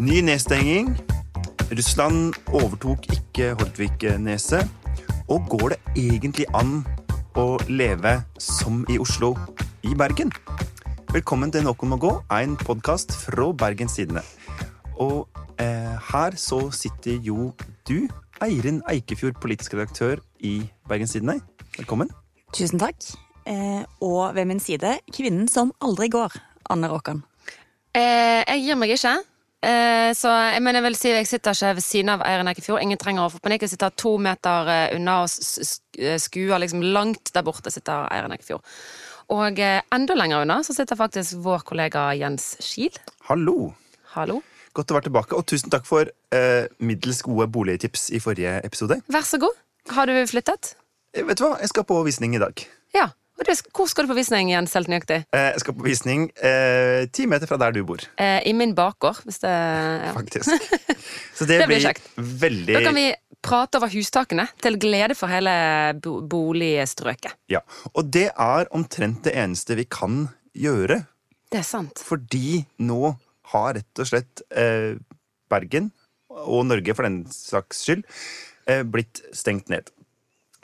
Ny 0.00 0.22
nedstenging. 0.24 0.94
Russland 1.76 2.32
overtok 2.56 3.04
ikke 3.12 3.50
Hordvik-neset. 3.60 4.64
Og 5.28 5.44
går 5.52 5.74
det 5.74 5.78
egentlig 6.00 6.46
an 6.56 6.78
å 7.36 7.58
leve 7.68 8.14
som 8.40 8.78
i 8.88 8.96
Oslo 8.96 9.34
i 9.84 9.92
Bergen? 9.92 10.32
Velkommen 11.12 11.52
til 11.52 11.66
Noen 11.68 11.92
må 11.92 11.98
gå, 12.00 12.14
en 12.32 12.56
podkast 12.56 13.12
fra 13.26 13.50
Bergens 13.52 13.98
Tidende. 13.98 14.24
Og 14.96 15.28
eh, 15.60 15.92
her 16.08 16.36
så 16.40 16.62
sitter 16.72 17.20
jo 17.20 17.50
du, 17.84 18.08
Eirin 18.40 18.80
Eikefjord, 18.88 19.36
politisk 19.42 19.76
redaktør 19.76 20.22
i 20.40 20.62
Bergens 20.88 21.12
Tidende. 21.12 21.42
Velkommen. 21.76 22.08
Tusen 22.56 22.80
takk. 22.80 23.04
Eh, 23.44 23.84
og 24.00 24.32
ved 24.32 24.48
min 24.48 24.64
side 24.64 24.96
kvinnen 25.12 25.44
som 25.44 25.74
aldri 25.84 26.08
går, 26.08 26.40
Anne 26.72 26.88
Råkan. 26.88 27.20
Eh, 27.92 28.40
jeg 28.48 28.64
gir 28.64 28.80
meg 28.80 28.96
ikke. 28.96 29.18
Eh, 29.62 30.10
så 30.16 30.30
jeg, 30.54 30.62
mener, 30.64 30.80
jeg 30.80 30.86
vil 30.88 30.96
si 30.96 31.10
jeg 31.12 31.26
sitter 31.28 31.52
ikke 31.56 31.74
ved 31.76 31.84
siden 31.84 32.08
av 32.14 32.22
Eirin 32.24 32.48
Eikefjord. 32.48 32.80
Ingen 32.80 32.98
trenger 33.00 33.26
å 33.26 33.32
få 33.34 33.40
panikk. 33.44 33.66
Jeg 33.66 33.74
sitter 33.74 33.92
to 34.00 34.14
meter 34.22 34.70
eh, 34.72 34.94
unna 34.96 35.18
og 35.24 35.28
s- 35.28 35.80
skuer 36.24 36.62
liksom 36.62 36.80
langt 36.94 37.32
der 37.36 37.44
borte 37.44 37.72
sitter 37.74 38.06
Eirin 38.08 38.32
Eikefjord. 38.32 38.64
Og 39.36 39.60
eh, 39.62 39.82
enda 39.94 40.16
lenger 40.16 40.46
unna 40.46 40.60
så 40.66 40.74
sitter 40.74 40.96
faktisk 40.98 41.36
vår 41.44 41.66
kollega 41.68 42.08
Jens 42.18 42.54
Kiel. 42.64 42.96
Hallo. 43.28 43.74
Hallo. 44.16 44.40
Godt 44.74 44.90
å 44.90 44.96
være 44.96 45.08
tilbake, 45.10 45.36
og 45.36 45.44
tusen 45.50 45.70
takk 45.70 45.84
for 45.86 46.08
eh, 46.08 46.64
middels 46.78 47.20
gode 47.26 47.48
boligtips 47.52 48.08
i 48.16 48.20
forrige 48.22 48.56
episode. 48.66 49.00
Vær 49.12 49.26
så 49.26 49.38
god. 49.42 49.56
Har 49.92 50.06
du 50.08 50.14
flyttet? 50.30 50.72
Eh, 51.12 51.24
vet 51.26 51.38
du 51.40 51.44
hva, 51.44 51.56
jeg 51.60 51.70
skal 51.72 51.84
på 51.88 52.00
visning 52.06 52.36
i 52.38 52.42
dag. 52.42 52.64
Ja. 52.94 53.10
Hvor 53.40 53.88
skal 53.88 54.04
du 54.04 54.10
på 54.12 54.16
visning, 54.18 54.50
igjen, 54.52 54.66
selv 54.68 54.90
nøyaktig? 54.92 55.22
Eh, 55.32 55.46
jeg 55.54 55.62
skal 55.62 55.74
på 55.78 55.86
visning 55.86 56.26
eh, 56.44 57.06
ti 57.14 57.24
meter 57.30 57.48
fra 57.48 57.56
der 57.62 57.72
du 57.72 57.80
bor, 57.88 58.02
Eh, 58.20 58.40
I 58.46 58.52
min 58.56 58.74
bakgård, 58.76 59.22
hvis 59.24 59.40
det 59.42 59.50
ja. 59.54 60.12
faktisk. 60.16 60.50
Så 61.38 61.46
det, 61.48 61.60
Det 61.62 61.68
blir 61.70 61.80
kjekt. 61.86 62.10
veldig 62.16 62.76
Da 62.76 62.82
kan 62.84 62.94
vi 62.98 63.06
prate 63.40 63.80
over 63.80 63.88
hustakene, 63.88 64.44
til 64.60 64.76
glede 64.82 65.16
for 65.16 65.32
hele 65.32 65.54
bo 66.04 66.18
boligstrøket. 66.20 67.32
Ja. 67.48 67.62
Og 67.94 68.10
det 68.12 68.26
er 68.36 68.68
omtrent 68.76 69.24
det 69.24 69.32
eneste 69.40 69.78
vi 69.78 69.86
kan 69.88 70.26
gjøre, 70.52 71.00
Det 71.50 71.62
er 71.62 71.66
sant. 71.66 71.98
fordi 72.04 72.66
nå 72.84 73.14
har 73.54 73.74
rett 73.80 73.98
og 74.04 74.06
slett 74.06 74.42
eh, 74.52 74.94
Bergen, 75.50 75.90
og 76.30 76.66
Norge 76.68 76.94
for 76.94 77.08
den 77.08 77.24
saks 77.32 77.80
skyld, 77.86 78.04
eh, 78.70 78.84
blitt 78.86 79.22
stengt 79.34 79.68
ned. 79.72 79.88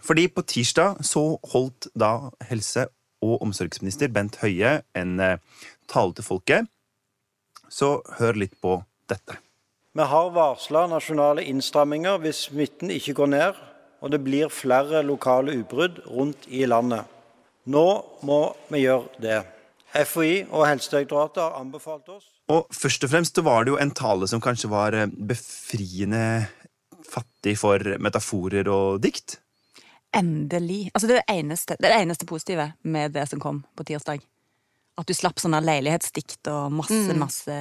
Fordi 0.06 0.28
på 0.30 0.44
tirsdag 0.46 1.02
så 1.06 1.24
holdt 1.52 1.90
da 1.98 2.30
helse- 2.50 2.88
og 3.24 3.40
omsorgsminister 3.42 4.12
Bent 4.12 4.36
Høie 4.42 4.80
en 4.94 5.20
eh, 5.20 5.38
tale 5.90 6.14
til 6.14 6.26
folket. 6.26 6.68
Så 7.72 7.98
hør 8.20 8.38
litt 8.38 8.54
på 8.62 8.78
dette. 9.10 9.40
Vi 9.96 10.04
har 10.04 10.28
varsla 10.34 10.84
nasjonale 10.90 11.42
innstramminger 11.48 12.20
hvis 12.22 12.44
smitten 12.50 12.92
ikke 12.94 13.16
går 13.18 13.32
ned 13.32 13.64
og 14.06 14.12
det 14.12 14.22
blir 14.24 14.52
flere 14.52 15.02
lokale 15.06 15.56
utbrudd 15.60 16.00
rundt 16.06 16.46
i 16.52 16.64
landet. 16.68 17.06
Nå 17.66 17.86
må 18.26 18.40
vi 18.70 18.84
gjøre 18.84 19.22
det. 19.22 19.40
FHI 19.96 20.46
og 20.50 20.66
Helsedirektoratet 20.68 21.40
har 21.40 21.54
anbefalt 21.56 22.08
oss 22.12 22.26
Og 22.52 22.66
først 22.74 23.06
og 23.06 23.10
fremst 23.10 23.38
var 23.40 23.64
det 23.64 23.70
jo 23.72 23.78
en 23.80 23.92
tale 23.96 24.26
som 24.28 24.42
kanskje 24.44 24.68
var 24.68 24.92
eh, 24.92 25.08
befriende 25.08 26.46
fattig 27.06 27.54
for 27.56 27.80
metaforer 28.02 28.68
og 28.68 29.00
dikt. 29.02 29.38
Endelig. 30.16 30.86
Altså 30.94 31.10
det, 31.10 31.18
er 31.18 31.26
det, 31.26 31.36
eneste, 31.42 31.76
det 31.76 31.88
er 31.88 31.94
det 31.96 32.06
eneste 32.06 32.28
positive 32.28 32.70
med 32.88 33.14
det 33.16 33.26
som 33.30 33.42
kom 33.42 33.62
på 33.76 33.86
tirsdag. 33.88 34.24
At 34.96 35.10
du 35.10 35.12
slapp 35.12 35.36
sånne 35.42 35.58
leilighetsdikt 35.60 36.48
og 36.48 36.72
masse, 36.72 37.16
masse 37.20 37.56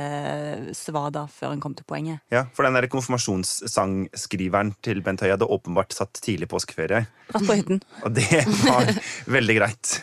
svada 0.77 1.25
før 1.27 1.51
en 1.51 1.63
kom 1.63 1.73
til 1.75 1.83
poenget. 1.87 2.23
Ja, 2.31 2.45
For 2.55 2.63
den 2.63 2.77
der 2.77 2.87
konfirmasjonssangskriveren 2.91 4.71
til 4.85 5.03
Bent 5.03 5.23
Høie 5.25 5.33
hadde 5.33 5.49
åpenbart 5.51 5.91
satt 5.97 6.15
tidlig 6.23 6.47
påskeferie. 6.53 7.03
Dratt 7.33 7.49
på 7.49 7.59
hytten. 7.59 7.83
Og 8.07 8.15
det 8.15 8.39
var 8.63 8.87
veldig 9.35 9.57
greit. 9.59 9.97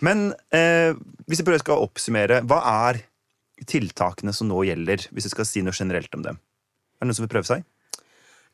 Men 0.00 0.30
eh, 0.48 0.96
hvis 1.28 1.42
jeg 1.42 1.50
prøver 1.50 1.60
skal 1.60 1.84
oppsummere, 1.84 2.40
hva 2.48 2.62
er 2.88 3.02
tiltakene 3.68 4.32
som 4.32 4.48
nå 4.48 4.62
gjelder, 4.70 5.10
hvis 5.12 5.28
jeg 5.28 5.36
skal 5.36 5.48
si 5.50 5.66
noe 5.66 5.76
generelt 5.76 6.14
om 6.16 6.24
dem? 6.24 6.40
Er 6.40 7.04
det 7.04 7.10
noen 7.10 7.20
som 7.20 7.28
vil 7.28 7.34
prøve 7.36 7.50
seg? 7.50 7.68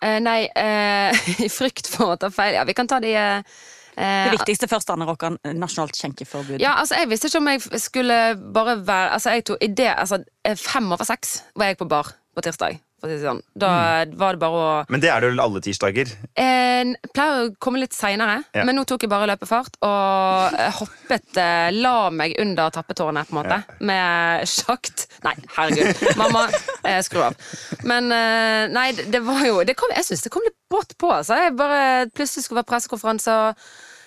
Eh, 0.02 0.18
nei, 0.20 0.40
i 0.48 1.36
i 1.46 1.50
frykt 1.52 1.88
for 1.90 2.14
å 2.14 2.18
ta 2.20 2.30
feil 2.34 2.58
Ja, 2.58 2.64
vi 2.68 2.74
kan 2.76 2.88
ta 2.90 2.98
de 3.00 3.14
uh, 3.14 3.60
Det 3.96 4.34
viktigste 4.34 4.68
først, 4.68 4.90
Anne 4.90 5.06
Rokkan. 5.08 5.38
Nasjonalt 5.54 5.96
skjenkeforbud. 5.98 6.58
Ja, 6.62 6.74
altså, 6.82 6.98
jeg 6.98 7.12
visste 7.12 7.30
ikke 7.30 7.42
om 7.42 7.52
jeg 7.52 7.82
skulle 7.82 8.18
bare 8.56 8.78
være 8.82 9.14
Altså, 9.18 9.36
jeg 9.36 9.46
tok 9.48 9.62
i 9.64 9.70
det 9.72 9.92
Altså, 9.94 10.20
eh, 10.44 10.58
fem 10.58 10.90
over 10.92 11.08
seks 11.08 11.38
var 11.54 11.72
jeg 11.72 11.80
på 11.80 11.88
bar 11.88 12.12
på 12.34 12.42
tirsdag. 12.42 12.80
For 13.04 13.10
å 13.10 13.12
si 13.12 13.20
det 13.20 13.26
sånn. 13.28 13.40
Da 13.60 13.68
Mm. 14.08 14.14
var 14.16 14.32
det 14.32 14.40
bare 14.40 14.60
å 14.64 14.86
Men 14.88 15.00
det 15.02 15.10
er 15.12 15.20
det 15.20 15.28
vel 15.34 15.40
alle 15.44 15.60
tirsdager? 15.60 16.08
eh, 16.40 16.84
Jeg 16.84 17.10
pleier 17.12 17.50
å 17.50 17.56
komme 17.60 17.78
litt 17.82 17.92
seinere, 17.92 18.44
Ja. 18.54 18.64
men 18.64 18.76
nå 18.76 18.84
tok 18.88 19.02
jeg 19.04 19.10
bare 19.12 19.26
løpefart 19.28 19.76
og 19.84 20.54
eh, 20.58 20.70
hoppet 20.78 21.36
eh, 21.36 21.70
La 21.76 22.08
meg 22.10 22.34
under 22.40 22.70
tappetårnet, 22.70 23.28
på 23.28 23.36
en 23.36 23.42
måte, 23.44 23.58
med 23.84 24.48
sjakt. 24.48 25.06
Nei, 25.24 25.34
herregud. 25.56 26.16
Mamma, 26.16 26.46
eh, 26.84 27.00
skru 27.04 27.20
av. 27.28 27.36
Men 27.84 28.08
eh, 28.10 28.68
nei, 28.72 28.92
det, 28.96 29.10
det 29.12 29.20
var 29.22 29.44
jo 29.44 29.60
det 29.64 29.76
kom, 29.76 29.92
Jeg 29.94 30.04
syns 30.08 30.22
det 30.24 30.32
kom 30.32 30.42
litt 30.48 30.56
brått 30.72 30.96
på. 30.96 31.12
Altså. 31.12 31.36
Jeg 31.44 31.56
bare 31.60 32.06
plutselig 32.08 32.44
skulle 32.48 32.62
være 32.64 32.72
pressekonferanse 32.72 33.28
og 33.28 33.54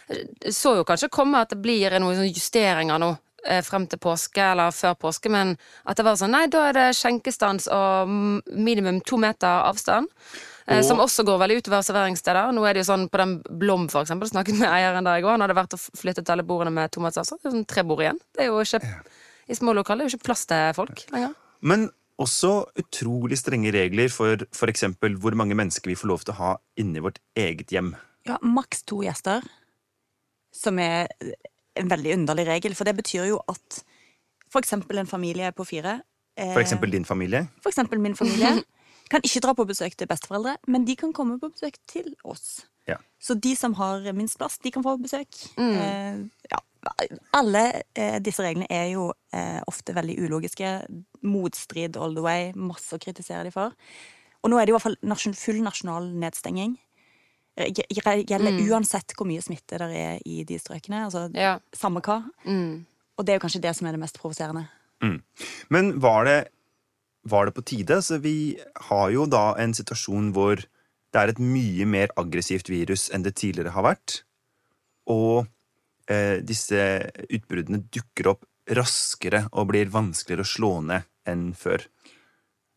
eh, 0.10 0.52
så 0.52 0.76
jo 0.78 0.84
kanskje 0.90 1.10
komme 1.14 1.38
at 1.46 1.50
det 1.54 1.62
blir 1.62 1.94
noen 2.02 2.18
sånne 2.18 2.34
justeringer 2.34 2.98
nå. 3.00 3.14
Eh, 3.48 3.62
Frem 3.66 3.88
til 3.90 4.00
påske 4.04 4.44
eller 4.52 4.72
før 4.76 4.94
påske, 5.00 5.32
men 5.32 5.56
at 5.86 5.98
det 5.98 6.06
var 6.06 6.16
sånn 6.20 6.32
Nei, 6.36 6.46
da 6.52 6.68
er 6.70 6.74
det 6.78 6.86
skjenkestans 7.00 7.68
og 7.74 8.08
minimum 8.54 9.02
to 9.08 9.18
meter 9.18 9.64
avstand. 9.68 10.08
Eh, 10.68 10.80
Og- 10.80 10.84
Som 10.86 11.00
også 11.00 11.24
går 11.26 11.40
veldig 11.40 11.62
utover 11.64 11.82
serveringssteder. 11.82 12.52
Nå 12.54 12.66
er 12.68 12.74
det 12.74 12.86
jo 12.86 12.92
sånn 12.94 13.10
På 13.10 13.18
den 13.18 13.42
Blom, 13.60 13.88
for 13.90 14.04
eksempel, 14.04 14.28
snakket 14.30 14.60
med 14.60 14.70
eieren 14.70 15.04
der 15.04 15.18
i 15.18 15.22
går. 15.22 15.32
Han 15.38 15.42
hadde 15.42 15.56
vært 15.56 15.74
og 15.74 15.80
flyttet 15.80 16.30
alle 16.30 16.44
bordene 16.44 16.74
med 16.74 16.92
to 16.92 17.00
meters 17.00 17.24
avstand. 17.24 17.40
Det 17.42 17.48
er 17.54 17.56
sånn 17.58 17.68
tre 17.68 17.84
bord 17.84 18.00
igjen. 18.04 18.20
Det 18.36 18.42
er 18.44 18.52
jo 18.52 18.60
ikke 18.60 18.82
I 19.50 19.54
små 19.56 19.74
lokaler 19.74 20.04
er 20.04 20.08
det 20.10 20.12
jo 20.12 20.18
ikke 20.18 20.26
plass 20.28 20.46
til 20.46 20.74
folk 20.76 21.06
lenger. 21.14 21.34
Men 21.62 21.90
også 22.20 22.66
utrolig 22.76 23.38
strenge 23.38 23.72
regler 23.72 24.10
for 24.12 24.36
f.eks. 24.52 24.82
hvor 25.00 25.36
mange 25.36 25.56
mennesker 25.56 25.86
vi 25.88 25.96
får 25.96 26.08
lov 26.10 26.24
til 26.26 26.34
å 26.34 26.38
ha 26.38 26.58
inni 26.76 27.00
vårt 27.00 27.20
eget 27.38 27.68
hjem. 27.72 27.96
Ja, 28.26 28.38
Maks 28.42 28.82
to 28.84 28.98
gjester. 29.04 29.42
Som 30.52 30.80
er 30.80 31.08
en 31.80 31.92
veldig 31.92 32.14
underlig 32.18 32.48
regel. 32.48 32.76
For 32.78 32.88
det 32.88 32.96
betyr 32.98 33.28
jo 33.32 33.42
at 33.50 33.82
for 34.52 34.64
eksempel 34.64 35.02
en 35.02 35.10
familie 35.10 35.52
på 35.56 35.66
fire 35.68 36.00
eh, 36.38 36.54
For 36.54 36.64
eksempel 36.64 36.92
din 36.92 37.06
familie. 37.06 37.48
for 37.64 37.70
eksempel 37.70 38.00
min 38.00 38.16
familie 38.16 38.64
kan 39.12 39.24
ikke 39.24 39.44
dra 39.44 39.54
på 39.56 39.66
besøk 39.68 39.96
til 39.98 40.08
besteforeldre, 40.08 40.58
men 40.68 40.86
de 40.88 40.96
kan 40.96 41.14
komme 41.14 41.40
på 41.40 41.50
besøk 41.50 41.78
til 41.88 42.12
oss. 42.24 42.66
Ja. 42.88 42.98
Så 43.20 43.34
de 43.34 43.56
som 43.56 43.74
har 43.80 44.04
minst 44.16 44.38
plass, 44.40 44.58
de 44.64 44.72
kan 44.72 44.84
få 44.84 44.98
besøk. 45.00 45.28
Eh, 45.60 46.20
ja, 46.52 46.60
alle 47.36 47.64
eh, 47.96 48.18
disse 48.24 48.44
reglene 48.44 48.68
er 48.72 48.92
jo 48.94 49.10
eh, 49.36 49.60
ofte 49.68 49.96
veldig 49.96 50.18
ulogiske. 50.24 50.74
Motstrid 51.28 51.98
all 51.98 52.16
the 52.16 52.24
way. 52.24 52.52
Masse 52.56 52.96
å 52.96 53.02
kritisere 53.02 53.48
de 53.48 53.54
for. 53.56 53.76
Og 54.44 54.52
nå 54.52 54.60
er 54.60 54.68
det 54.68 54.72
i 54.72 54.78
hvert 54.78 54.86
fall 54.86 55.00
nasjon, 55.08 55.36
full 55.36 55.60
nasjonal 55.66 56.12
nedstenging. 56.22 56.78
Eh, 57.58 57.74
mm. 57.74 58.26
Gjelder 58.30 58.60
uansett 58.70 59.16
hvor 59.18 59.28
mye 59.30 59.42
smitte 59.42 59.80
det 59.82 59.90
er 59.98 60.22
i 60.26 60.44
de 60.48 60.60
strøkene. 60.62 61.06
Altså, 61.08 61.28
Ja. 61.34 61.58
Samme 61.74 62.04
hva. 62.06 62.22
Mm. 62.46 62.86
Og 63.18 63.26
det 63.26 63.34
er 63.34 63.40
jo 63.40 63.46
kanskje 63.48 63.64
det 63.64 63.76
som 63.76 63.88
er 63.88 63.98
det 63.98 64.04
mest 64.04 64.20
provoserende. 64.22 64.68
Men 65.70 66.00
var 66.02 66.26
det, 66.26 66.48
var 67.24 67.46
det 67.46 67.56
på 67.58 67.66
tide? 67.66 68.02
Så 68.02 68.22
vi 68.22 68.58
har 68.90 69.10
jo 69.10 69.26
da 69.26 69.56
en 69.58 69.74
situasjon 69.74 70.32
hvor 70.34 70.62
det 71.14 71.22
er 71.22 71.34
et 71.34 71.42
mye 71.42 71.86
mer 71.90 72.14
aggressivt 72.20 72.70
virus 72.70 73.08
enn 73.14 73.26
det 73.26 73.36
tidligere 73.40 73.74
har 73.74 73.86
vært. 73.86 74.22
Og 75.10 75.48
eh, 76.12 76.44
disse 76.46 76.82
utbruddene 77.30 77.86
dukker 77.90 78.34
opp 78.34 78.46
raskere 78.68 79.46
og 79.54 79.70
blir 79.72 79.90
vanskeligere 79.94 80.44
å 80.44 80.52
slå 80.52 80.72
ned 80.86 81.08
enn 81.28 81.52
før. 81.58 81.88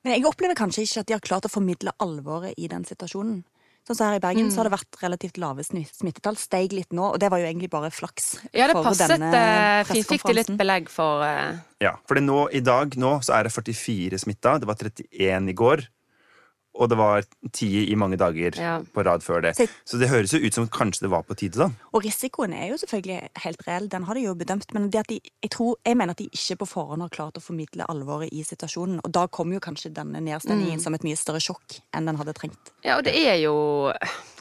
Men 0.04 0.16
jeg 0.16 0.26
opplever 0.28 0.56
kanskje 0.56 0.86
ikke 0.86 1.02
at 1.02 1.08
de 1.08 1.16
har 1.16 1.24
klart 1.24 1.48
å 1.48 1.52
formidle 1.52 1.92
alvoret 2.00 2.56
i 2.56 2.70
den 2.70 2.86
situasjonen. 2.88 3.42
Sånn 3.90 3.96
som 3.98 4.06
her 4.06 4.20
i 4.20 4.22
Bergen 4.22 4.52
så 4.54 4.60
har 4.60 4.68
det 4.68 4.76
vært 4.76 4.96
relativt 5.02 5.38
lave 5.42 5.64
smittetall. 5.66 6.36
Steig 6.38 6.70
litt 6.76 6.94
nå, 6.94 7.08
og 7.08 7.16
det 7.18 7.26
var 7.32 7.40
jo 7.42 7.48
egentlig 7.48 7.72
bare 7.72 7.88
flaks. 7.90 8.36
Ja, 8.54 8.68
det 8.70 8.76
for 8.76 8.86
passet 8.86 9.10
denne 9.10 9.30
eh, 9.34 9.80
fint. 9.88 10.06
Fikk 10.06 10.28
de 10.28 10.34
litt 10.36 10.52
belegg 10.60 10.92
for 10.94 11.24
uh... 11.26 11.58
Ja, 11.82 11.96
for 12.06 12.20
nå, 12.22 12.44
i 12.54 12.60
dag 12.62 12.94
nå 12.94 13.16
så 13.26 13.34
er 13.40 13.48
det 13.48 13.52
44 13.56 14.20
smitta. 14.22 14.52
Det 14.62 14.68
var 14.70 14.78
31 14.78 15.50
i 15.50 15.56
går. 15.58 15.82
Og 16.78 16.88
det 16.88 16.96
var 16.96 17.24
10 17.52 17.90
i 17.90 17.94
mange 17.98 18.16
dager 18.16 18.54
Ja. 18.56 18.78
på 18.80 19.02
rad 19.04 19.20
før 19.22 19.42
det. 19.42 19.56
Så- 19.84 19.98
det 19.98 20.08
høres 20.08 20.30
jo 20.32 20.38
ut 20.38 20.54
som 20.54 20.68
kanskje 20.68 21.00
det 21.00 21.10
var 21.10 21.22
på 21.24 21.34
tide, 21.36 21.58
da. 21.58 21.70
Og 21.92 22.02
risikoen 22.04 22.54
er 22.54 22.68
jo 22.70 22.76
selvfølgelig 22.78 23.28
helt 23.42 23.62
reell, 23.66 23.88
den 23.88 24.04
har 24.04 24.14
de 24.14 24.20
jo 24.20 24.34
bedømt. 24.34 24.72
Men 24.72 24.88
det 24.88 25.00
at 25.00 25.06
de, 25.08 25.20
jeg, 25.42 25.50
tror, 25.50 25.76
jeg 25.84 25.96
mener 25.96 26.12
at 26.12 26.16
de 26.18 26.28
ikke 26.30 26.56
på 26.58 26.68
forhånd 26.68 27.02
har 27.02 27.08
klart 27.10 27.34
å 27.34 27.42
formidle 27.42 27.84
alvoret 27.88 28.28
i 28.32 28.42
situasjonen. 28.42 29.00
Og 29.04 29.10
da 29.12 29.26
kommer 29.26 29.54
jo 29.54 29.60
kanskje 29.60 29.92
denne 29.92 30.20
nedstengingen 30.22 30.78
Mm. 30.78 30.80
som 30.80 30.94
et 30.94 31.02
mye 31.02 31.16
større 31.18 31.40
sjokk 31.40 31.80
enn 31.92 32.06
den 32.06 32.16
hadde 32.16 32.32
trengt. 32.34 32.70
Ja, 32.84 32.96
og 32.98 33.04
det 33.04 33.14
er 33.16 33.36
jo 33.42 33.92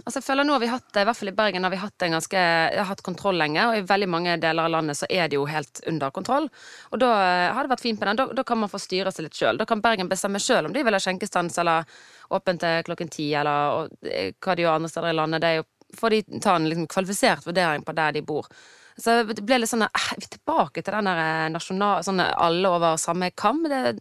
Altså, 0.07 0.21
jeg 0.21 0.23
føler 0.23 0.45
nå 0.45 0.53
har 0.53 0.59
vi 0.61 0.67
hatt 0.67 0.93
det, 0.93 1.01
i 1.01 1.05
hvert 1.05 1.17
fall 1.17 1.27
i 1.27 1.31
Bergen 1.35 1.63
har 1.63 1.69
vi 1.71 1.75
hatt 1.75 2.01
en 2.03 2.11
ganske 2.13 2.31
har 2.77 2.85
hatt 2.85 3.03
kontroll 3.03 3.35
lenge, 3.35 3.59
og 3.67 3.75
i 3.75 3.81
veldig 3.81 4.07
mange 4.07 4.39
deler 4.39 4.63
av 4.63 4.71
landet 4.71 4.95
så 4.95 5.05
er 5.09 5.27
det 5.27 5.33
jo 5.35 5.45
helt 5.45 5.81
under 5.87 6.09
kontroll. 6.09 6.47
Og 6.93 6.99
da 6.99 7.09
eh, 7.49 7.53
har 7.53 7.63
det 7.67 7.69
vært 7.77 7.81
fint 7.81 7.99
med 7.99 8.07
den. 8.07 8.15
Da, 8.15 8.33
da 8.33 8.43
kan 8.43 8.57
man 8.57 8.69
få 8.69 8.79
styre 8.79 9.11
seg 9.11 9.23
litt 9.23 9.33
sjøl. 9.35 9.57
Da 9.57 9.65
kan 9.65 9.81
Bergen 9.81 10.07
bestemme 10.07 10.39
sjøl 10.39 10.65
om 10.65 10.73
de 10.73 10.83
vil 10.83 10.93
ha 10.93 10.99
skjenkestans 10.99 11.57
eller 11.59 11.85
åpent 12.35 12.61
til 12.61 12.83
klokken 12.87 13.11
ti, 13.13 13.27
eller 13.37 13.75
og, 13.77 13.93
eh, 14.05 14.33
hva 14.39 14.55
de 14.55 14.65
gjør 14.65 14.77
andre 14.77 14.91
steder 14.91 15.13
i 15.13 15.19
landet. 15.19 15.43
Det 15.43 15.49
er 15.49 15.61
jo 15.61 15.67
får 15.97 16.09
de 16.13 16.39
ta 16.43 16.55
en 16.55 16.67
liksom, 16.69 16.87
kvalifisert 16.87 17.47
vurdering 17.47 17.83
på 17.85 17.95
der 17.97 18.13
de 18.13 18.21
bor. 18.21 18.47
Så 18.99 19.21
det 19.23 19.41
ble 19.47 19.61
litt 19.61 19.71
sånn 19.71 19.85
eh, 19.87 20.09
Vi 20.17 20.27
er 20.27 20.33
tilbake 20.35 20.83
til 20.83 20.93
den 20.95 21.09
der 21.09 21.21
eh, 21.23 21.47
nasjonal... 21.53 22.03
Sånn 22.05 22.21
alle 22.21 22.69
over 22.69 22.99
samme 23.01 23.31
kam. 23.31 23.63
Det, 23.69 23.95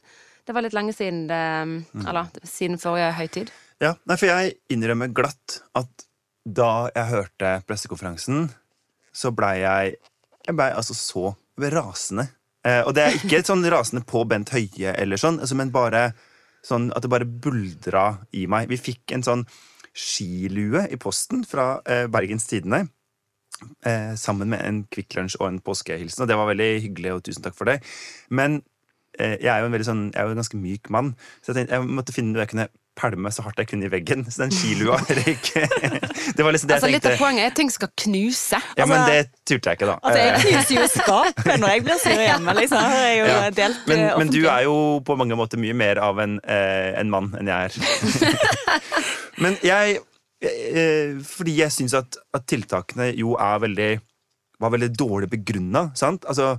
det 0.45 0.57
var 0.57 0.67
litt 0.67 0.77
lenge 0.77 0.95
siden 0.97 1.27
det 1.31 1.41
Eller 2.05 2.29
siden 2.43 2.81
forrige 2.83 3.15
høytid. 3.21 3.53
Ja, 3.79 3.95
nei, 4.11 4.17
for 4.19 4.27
jeg 4.27 4.57
innrømmer 4.75 5.13
glatt 5.15 5.61
at 5.79 6.07
da 6.49 6.89
jeg 6.95 7.11
hørte 7.13 7.51
pressekonferansen, 7.69 8.49
så 9.13 9.31
blei 9.37 9.59
jeg 9.61 9.99
Jeg 10.49 10.57
blei 10.57 10.71
altså 10.73 10.95
så 10.97 11.35
rasende. 11.59 12.29
Eh, 12.67 12.81
og 12.87 12.95
det 12.97 13.05
er 13.05 13.17
ikke 13.19 13.43
sånn 13.47 13.65
rasende 13.71 14.03
på 14.09 14.23
Bent 14.29 14.51
Høie, 14.55 14.95
eller 14.95 15.21
sånn, 15.21 15.39
altså, 15.43 15.57
men 15.59 15.73
bare 15.75 16.13
sånn 16.69 16.91
at 16.95 17.05
det 17.05 17.11
bare 17.13 17.29
buldra 17.29 18.07
i 18.37 18.47
meg. 18.51 18.69
Vi 18.71 18.81
fikk 18.81 19.17
en 19.17 19.25
sånn 19.27 19.45
skilue 19.99 20.87
i 20.93 20.99
posten 21.01 21.43
fra 21.49 21.79
eh, 21.89 22.07
Bergens 22.13 22.47
Tidende. 22.51 22.87
Eh, 23.83 24.15
sammen 24.15 24.53
med 24.53 24.63
en 24.63 24.83
Kvikk 24.93 25.17
Lunsj 25.19 25.39
og 25.41 25.49
en 25.49 25.63
påskehilsen, 25.65 26.23
og 26.23 26.31
det 26.31 26.37
var 26.39 26.51
veldig 26.51 26.69
hyggelig, 26.85 27.15
og 27.15 27.25
tusen 27.27 27.43
takk 27.47 27.57
for 27.59 27.71
det. 27.71 27.81
Men 28.31 28.61
eh, 29.19 29.35
jeg 29.43 29.51
er 29.51 29.65
jo 29.65 29.71
en 29.71 29.89
sånn, 29.89 30.05
jeg 30.13 30.21
er 30.21 30.29
jo 30.29 30.37
en 30.37 30.43
ganske 30.43 30.61
myk 30.61 30.93
mann, 30.95 31.15
så 31.41 31.51
jeg 31.51 31.63
tenkte 31.63 31.81
jeg 31.81 31.97
måtte 31.99 32.15
finne 32.15 32.35
noe 32.35 32.45
jeg 32.45 32.53
kunne 32.55 32.69
pælme 32.99 33.31
så 33.33 33.45
hardt 33.47 33.61
jeg 33.63 33.69
kunne 33.71 33.87
i 33.87 33.91
veggen. 33.93 34.25
Så 34.27 34.43
den 34.43 34.51
skilua 34.55 34.99
røyk. 35.21 35.51
det 35.55 36.45
var 36.45 36.53
liksom 36.53 36.69
det 36.69 36.77
Altså, 36.77 36.89
jeg 36.91 36.97
litt 36.97 37.07
av 37.07 37.13
tenkte. 37.13 37.23
poenget 37.23 37.45
er 37.47 37.53
at 37.53 37.57
ting 37.61 37.71
skal 37.73 37.93
knuse. 38.03 38.61
Ja, 38.77 38.87
men 38.91 38.99
Altså- 38.99 39.13
det 39.15 39.47
turte 39.47 39.71
jeg 39.71 39.79
ikke, 39.79 39.87
da. 39.93 39.97
Altså, 40.03 40.19
jeg 40.19 40.35
Eh, 40.35 40.43
knuser 40.43 40.75
jo 40.81 40.89
skapet 40.93 41.61
når 41.63 41.69
jeg 41.75 41.85
blir 41.87 41.99
sur 42.03 42.19
hjemme, 42.27 42.55
liksom. 42.59 42.83
Jeg 42.91 43.07
er 43.09 43.17
jo 43.21 43.31
Ja. 43.31 43.51
delt 43.63 43.87
men, 43.89 43.99
eh, 44.09 44.19
men 44.19 44.29
du 44.35 44.41
er 44.49 44.63
jo 44.67 44.77
på 45.07 45.17
mange 45.17 45.37
måter 45.39 45.59
mye 45.63 45.75
mer 45.75 45.99
av 46.03 46.19
en, 46.19 46.41
eh, 46.45 46.93
en 47.01 47.11
mann 47.11 47.31
enn 47.39 47.47
jeg 47.47 47.71
er. 47.71 47.73
men 49.43 49.57
jeg 49.63 49.99
Fordi 51.27 51.57
jeg 51.59 51.73
syns 51.75 51.95
at, 51.99 52.17
at 52.35 52.45
tiltakene 52.47 53.09
jo 53.19 53.33
er 53.35 53.59
veldig 53.59 53.89
var 54.61 54.71
veldig 54.71 54.91
dårlig 54.99 55.29
begrunna. 55.31 55.91
sant? 55.99 56.25
Altså, 56.31 56.59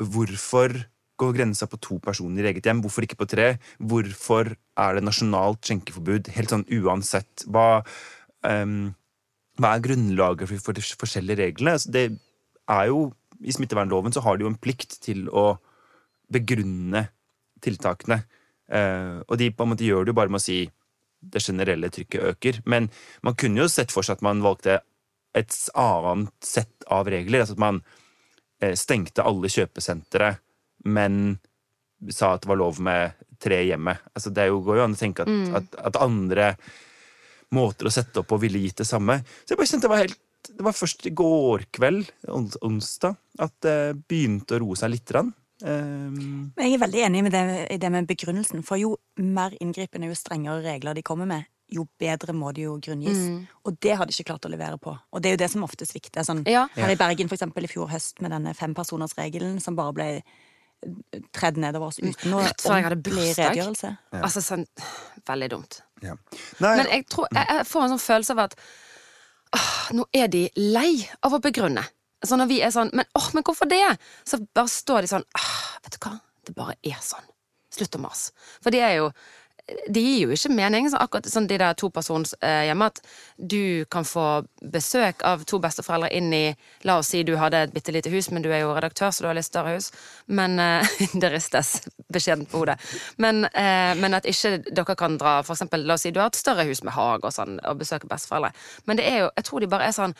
hvorfor 0.00 0.72
går 1.20 1.34
grensa 1.36 1.68
på 1.70 1.78
to 1.82 1.98
personer 2.02 2.46
i 2.46 2.50
eget 2.52 2.66
hjem? 2.66 2.82
Hvorfor 2.84 3.06
ikke 3.06 3.20
på 3.20 3.28
tre? 3.30 3.48
Hvorfor 3.78 4.54
er 4.54 4.96
det 4.96 5.04
nasjonalt 5.06 5.62
skjenkeforbud? 5.64 6.30
Helt 6.34 6.52
sånn 6.52 6.66
uansett. 6.74 7.46
Hva, 7.46 7.82
um, 8.46 8.94
hva 9.60 9.74
er 9.74 9.84
grunnlaget 9.84 10.50
for, 10.50 10.68
for 10.68 10.78
de 10.78 10.84
forskjellige 10.84 11.40
reglene? 11.42 11.76
Altså, 11.78 11.92
det 11.94 12.06
er 12.70 12.88
jo, 12.90 13.08
I 13.44 13.54
smittevernloven 13.54 14.14
så 14.14 14.24
har 14.24 14.38
de 14.38 14.46
jo 14.46 14.52
en 14.52 14.58
plikt 14.58 14.98
til 15.04 15.28
å 15.30 15.52
begrunne 16.32 17.06
tiltakene. 17.64 18.22
Uh, 18.64 19.20
og 19.28 19.38
de 19.38 19.52
på 19.52 19.64
en 19.64 19.74
måte 19.74 19.86
gjør 19.86 20.06
det 20.06 20.14
jo 20.14 20.18
bare 20.18 20.32
med 20.32 20.42
å 20.42 20.46
si 20.46 20.64
det 21.24 21.42
generelle 21.44 21.90
trykket 21.92 22.30
øker. 22.32 22.62
Men 22.68 22.90
man 23.22 23.36
kunne 23.38 23.62
jo 23.62 23.70
sett 23.70 23.92
for 23.94 24.06
seg 24.06 24.18
at 24.18 24.26
man 24.26 24.42
valgte 24.44 24.80
et 25.34 25.54
annet 25.78 26.32
sett 26.44 26.86
av 26.92 27.08
regler. 27.10 27.42
Altså 27.42 27.56
at 27.56 27.62
man 27.62 27.80
eh, 28.62 28.74
stengte 28.78 29.24
alle 29.26 29.50
kjøpesentre, 29.52 30.34
men 30.84 31.38
sa 32.12 32.34
at 32.34 32.42
det 32.44 32.50
var 32.50 32.60
lov 32.60 32.80
med 32.84 33.14
tre 33.40 33.62
hjemme. 33.64 33.94
Altså 34.14 34.30
det 34.34 34.48
jo, 34.50 34.60
går 34.64 34.76
jo 34.80 34.84
an 34.84 34.96
å 34.96 35.00
tenke 35.00 35.24
at, 35.24 35.32
at, 35.60 35.78
at 35.90 36.00
andre 36.04 36.50
måter 37.54 37.88
å 37.88 37.92
sette 37.92 38.20
opp 38.22 38.28
på 38.32 38.38
ville 38.42 38.60
gitt 38.60 38.80
det 38.82 38.86
samme. 38.88 39.20
Så 39.44 39.54
jeg 39.54 39.60
bare 39.60 39.70
kjente 39.70 39.86
det 39.88 39.92
var 39.94 40.02
helt 40.04 40.20
det 40.44 40.60
var 40.66 40.74
først 40.76 41.06
i 41.08 41.10
går 41.16 41.62
kveld, 41.72 42.10
ons- 42.28 42.58
onsdag, 42.60 43.14
at 43.40 43.54
det 43.64 43.76
begynte 44.10 44.58
å 44.58 44.60
roe 44.60 44.76
seg 44.76 44.90
litt. 44.92 45.06
Grann. 45.08 45.30
Um, 45.64 46.50
jeg 46.60 46.74
er 46.76 46.82
veldig 46.82 47.00
enig 47.06 47.22
med 47.24 47.32
det, 47.32 47.40
i 47.72 47.78
det 47.80 47.90
med 47.90 48.04
begrunnelsen. 48.10 48.60
For 48.66 48.76
jo 48.76 48.90
mer 49.24 49.56
inngripende, 49.64 50.10
jo 50.12 50.18
strengere 50.18 50.60
regler 50.66 50.98
de 50.98 51.02
kommer 51.06 51.24
med, 51.30 51.48
jo 51.72 51.86
bedre 51.98 52.36
må 52.36 52.52
de 52.54 52.66
jo 52.66 52.74
grunngis. 52.76 53.22
Og 53.64 53.80
det 53.80 53.96
har 53.96 54.04
de 54.04 54.12
ikke 54.12 54.28
klart 54.34 54.44
å 54.44 54.52
levere 54.52 54.76
på. 54.78 54.92
Og 54.92 55.24
det 55.24 55.32
er 55.32 55.38
jo 55.38 55.42
det 55.46 55.48
som 55.54 55.64
ofte 55.64 55.88
svikter. 55.88 56.28
Sånn, 56.28 56.44
Ja. 56.44 56.66
Her 56.76 56.92
i 56.92 57.00
Bergen 57.00 57.32
for 57.32 57.38
eksempel, 57.40 57.64
i 57.64 57.72
fjor 57.72 57.88
høst 57.88 58.20
med 58.20 58.36
denne 58.36 58.52
fempersonersregelen 58.54 59.56
som 59.64 59.80
bare 59.80 59.96
ble 59.96 60.08
tredd 61.34 61.56
nedover 61.62 61.90
oss 61.92 61.98
uten 62.02 62.30
noe 62.32 62.44
Rett 62.46 62.60
før 62.64 62.76
jeg 62.78 62.84
hadde 62.86 62.96
ordentlig 62.98 63.14
bursdag. 63.26 63.50
redegjørelse. 63.50 63.90
Altså 64.20 64.42
sånn 64.44 64.64
Veldig 65.28 65.48
dumt. 65.54 65.78
ja. 66.04 66.14
Nei, 66.60 66.72
Men 66.76 66.90
jeg, 66.92 67.06
tror, 67.08 67.28
jeg, 67.32 67.46
jeg 67.48 67.66
får 67.70 67.82
en 67.86 67.92
sånn 67.94 68.02
følelse 68.04 68.32
av 68.36 68.42
at 68.44 68.56
åh, 69.56 69.68
nå 69.96 70.04
er 70.12 70.28
de 70.28 70.42
lei 70.60 71.08
av 71.24 71.32
å 71.36 71.40
begrunne. 71.40 71.84
Så 72.24 72.36
når 72.40 72.48
vi 72.50 72.58
er 72.64 72.70
sånn 72.72 72.90
Men 72.96 73.04
åh, 73.18 73.30
men 73.36 73.44
hvorfor 73.44 73.68
det? 73.68 73.82
Så 74.24 74.38
bare 74.56 74.68
står 74.72 75.04
de 75.04 75.12
sånn 75.14 75.24
åh, 75.38 75.54
Vet 75.84 75.96
du 75.96 76.02
hva? 76.06 76.14
Det 76.44 76.54
bare 76.56 76.76
er 76.84 77.00
sånn. 77.04 77.24
Slutt 77.74 77.96
å 77.96 78.00
mase. 78.04 78.30
For 78.62 78.70
de 78.70 78.78
er 78.84 78.98
jo 79.00 79.08
det 79.64 80.00
gir 80.00 80.26
jo 80.26 80.34
ikke 80.34 80.52
mening, 80.52 80.86
så 80.92 80.98
akkurat 81.00 81.28
sånn 81.30 81.46
de 81.48 81.56
der 81.60 81.76
topersons 81.80 82.34
eh, 82.44 82.66
hjemme, 82.68 82.90
at 82.92 83.00
du 83.40 83.86
kan 83.92 84.04
få 84.04 84.44
besøk 84.74 85.24
av 85.24 85.46
to 85.48 85.60
besteforeldre 85.62 86.10
inn 86.12 86.28
i 86.36 86.42
La 86.84 86.98
oss 87.00 87.14
si 87.14 87.22
du 87.24 87.32
hadde 87.40 87.62
et 87.64 87.72
bitte 87.72 87.94
lite 87.94 88.12
hus, 88.12 88.28
men 88.30 88.44
du 88.44 88.50
er 88.52 88.60
jo 88.60 88.74
redaktør, 88.76 89.08
så 89.08 89.24
du 89.24 89.30
har 89.30 89.38
litt 89.38 89.48
større 89.48 89.78
hus. 89.78 89.90
Men 90.28 90.58
eh, 90.60 90.92
Det 91.24 91.30
ristes 91.32 91.78
beskjedent 92.12 92.50
på 92.50 92.60
hodet. 92.60 92.76
Men, 93.16 93.46
eh, 93.46 93.94
men 93.96 94.16
at 94.16 94.28
ikke 94.28 94.58
dere 94.68 94.96
kan 95.00 95.16
dra 95.20 95.38
for 95.46 95.56
eksempel, 95.56 95.86
La 95.88 95.96
oss 95.96 96.04
si 96.04 96.12
du 96.12 96.20
har 96.20 96.28
et 96.32 96.40
større 96.40 96.66
hus 96.68 96.84
med 96.84 96.96
hage 96.96 97.24
og 97.24 97.32
sånn, 97.32 97.56
og 97.64 97.80
besøke 97.80 98.10
besteforeldre. 98.10 98.52
Men 98.84 99.00
det 99.00 99.08
er 99.08 99.24
jo 99.24 99.30
Jeg 99.34 99.48
tror 99.48 99.64
de 99.64 99.70
bare 99.72 99.88
er 99.88 99.96
sånn 99.96 100.12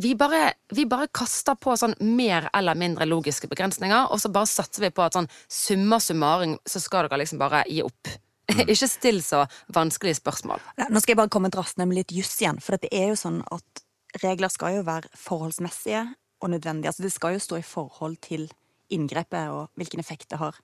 vi 0.00 0.14
bare, 0.16 0.54
vi 0.72 0.86
bare 0.88 1.10
kaster 1.12 1.58
på 1.60 1.74
sånn 1.76 1.92
mer 2.16 2.46
eller 2.56 2.78
mindre 2.78 3.04
logiske 3.10 3.50
begrensninger, 3.50 4.08
og 4.08 4.20
så 4.22 4.30
bare 4.32 4.48
satser 4.48 4.86
vi 4.86 4.92
på 4.94 5.04
at 5.04 5.18
sånn 5.18 5.28
summa 5.50 5.98
summarum, 6.00 6.56
så 6.64 6.80
skal 6.80 7.08
dere 7.08 7.20
liksom 7.20 7.42
bare 7.42 7.66
gi 7.68 7.82
opp. 7.84 8.14
Ikke 8.72 8.88
still 8.88 9.20
så 9.22 9.44
vanskelige 9.74 10.18
spørsmål. 10.20 10.60
Nå 10.90 11.00
skal 11.02 11.12
jeg 11.14 11.20
bare 11.22 11.32
komme 11.32 11.50
drassende 11.52 11.86
med 11.88 12.00
litt 12.00 12.12
juss 12.14 12.34
igjen, 12.42 12.60
for 12.60 12.76
det 12.80 12.90
er 12.92 13.08
jo 13.12 13.18
sånn 13.20 13.42
at 13.52 13.84
regler 14.24 14.50
skal 14.50 14.80
jo 14.80 14.82
være 14.86 15.10
forholdsmessige 15.16 16.02
og 16.42 16.50
nødvendige. 16.50 16.90
Altså 16.90 17.02
det 17.06 17.12
skal 17.14 17.36
jo 17.36 17.42
stå 17.44 17.60
i 17.60 17.66
forhold 17.66 18.16
til 18.24 18.48
inngrepet 18.90 19.50
og 19.54 19.68
hvilken 19.78 20.00
effekt 20.02 20.28
det 20.32 20.40
har. 20.40 20.56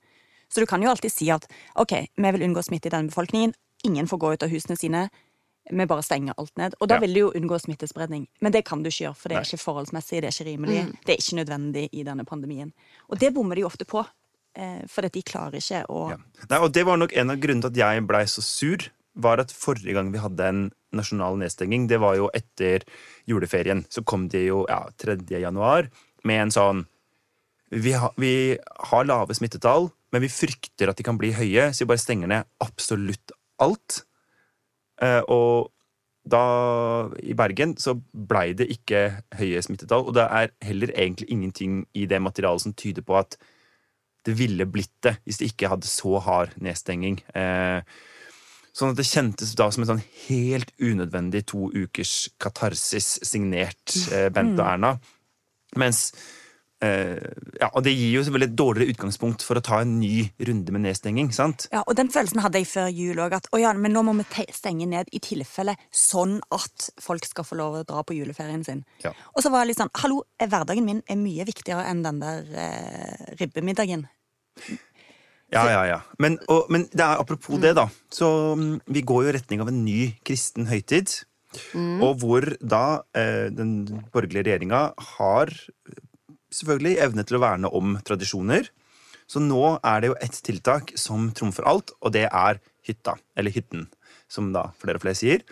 Så 0.49 0.62
du 0.62 0.67
kan 0.67 0.83
jo 0.83 0.91
alltid 0.91 1.12
si 1.12 1.31
at 1.31 1.47
ok, 1.79 1.93
vi 2.17 2.33
vil 2.37 2.44
unngå 2.49 2.62
smitte 2.62 2.91
i 2.91 2.94
denne 2.94 3.11
befolkningen, 3.11 3.55
ingen 3.85 4.06
får 4.11 4.19
gå 4.23 4.33
ut 4.35 4.43
av 4.47 4.50
husene 4.50 4.77
sine, 4.79 5.09
vi 5.67 5.87
bare 5.91 6.03
stenger 6.06 6.35
alt 6.38 6.53
ned. 6.56 6.75
Og 6.81 6.88
da 6.88 6.94
Ja. 6.94 7.00
vil 7.00 7.15
du 7.15 7.21
jo 7.21 7.33
unngå 7.35 7.59
smittespredning. 7.59 8.29
Men 8.41 8.53
det 8.53 8.65
kan 8.65 8.83
du 8.83 8.88
ikke 8.88 9.05
gjøre, 9.11 9.17
for 9.17 9.29
det 9.29 9.37
er 9.38 9.43
ikke 9.43 9.65
forholdsmessig, 9.65 10.23
det 10.23 10.29
er 10.31 10.35
ikke 10.35 10.50
rimelig, 10.50 10.97
det 11.05 11.12
er 11.15 11.19
ikke 11.19 11.37
nødvendig 11.45 11.88
i 11.93 12.02
denne 12.05 12.25
pandemien. 12.25 12.73
Og 13.11 13.19
det 13.19 13.35
bommer 13.35 13.55
de 13.57 13.61
jo 13.62 13.66
ofte 13.66 13.85
på, 13.85 14.07
eh, 14.56 14.82
for 14.90 15.06
de 15.06 15.22
klarer 15.22 15.60
ikke 15.60 15.84
å 15.92 16.10
Ja. 16.12 16.18
Nei, 16.50 16.58
og 16.58 16.72
det 16.72 16.86
var 16.88 16.98
nok 17.00 17.14
en 17.16 17.30
av 17.30 17.40
grunnene 17.42 17.68
til 17.68 17.75
at 17.75 17.82
jeg 17.82 18.06
blei 18.08 18.25
så 18.30 18.44
sur. 18.44 18.88
Var 19.16 19.40
at 19.40 19.52
Forrige 19.52 19.94
gang 19.96 20.10
vi 20.12 20.20
hadde 20.20 20.44
en 20.44 20.64
nasjonal 20.92 21.38
nedstenging, 21.40 21.86
det 21.88 22.00
var 22.00 22.16
jo 22.16 22.28
etter 22.36 22.84
juleferien. 23.28 23.84
Så 23.88 24.04
kom 24.04 24.28
det 24.28 24.46
jo 24.46 24.66
ja, 24.68 24.82
3. 25.00 25.18
januar 25.40 25.88
med 26.25 26.42
en 26.42 26.52
sånn 26.52 26.84
vi, 27.70 27.92
ha, 27.98 28.12
vi 28.16 28.56
har 28.90 29.06
lave 29.08 29.34
smittetall, 29.34 29.90
men 30.14 30.22
vi 30.22 30.30
frykter 30.30 30.90
at 30.90 30.98
de 30.98 31.06
kan 31.06 31.18
bli 31.18 31.32
høye, 31.34 31.72
så 31.75 31.82
vi 31.82 31.90
bare 31.90 32.02
stenger 32.02 32.30
ned 32.30 32.46
absolutt 32.62 33.34
alt. 33.62 34.04
Eh, 35.02 35.22
og 35.26 35.72
da, 36.26 36.42
i 37.22 37.34
Bergen, 37.38 37.76
så 37.78 37.96
blei 37.98 38.50
det 38.58 38.68
ikke 38.72 39.02
høye 39.38 39.62
smittetall. 39.62 40.06
Og 40.06 40.16
det 40.16 40.26
er 40.26 40.54
heller 40.66 40.92
egentlig 40.94 41.28
ingenting 41.30 41.84
i 41.94 42.06
det 42.10 42.20
materialet 42.22 42.64
som 42.64 42.75
tyder 42.75 43.06
på 43.06 43.18
at 43.18 43.38
det 44.26 44.37
ville 44.38 44.66
blitt 44.66 44.95
det 45.06 45.16
hvis 45.25 45.38
det 45.40 45.50
ikke 45.52 45.71
hadde 45.73 45.88
så 45.90 46.18
hard 46.26 46.56
nedstenging. 46.62 47.21
Eh, 47.38 47.80
sånn 48.76 48.92
at 48.92 48.99
det 49.00 49.06
kjentes 49.09 49.54
da 49.56 49.71
som 49.73 49.85
en 49.87 49.92
sånn 49.95 50.06
helt 50.26 50.73
unødvendig 50.83 51.47
to 51.49 51.71
ukers 51.73 52.26
katarsis 52.42 53.14
signert 53.25 53.95
eh, 54.12 54.28
Bent 54.35 54.59
og 54.59 54.66
Erna. 54.66 54.97
Mens 55.80 56.11
Uh, 56.85 57.33
Ja, 57.56 57.71
og 57.73 57.87
det 57.87 57.95
gir 57.97 58.11
jo 58.18 58.21
selvfølgelig 58.21 58.50
et 58.50 58.56
dårligere 58.61 58.92
utgangspunkt 58.92 59.40
for 59.47 59.56
å 59.56 59.62
ta 59.64 59.78
en 59.80 59.95
ny 59.97 60.26
runde 60.45 60.75
med 60.75 60.83
nedstenging, 60.85 61.30
sant? 61.33 61.64
Ja, 61.73 61.80
og 61.88 61.97
den 61.97 62.11
følelsen 62.12 62.42
hadde 62.45 62.61
jeg 62.61 62.68
før 62.68 62.90
jul 62.92 63.16
òg. 63.25 63.33
At 63.38 63.49
ja, 63.56 63.71
men 63.73 63.95
nå 63.97 64.02
må 64.04 64.12
vi 64.18 64.26
te- 64.28 64.52
stenge 64.52 64.85
ned 64.90 65.09
i 65.16 65.23
tilfelle 65.25 65.73
sånn 65.88 66.37
at 66.52 66.90
folk 67.00 67.25
skal 67.25 67.49
få 67.49 67.56
lov 67.56 67.78
å 67.78 67.85
dra 67.88 68.02
på 68.04 68.18
juleferien 68.18 68.61
sin. 68.66 68.85
Ja. 69.00 69.14
Og 69.33 69.40
så 69.40 69.49
var 69.54 69.64
jeg 69.64 69.73
litt 69.73 69.80
sånn 69.80 69.95
Hallo, 70.02 70.21
hverdagen 70.37 70.85
min 70.85 71.00
er 71.09 71.16
mye 71.16 71.49
viktigere 71.49 71.88
enn 71.88 72.04
den 72.04 72.21
der 72.21 72.45
eh, 72.52 73.25
ribbemiddagen. 73.40 74.04
Ja, 75.54 75.62
ja, 75.70 75.82
ja. 75.86 76.00
Men, 76.18 76.40
og, 76.50 76.66
men 76.75 76.88
det 76.90 77.04
er, 77.04 77.20
apropos 77.22 77.60
det, 77.62 77.76
da. 77.78 77.86
Så 78.12 78.28
mm, 78.58 78.80
vi 78.92 79.02
går 79.06 79.26
jo 79.26 79.30
i 79.30 79.36
retning 79.36 79.62
av 79.62 79.70
en 79.70 79.84
ny 79.86 80.00
kristen 80.26 80.66
høytid. 80.70 81.12
Og 82.04 82.18
hvor 82.20 82.44
da 82.60 83.02
eh, 83.16 83.46
den 83.54 83.86
borgerlige 84.12 84.44
regjeringa 84.48 84.80
har 85.16 85.52
eh, 85.52 86.00
selvfølgelig 86.52 86.98
evne 87.06 87.25
til 87.26 87.38
å 87.38 87.42
verne 87.44 87.70
om 87.78 87.94
tradisjoner. 88.06 88.68
Så 89.30 89.42
nå 89.42 89.62
er 89.80 90.02
det 90.02 90.10
jo 90.10 90.18
ett 90.22 90.36
tiltak 90.46 90.92
som 90.98 91.30
trumfer 91.34 91.66
alt, 91.66 91.94
og 92.02 92.12
det 92.14 92.26
er 92.28 92.60
hytta. 92.86 93.16
Eller 93.38 93.54
hytten, 93.54 93.88
som 94.30 94.52
da 94.54 94.68
flere 94.82 95.00
og 95.00 95.06
flere 95.06 95.18
sier. 95.18 95.46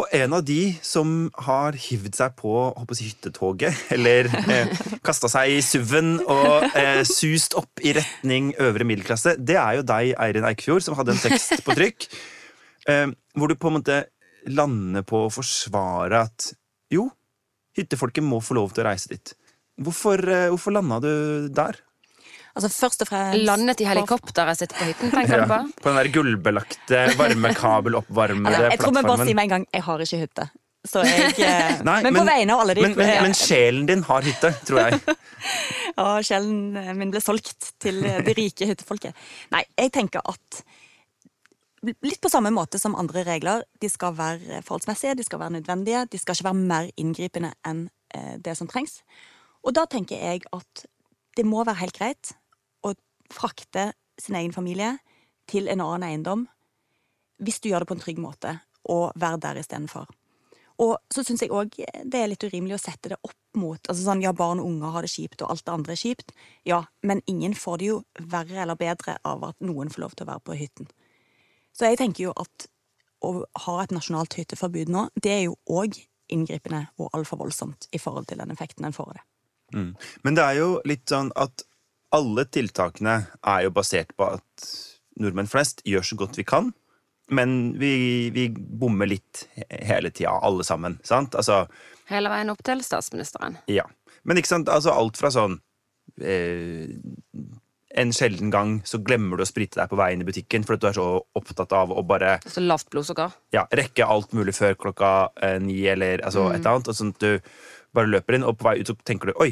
Og 0.00 0.08
en 0.16 0.32
av 0.38 0.44
de 0.48 0.72
som 0.84 1.26
har 1.44 1.76
hivd 1.76 2.14
seg 2.16 2.36
på 2.38 2.52
jeg, 2.72 3.00
hyttetoget, 3.10 3.82
eller 3.94 4.30
eh, 4.48 4.72
kasta 5.04 5.28
seg 5.32 5.52
i 5.52 5.58
SUV-en 5.64 6.14
og 6.22 6.68
eh, 6.78 7.02
sust 7.08 7.56
opp 7.60 7.82
i 7.84 7.92
retning 7.98 8.54
øvre 8.62 8.86
middelklasse, 8.88 9.36
det 9.36 9.58
er 9.60 9.80
jo 9.80 9.84
deg, 9.88 10.14
Eirin 10.16 10.48
Eikfjord, 10.48 10.84
som 10.86 10.96
hadde 10.96 11.16
en 11.16 11.22
tekst 11.22 11.60
på 11.66 11.76
trykk. 11.76 12.08
Eh, 12.88 13.06
hvor 13.36 13.52
du 13.52 13.58
på 13.58 13.68
en 13.68 13.78
måte 13.80 14.00
lander 14.48 15.04
på 15.06 15.26
å 15.26 15.32
forsvare 15.32 16.24
at 16.26 16.48
jo, 16.92 17.10
hyttefolket 17.76 18.24
må 18.24 18.40
få 18.44 18.56
lov 18.58 18.72
til 18.72 18.84
å 18.84 18.88
reise 18.88 19.12
dit. 19.12 19.34
Hvorfor, 19.82 20.20
eh, 20.28 20.48
hvorfor 20.52 20.74
landa 20.74 21.00
du 21.04 21.48
der? 21.52 21.76
Altså 22.52 22.68
først 22.68 23.04
og 23.04 23.08
fremst 23.08 23.46
Landet 23.48 23.80
i 23.80 23.86
helikopteret 23.88 24.58
sitt 24.60 24.74
på 24.76 24.88
hytten, 24.88 25.12
tenker 25.14 25.44
du 25.44 25.46
på? 25.50 25.60
På 25.80 25.92
den 25.92 26.00
der 26.00 26.10
gullbelagte 26.16 27.04
varmekabeloppvarmede 27.20 28.52
Altså, 28.52 28.66
jeg 28.74 28.82
tror 28.82 28.96
vi 28.98 29.06
bare 29.08 29.24
sier 29.24 29.38
med 29.38 29.48
en 29.48 29.54
gang 29.56 29.70
jeg 29.72 29.86
har 29.88 30.04
ikke 30.06 30.20
hytte. 30.26 30.48
Så 30.82 31.04
jeg, 31.06 31.32
eh, 31.46 31.80
Nei, 31.88 31.98
men, 32.02 32.16
på 32.18 32.24
vegne 32.26 32.54
av 32.56 32.64
alle 32.64 32.74
de 32.74 32.84
men, 32.84 32.96
men, 32.98 33.12
men 33.28 33.36
sjelen 33.38 33.86
din 33.86 34.02
har 34.08 34.26
hytte, 34.26 34.54
tror 34.68 34.86
jeg. 34.86 35.02
Ja, 35.92 36.22
sjelen 36.24 36.78
min 36.96 37.10
ble 37.12 37.20
solgt 37.20 37.74
til 37.82 37.98
det 38.00 38.32
rike 38.38 38.64
hyttefolket. 38.70 39.18
Nei, 39.52 39.60
jeg 39.76 39.92
tenker 39.94 40.24
at 40.24 40.62
Litt 41.82 42.20
på 42.22 42.30
samme 42.30 42.52
måte 42.54 42.78
som 42.78 42.94
andre 42.94 43.24
regler. 43.26 43.64
De 43.82 43.88
skal 43.90 44.12
være 44.14 44.60
forholdsmessige, 44.62 45.16
de 45.18 45.24
skal 45.26 45.40
være 45.40 45.56
nødvendige. 45.56 46.04
De 46.12 46.20
skal 46.22 46.36
ikke 46.36 46.46
være 46.46 46.60
mer 46.60 46.90
inngripende 46.94 47.50
enn 47.66 47.88
eh, 48.14 48.36
det 48.38 48.54
som 48.54 48.68
trengs. 48.70 49.00
Og 49.66 49.74
da 49.74 49.82
tenker 49.90 50.22
jeg 50.22 50.44
at 50.54 50.84
det 51.34 51.44
må 51.48 51.64
være 51.66 51.80
helt 51.80 51.98
greit 51.98 52.30
frakte 53.34 53.90
sin 54.20 54.36
egen 54.38 54.54
familie 54.54 54.96
til 55.50 55.68
en 55.68 55.82
annen 55.84 56.08
eiendom 56.08 56.46
hvis 57.42 57.60
du 57.60 57.70
gjør 57.70 57.82
det 57.82 57.90
på 57.90 57.96
en 57.96 58.02
trygg 58.02 58.18
måte, 58.22 58.52
og 58.86 59.16
være 59.18 59.40
der 59.42 59.58
istedenfor. 59.58 60.06
Og 60.82 60.92
så 61.12 61.24
syns 61.26 61.42
jeg 61.42 61.52
òg 61.54 61.74
det 61.74 62.18
er 62.18 62.30
litt 62.30 62.44
urimelig 62.46 62.76
å 62.76 62.82
sette 62.82 63.12
det 63.12 63.18
opp 63.18 63.58
mot 63.58 63.90
altså 63.90 64.02
sånn, 64.06 64.22
Ja, 64.24 64.32
barn 64.32 64.62
og 64.62 64.68
unger 64.70 64.94
har 64.94 65.04
det 65.04 65.10
kjipt, 65.12 65.42
og 65.42 65.52
alt 65.52 65.64
det 65.66 65.74
andre 65.74 65.94
er 65.94 66.00
kjipt. 66.00 66.32
Ja, 66.68 66.80
men 67.02 67.20
ingen 67.26 67.54
får 67.58 67.82
det 67.82 67.90
jo 67.90 67.98
verre 68.18 68.62
eller 68.64 68.78
bedre 68.78 69.18
av 69.28 69.44
at 69.50 69.58
noen 69.60 69.90
får 69.92 70.04
lov 70.04 70.14
til 70.16 70.26
å 70.26 70.30
være 70.32 70.44
på 70.46 70.58
hytten. 70.58 70.88
Så 71.76 71.88
jeg 71.88 72.00
tenker 72.00 72.28
jo 72.28 72.36
at 72.36 72.68
å 73.22 73.34
ha 73.66 73.76
et 73.82 73.92
nasjonalt 73.94 74.34
hytteforbud 74.38 74.90
nå, 74.90 75.06
det 75.14 75.34
er 75.34 75.44
jo 75.46 75.58
òg 75.70 76.00
inngripende 76.32 76.86
og 76.98 77.12
altfor 77.16 77.42
voldsomt 77.44 77.86
i 77.92 78.00
forhold 78.00 78.30
til 78.30 78.40
den 78.40 78.50
effekten 78.54 78.88
en 78.88 78.96
får 78.96 79.12
av 79.12 79.18
det. 79.18 79.26
Men 80.24 80.36
det 80.36 80.44
er 80.44 80.58
jo 80.58 80.72
litt 80.88 81.04
sånn 81.08 81.30
at 81.38 81.64
alle 82.12 82.44
tiltakene 82.52 83.14
er 83.42 83.64
jo 83.66 83.70
basert 83.74 84.12
på 84.18 84.26
at 84.36 84.66
nordmenn 85.20 85.48
flest 85.50 85.82
gjør 85.88 86.04
så 86.06 86.16
godt 86.20 86.38
vi 86.40 86.44
kan. 86.48 86.72
Men 87.32 87.72
vi, 87.80 88.28
vi 88.34 88.48
bommer 88.52 89.08
litt 89.08 89.46
hele 89.70 90.10
tida, 90.12 90.34
alle 90.44 90.64
sammen. 90.68 90.98
sant? 91.06 91.34
Altså, 91.38 91.62
Hele 92.10 92.28
veien 92.32 92.50
opp 92.52 92.60
til 92.66 92.82
statsministeren. 92.84 93.58
ja. 93.70 93.86
Men 94.24 94.38
ikke 94.38 94.52
sant, 94.52 94.68
altså 94.70 94.92
alt 94.94 95.16
fra 95.18 95.32
sånn 95.34 95.56
eh, 96.22 96.92
En 97.98 98.12
sjelden 98.14 98.52
gang 98.54 98.76
så 98.86 99.00
glemmer 99.02 99.36
du 99.36 99.42
å 99.42 99.48
sprite 99.48 99.80
deg 99.80 99.90
på 99.90 99.98
veien 99.98 100.20
i 100.22 100.26
butikken 100.28 100.62
fordi 100.64 100.84
du 100.84 100.86
er 100.92 100.94
så 100.96 101.06
opptatt 101.36 101.74
av 101.76 101.90
å 101.90 102.04
bare 102.06 102.36
Så 102.46 102.62
lavt 102.62 102.86
blodsukker. 102.92 103.34
ja, 103.52 103.64
rekke 103.74 104.06
alt 104.06 104.30
mulig 104.32 104.54
før 104.54 104.76
klokka 104.78 105.10
eh, 105.42 105.58
ni, 105.60 105.80
eller 105.90 106.22
altså, 106.24 106.46
et 106.52 106.60
eller 106.62 106.76
annet. 106.76 106.88
Og 106.92 106.94
sånn 107.00 107.10
at 107.16 107.24
du 107.24 107.50
bare 107.92 108.12
løper 108.14 108.38
inn, 108.38 108.46
og 108.46 108.56
på 108.60 108.68
vei 108.70 108.76
ut 108.80 108.92
så 108.92 108.96
tenker 109.04 109.32
du 109.32 109.42
oi, 109.42 109.50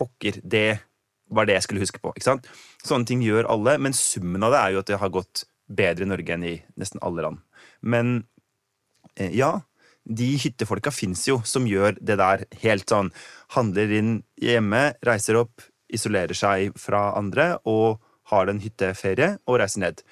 pokker, 0.00 0.38
det 0.44 0.78
var 1.28 1.46
det 1.46 1.56
jeg 1.56 1.66
skulle 1.66 1.82
huske 1.82 2.00
på. 2.02 2.12
ikke 2.14 2.28
sant? 2.28 2.48
Sånne 2.84 3.08
ting 3.08 3.22
gjør 3.24 3.48
alle, 3.50 3.76
men 3.82 3.96
summen 3.96 4.44
av 4.46 4.54
det 4.54 4.62
er 4.62 4.74
jo 4.74 4.82
at 4.82 4.90
det 4.90 5.00
har 5.02 5.14
gått 5.14 5.46
bedre 5.66 6.06
i 6.06 6.10
Norge 6.10 6.34
enn 6.36 6.46
i 6.46 6.56
nesten 6.78 7.02
alle 7.06 7.24
land. 7.26 7.40
Men 7.82 8.12
eh, 9.16 9.32
ja, 9.34 9.58
de 10.06 10.28
hyttefolka 10.38 10.92
fins 10.94 11.24
jo, 11.26 11.40
som 11.44 11.66
gjør 11.66 11.98
det 11.98 12.18
der 12.20 12.46
helt 12.62 12.86
sånn. 12.90 13.10
Handler 13.56 13.90
inn 13.98 14.12
hjemme, 14.42 14.92
reiser 15.06 15.40
opp, 15.42 15.64
isolerer 15.90 16.36
seg 16.36 16.76
fra 16.78 17.10
andre 17.18 17.56
og 17.66 17.98
har 18.30 18.50
en 18.50 18.62
hytteferie 18.62 19.36
og 19.46 19.60
reiser 19.62 19.82
ned. 19.82 20.02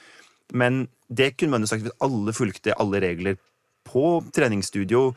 Men 0.54 0.86
det 1.08 1.34
kunne 1.38 1.56
man 1.56 1.64
jo 1.64 1.70
sagt 1.70 1.86
hvis 1.86 2.02
alle 2.04 2.34
fulgte 2.34 2.76
alle 2.80 3.00
regler 3.02 3.38
på 3.86 4.18
treningsstudio, 4.34 5.12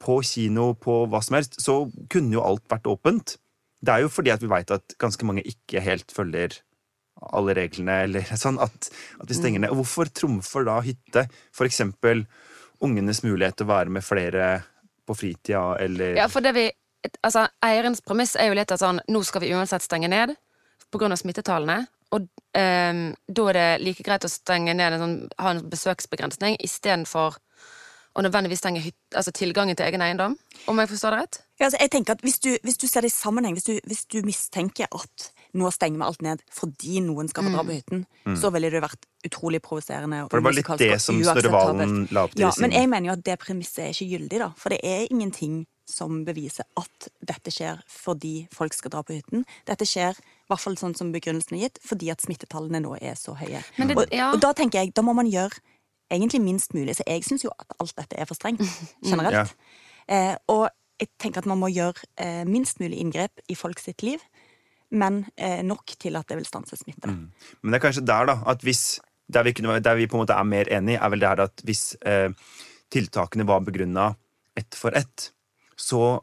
på 0.00 0.16
kino, 0.24 0.72
på 0.80 1.04
hva 1.10 1.20
som 1.24 1.36
helst, 1.36 1.58
så 1.60 1.84
kunne 2.12 2.36
jo 2.36 2.44
alt 2.44 2.64
vært 2.70 2.88
åpent. 2.88 3.36
Det 3.80 3.94
er 3.94 4.04
jo 4.04 4.10
fordi 4.12 4.32
at 4.34 4.42
vi 4.42 4.50
veit 4.50 4.72
at 4.74 4.96
ganske 5.00 5.26
mange 5.26 5.44
ikke 5.48 5.82
helt 5.84 6.12
følger 6.12 6.58
alle 7.36 7.54
reglene, 7.56 8.02
eller 8.06 8.34
sånn, 8.40 8.60
at, 8.62 8.90
at 9.20 9.30
vi 9.30 9.36
stenger 9.36 9.64
ned. 9.64 9.72
Og 9.72 9.82
hvorfor 9.82 10.10
trumfer 10.12 10.66
da 10.68 10.80
hytte 10.84 11.26
eksempel 11.68 12.24
ungenes 12.80 13.22
mulighet 13.26 13.60
til 13.60 13.68
å 13.68 13.72
være 13.74 13.92
med 13.92 14.04
flere 14.04 14.52
på 15.08 15.16
fritida, 15.16 15.74
eller 15.80 16.16
Ja, 16.20 16.28
for 16.32 16.44
det 16.44 16.54
vi 16.56 16.70
Altså, 17.24 17.46
eierens 17.64 18.02
premiss 18.04 18.34
er 18.36 18.50
jo 18.50 18.56
litt 18.58 18.72
at 18.74 18.82
sånn 18.82 18.98
Nå 19.08 19.22
skal 19.24 19.40
vi 19.40 19.54
uansett 19.56 19.80
stenge 19.80 20.10
ned 20.12 20.34
av 20.92 21.16
smittetallene. 21.16 21.86
Og 22.12 22.26
um, 22.26 23.00
da 23.24 23.44
er 23.48 23.56
det 23.56 23.68
like 23.80 24.04
greit 24.04 24.26
å 24.26 24.28
stenge 24.28 24.74
ned 24.74 24.96
en 24.96 25.00
sånn, 25.00 25.14
ha 25.38 25.52
en 25.54 25.62
besøksbegrensning 25.70 26.58
istedenfor 26.60 27.38
å 28.16 28.22
nødvendigvis 28.26 28.62
trenger 28.64 28.88
altså 29.14 29.32
tilgangen 29.36 29.76
til 29.78 29.86
egen 29.86 30.02
eiendom. 30.02 30.34
Om 30.68 30.80
jeg 30.82 30.90
forstår 30.90 31.14
det 31.14 31.20
rett? 31.22 31.38
Ja, 31.60 31.66
altså, 31.68 31.78
jeg 31.80 31.90
tenker 31.92 32.16
at 32.16 32.24
hvis 32.26 32.38
du, 32.42 32.50
hvis 32.64 32.78
du 32.80 32.86
ser 32.90 33.04
det 33.06 33.12
i 33.12 33.14
sammenheng, 33.14 33.54
hvis 33.54 33.68
du, 33.68 33.74
hvis 33.86 34.04
du 34.10 34.18
mistenker 34.26 34.88
at 34.90 35.30
nå 35.54 35.70
stenger 35.74 35.98
vi 35.98 36.06
alt 36.06 36.22
ned 36.22 36.42
fordi 36.54 37.00
noen 37.02 37.28
skal 37.30 37.46
få 37.46 37.52
dra 37.54 37.64
på 37.66 37.74
hytten, 37.76 38.04
så 38.38 38.50
ville 38.54 38.70
det 38.70 38.82
vært 38.82 39.06
utrolig 39.26 39.60
provoserende. 39.62 40.24
For 40.30 40.40
det 40.40 40.46
var 40.48 40.56
litt 40.58 40.72
det 40.80 41.00
som 41.02 41.18
Snorre. 41.22 41.50
Valen 41.54 42.06
la 42.14 42.24
opp 42.28 42.34
til 42.34 42.46
Ja, 42.46 42.52
men 42.62 42.74
jeg 42.74 42.88
mener 42.90 43.10
jo 43.12 43.16
at 43.18 43.24
det 43.26 43.38
premisset 43.42 43.84
er 43.84 43.92
ikke 43.94 44.10
gyldig, 44.14 44.38
da. 44.42 44.50
For 44.58 44.70
det 44.74 44.80
er 44.86 45.06
ingenting 45.10 45.64
som 45.90 46.20
beviser 46.24 46.62
at 46.78 47.08
dette 47.26 47.50
skjer 47.50 47.80
fordi 47.90 48.46
folk 48.54 48.74
skal 48.76 48.92
dra 48.94 49.00
på 49.02 49.16
hytten. 49.16 49.42
Dette 49.66 49.86
skjer, 49.90 50.14
i 50.14 50.46
hvert 50.52 50.62
fall 50.62 50.78
sånn 50.78 50.94
som 50.96 51.10
begrunnelsen 51.14 51.58
er 51.58 51.64
gitt, 51.66 51.80
fordi 51.82 52.12
at 52.14 52.22
smittetallene 52.22 52.78
nå 52.84 52.94
er 53.02 53.18
så 53.18 53.34
høye. 53.34 53.62
Men 53.76 53.88
det- 53.90 53.96
og, 53.98 54.06
og 54.34 54.40
da 54.40 54.52
tenker 54.54 54.84
jeg, 54.84 54.94
da 54.94 55.02
må 55.02 55.14
man 55.18 55.26
gjøre 55.26 55.58
egentlig 56.10 56.42
minst 56.44 56.74
mulig. 56.74 56.96
Så 56.98 57.06
jeg 57.06 57.24
syns 57.26 57.44
jo 57.46 57.52
at 57.58 57.76
alt 57.80 57.96
dette 57.98 58.18
er 58.18 58.28
for 58.28 58.38
strengt, 58.38 58.62
generelt. 59.10 59.54
Eh, 60.10 60.34
og 60.52 60.68
jeg 61.00 61.10
tenker 61.20 61.42
at 61.42 61.48
man 61.48 61.60
må 61.60 61.70
gjøre 61.72 62.04
eh, 62.20 62.42
minst 62.48 62.80
mulig 62.82 63.00
inngrep 63.00 63.42
i 63.48 63.56
folk 63.58 63.80
sitt 63.80 64.04
liv, 64.06 64.22
men 64.90 65.22
eh, 65.36 65.60
nok 65.66 65.94
til 66.02 66.18
at 66.18 66.28
det 66.28 66.40
vil 66.40 66.48
stanse 66.48 66.76
smitte. 66.76 67.12
Men 67.62 67.70
det 67.70 67.78
er 67.78 67.84
kanskje 67.86 68.06
der, 68.06 68.32
da, 68.32 68.40
at 68.50 68.66
hvis 68.66 69.00
Der 69.30 69.44
vi, 69.46 69.52
kunne, 69.52 69.78
der 69.78 69.94
vi 69.94 70.08
på 70.10 70.16
en 70.16 70.24
måte 70.24 70.34
er 70.34 70.42
mer 70.42 70.66
enig, 70.74 70.96
er 70.98 71.08
vel 71.08 71.20
det 71.22 71.28
her 71.28 71.40
at 71.44 71.60
hvis 71.62 71.94
eh, 72.02 72.32
tiltakene 72.90 73.46
var 73.46 73.60
begrunna 73.62 74.08
ett 74.58 74.74
for 74.74 74.90
ett, 74.90 75.30
så 75.78 76.18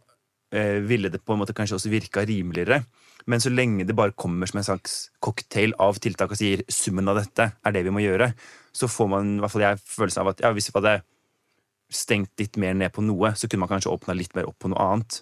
eh, 0.51 0.83
ville 0.83 1.07
det 1.07 1.21
på 1.23 1.31
en 1.31 1.39
måte 1.39 1.55
kanskje 1.55 1.77
også 1.77 1.91
virka 1.93 2.25
rimeligere. 2.27 2.81
Men 3.27 3.39
så 3.39 3.51
lenge 3.51 3.85
det 3.87 3.95
bare 3.95 4.11
kommer 4.11 4.47
som 4.47 4.59
en 4.59 4.67
slags 4.67 4.97
cocktail 5.23 5.71
av 5.79 5.99
tiltak 6.03 6.35
og 6.35 6.39
sier 6.39 6.65
summen 6.67 7.07
av 7.07 7.21
dette 7.21 7.47
er 7.47 7.75
det 7.75 7.85
vi 7.87 7.95
må 7.95 8.03
gjøre, 8.03 8.33
så 8.77 8.89
får 8.91 9.09
man 9.11 9.37
i 9.37 9.43
hvert 9.43 9.53
fall 9.53 9.65
jeg 9.65 9.83
følelsen 9.83 10.23
av 10.23 10.33
at 10.33 10.43
ja, 10.45 10.51
hvis 10.55 10.69
vi 10.69 10.77
hadde 10.77 10.97
stengt 11.93 12.33
litt 12.41 12.59
mer 12.61 12.75
ned 12.77 12.93
på 12.93 13.03
noe, 13.05 13.33
så 13.35 13.47
kunne 13.47 13.63
man 13.63 13.71
kanskje 13.71 13.93
åpna 13.93 14.15
litt 14.17 14.35
mer 14.37 14.49
opp 14.49 14.59
på 14.61 14.71
noe 14.71 14.83
annet. 14.83 15.21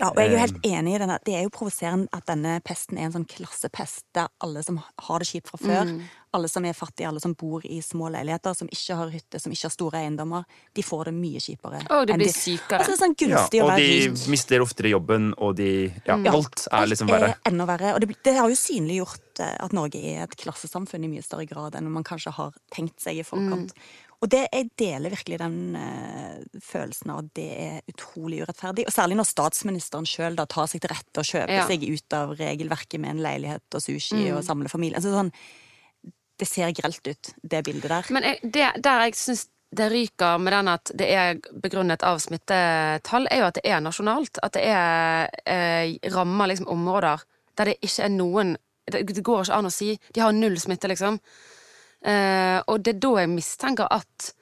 Ja, 0.00 0.08
og 0.08 0.16
jeg 0.16 0.30
er 0.30 0.32
jo 0.32 0.40
helt 0.40 0.64
enig 0.64 0.94
i 0.94 0.98
denne. 1.02 1.18
Det 1.20 1.34
er 1.36 1.42
jo 1.44 1.50
provoserende 1.52 2.08
at 2.16 2.24
denne 2.30 2.54
pesten 2.64 2.96
er 2.96 3.10
en 3.10 3.12
sånn 3.18 3.26
klassepest 3.28 4.06
der 4.16 4.30
alle 4.40 4.62
som 4.64 4.78
har 4.80 5.20
det 5.20 5.26
kjipt 5.28 5.50
fra 5.50 5.58
før, 5.60 5.90
alle 6.32 6.48
som 6.48 6.64
er 6.64 6.72
fattige, 6.72 7.10
alle 7.10 7.20
som 7.20 7.34
bor 7.36 7.60
i 7.68 7.82
små 7.84 8.08
leiligheter, 8.14 8.54
som 8.56 8.70
ikke 8.72 8.96
har 8.96 9.10
hytte, 9.12 9.40
som 9.42 9.52
ikke 9.52 9.66
har 9.68 9.74
store 9.74 10.00
eiendommer, 10.00 10.46
de 10.72 10.84
får 10.86 11.10
det 11.10 11.12
mye 11.18 11.42
kjipere. 11.44 11.82
Og 11.92 12.06
de 12.08 12.16
blir 12.22 12.32
sykere. 12.32 12.78
Altså, 12.80 12.94
det 12.94 12.96
er 12.96 13.02
sånn 13.02 13.16
Ja, 13.18 13.26
gunstig 13.26 13.60
å 13.60 13.66
og 13.66 13.74
de 13.82 13.88
rik. 13.90 14.22
mister 14.32 14.64
oftere 14.64 14.92
jobben, 14.94 15.34
og 15.36 15.56
de 15.60 15.68
Ja, 16.06 16.16
mm. 16.16 16.30
alt 16.32 16.64
er 16.72 16.88
liksom 16.88 17.12
verre. 17.12 17.34
alt 17.34 17.36
er 17.44 17.52
enda 17.52 17.66
verre. 17.68 17.92
Og 17.92 18.00
det, 18.00 18.16
det 18.24 18.34
har 18.38 18.48
jo 18.48 18.56
synliggjort 18.56 19.44
eh, 19.44 19.56
at 19.60 19.76
Norge 19.76 20.00
er 20.00 20.24
et 20.24 20.38
klassesamfunn 20.40 21.04
i 21.04 21.12
mye 21.12 21.26
større 21.26 21.44
grad 21.52 21.76
enn 21.76 21.92
man 21.92 22.08
kanskje 22.08 22.32
har 22.32 22.56
tenkt 22.72 22.96
seg 23.04 23.20
i 23.20 23.28
forkant. 23.28 23.76
Og 24.22 24.30
det, 24.30 24.44
jeg 24.54 24.68
deler 24.78 25.10
virkelig 25.10 25.38
den 25.42 25.56
uh, 25.74 26.60
følelsen 26.62 27.10
av 27.10 27.24
at 27.24 27.30
det 27.34 27.48
er 27.58 27.80
utrolig 27.90 28.42
urettferdig. 28.44 28.84
Og 28.86 28.94
særlig 28.94 29.16
når 29.18 29.26
statsministeren 29.26 30.06
sjøl 30.06 30.38
tar 30.38 30.68
seg 30.70 30.84
til 30.84 30.92
rette 30.94 31.24
og 31.24 31.26
kjøper 31.26 31.56
Ja. 31.56 31.64
seg 31.66 31.82
ut 31.88 32.16
av 32.18 32.36
regelverket 32.38 33.02
med 33.02 33.16
en 33.16 33.24
leilighet 33.24 33.74
og 33.74 33.82
sushi 33.82 34.28
og 34.30 34.44
samler 34.46 34.70
familie. 34.70 35.00
Altså, 35.00 35.10
sånn, 35.16 35.32
det 36.38 36.48
ser 36.48 36.70
grelt 36.76 37.06
ut, 37.06 37.32
det 37.42 37.64
bildet 37.66 37.90
der. 37.90 38.12
Men 38.14 38.22
jeg, 38.30 38.38
det, 38.54 38.68
der 38.86 39.04
jeg 39.08 39.18
syns 39.18 39.48
det 39.72 39.88
ryker 39.90 40.38
med 40.38 40.52
den 40.52 40.68
at 40.68 40.90
det 40.94 41.06
er 41.16 41.38
begrunnet 41.64 42.02
av 42.04 42.18
smittetall, 42.20 43.26
er 43.30 43.40
jo 43.40 43.46
at 43.48 43.58
det 43.58 43.64
er 43.72 43.80
nasjonalt. 43.80 44.38
At 44.44 44.52
det 44.54 44.66
er 44.68 45.30
eh, 45.48 45.94
rammer 46.12 46.50
liksom 46.52 46.68
områder 46.68 47.24
der 47.58 47.72
det 47.72 47.80
ikke 47.82 48.04
er 48.06 48.12
noen 48.14 48.56
Det, 48.92 49.04
det 49.06 49.22
går 49.22 49.44
ikke 49.44 49.54
an 49.56 49.68
å 49.68 49.70
si. 49.70 49.92
De 50.12 50.20
har 50.20 50.32
null 50.34 50.56
smitte, 50.58 50.88
liksom. 50.90 51.20
Eh, 52.04 52.58
og 52.66 52.82
det 52.82 52.96
er 52.96 53.02
da 53.02 53.12
jeg 53.20 53.30
mistenker 53.30 53.86
at 53.94 54.32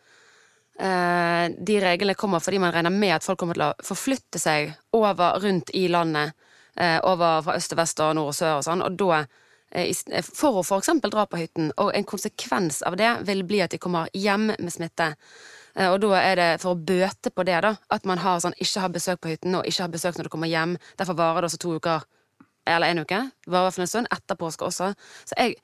eh, 0.81 1.53
de 1.53 1.77
reglene 1.83 2.17
kommer 2.17 2.41
fordi 2.41 2.61
man 2.63 2.73
regner 2.73 2.95
med 2.95 3.19
at 3.19 3.27
folk 3.27 3.41
kommer 3.43 3.59
til 3.59 3.67
å 3.69 3.85
forflytte 3.85 4.41
seg 4.41 4.73
over 4.97 5.41
rundt 5.45 5.73
i 5.77 5.87
landet. 5.93 6.33
Eh, 6.81 6.97
over 7.05 7.43
fra 7.45 7.59
øst 7.59 7.73
til 7.73 7.81
vest 7.81 8.01
og 8.01 8.15
nord 8.17 8.33
og 8.33 8.37
sør 8.39 8.59
og 8.61 8.65
sånn. 8.65 8.85
Og 8.87 8.97
da, 8.97 9.25
for 10.35 10.61
å 10.63 10.79
eksempel 10.79 11.13
dra 11.13 11.27
på 11.29 11.41
hytten, 11.41 11.73
og 11.83 11.91
en 11.95 12.07
konsekvens 12.09 12.81
av 12.87 12.97
det 12.99 13.11
vil 13.29 13.43
bli 13.47 13.61
at 13.63 13.75
de 13.75 13.81
kommer 13.83 14.09
hjem 14.17 14.53
med 14.55 14.73
smitte. 14.73 15.13
Og 15.91 15.99
da 16.03 16.09
er 16.19 16.39
det 16.39 16.47
for 16.63 16.75
å 16.75 16.79
bøte 16.79 17.31
på 17.31 17.45
det, 17.47 17.59
da, 17.63 17.75
at 17.95 18.07
man 18.09 18.19
har 18.23 18.41
sånn 18.43 18.57
ikke 18.59 18.83
har 18.83 18.95
besøk 18.95 19.21
på 19.23 19.31
hytten, 19.31 19.55
og 19.59 19.69
ikke 19.69 19.85
har 19.85 19.93
besøk 19.93 20.19
når 20.19 20.27
du 20.27 20.33
kommer 20.33 20.51
hjem. 20.51 20.75
Derfor 20.99 21.19
varer 21.19 21.45
det 21.45 21.51
også 21.51 21.61
to 21.63 21.77
uker, 21.79 22.07
eller 22.67 22.91
én 22.91 23.03
uke. 23.03 23.21
Varer 23.51 23.79
i 23.79 23.85
en 23.85 23.93
stund. 23.93 24.11
Etter 24.15 24.39
påske 24.39 24.67
også. 24.67 24.91
Så 25.29 25.39
jeg 25.39 25.59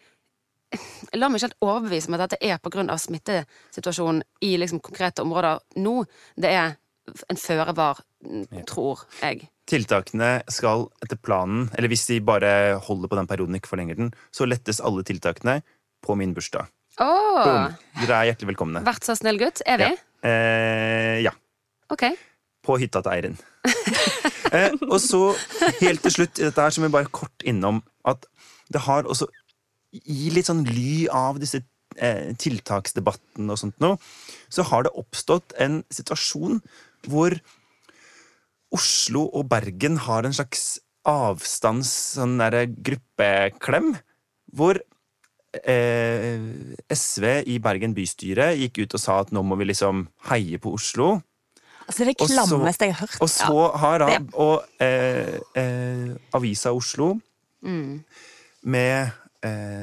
lar 1.17 1.31
meg 1.31 1.39
ikke 1.39 1.49
helt 1.49 1.65
overbevise 1.65 2.11
om 2.11 2.17
at 2.17 2.25
dette 2.27 2.41
er 2.43 2.59
pga. 2.63 2.97
smittesituasjonen 2.99 4.23
i 4.43 4.57
liksom 4.61 4.81
konkrete 4.85 5.23
områder 5.23 5.61
nå. 5.83 6.01
Det 6.37 6.51
er 6.51 6.77
en 7.31 7.39
føre 7.39 7.75
var, 7.77 8.01
tror 8.67 9.07
jeg. 9.23 9.47
Tiltakene 9.67 10.41
skal 10.51 10.87
etter 11.03 11.19
planen, 11.19 11.69
eller 11.75 11.91
hvis 11.91 12.07
de 12.11 12.21
bare 12.23 12.79
holder 12.87 13.11
på 13.11 13.19
den 13.19 13.29
perioden 13.31 13.59
ikke 13.59 13.71
forlenger 13.71 13.99
den, 13.99 14.13
så 14.35 14.47
lettes 14.47 14.83
alle 14.83 15.07
tiltakene 15.07 15.61
på 16.07 16.15
min 16.19 16.35
bursdag. 16.35 16.71
Oh. 17.03 17.43
Boom. 17.45 17.75
Dere 18.01 18.21
er 18.21 18.31
hjertelig 18.31 18.55
velkomne. 18.55 18.83
Vært 18.87 19.07
så 19.07 19.17
snill 19.19 19.39
gutt. 19.41 19.61
Er 19.69 19.83
vi? 19.83 19.91
Ja. 19.91 20.31
Eh, 20.31 21.17
ja. 21.27 21.33
Ok. 21.93 22.09
På 22.67 22.79
hytta 22.81 23.03
til 23.05 23.13
Eirin. 23.13 23.37
eh, 24.57 24.73
og 24.89 24.99
så, 25.03 25.35
helt 25.83 26.03
til 26.07 26.15
slutt 26.15 26.41
i 26.41 26.47
dette 26.47 26.63
her, 26.63 26.73
så 26.73 26.83
må 26.83 26.89
vi 26.89 26.97
bare 26.97 27.13
kort 27.13 27.45
innom 27.47 27.83
at 28.09 28.25
det 28.73 28.83
har 28.87 29.07
også 29.07 29.29
I 30.05 30.31
litt 30.35 30.49
sånn 30.50 30.65
ly 30.69 31.07
av 31.12 31.41
disse 31.43 31.62
eh, 31.97 32.33
tiltaksdebattene 32.41 33.53
og 33.53 33.61
sånt 33.61 33.79
noe, 33.83 34.00
så 34.53 34.67
har 34.71 34.87
det 34.87 34.97
oppstått 34.99 35.57
en 35.62 35.83
situasjon 35.95 36.61
hvor 37.07 37.38
Oslo 38.75 39.29
og 39.31 39.47
Bergen 39.50 40.00
har 40.07 40.26
en 40.26 40.35
slags 40.37 40.76
avstands 41.07 41.91
sånn 42.17 42.35
derre 42.41 42.65
gruppeklem, 42.67 43.95
hvor 44.57 44.81
eh, 45.62 46.43
SV 46.91 47.29
i 47.47 47.61
Bergen 47.62 47.95
bystyre 47.97 48.50
gikk 48.59 48.83
ut 48.83 48.99
og 48.99 49.03
sa 49.03 49.21
at 49.23 49.33
nå 49.35 49.45
må 49.47 49.59
vi 49.61 49.71
liksom 49.71 50.07
heie 50.31 50.61
på 50.62 50.75
Oslo. 50.76 51.21
Altså, 51.87 52.03
det 52.03 52.07
er 52.07 52.11
det 52.11 52.17
klammeste 52.26 52.88
jeg 52.88 52.97
har 52.99 53.07
hørt. 53.07 53.21
Og 53.23 53.31
så 53.31 53.69
har 53.79 54.03
da 54.03 54.09
og, 54.35 54.65
eh, 54.83 55.38
eh, 55.55 56.17
Avisa 56.35 56.75
Oslo, 56.75 57.12
med 57.62 58.91
eh, 58.97 59.15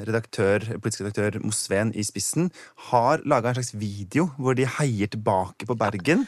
redaktør, 0.08 0.66
politisk 0.78 1.04
redaktør 1.04 1.40
Mosveen 1.44 1.94
i 1.96 2.06
spissen, 2.06 2.52
har 2.90 3.24
laga 3.28 3.52
en 3.52 3.60
slags 3.60 3.74
video 3.78 4.30
hvor 4.38 4.58
de 4.58 4.68
heier 4.80 5.12
tilbake 5.14 5.68
på 5.70 5.78
Bergen. 5.80 6.28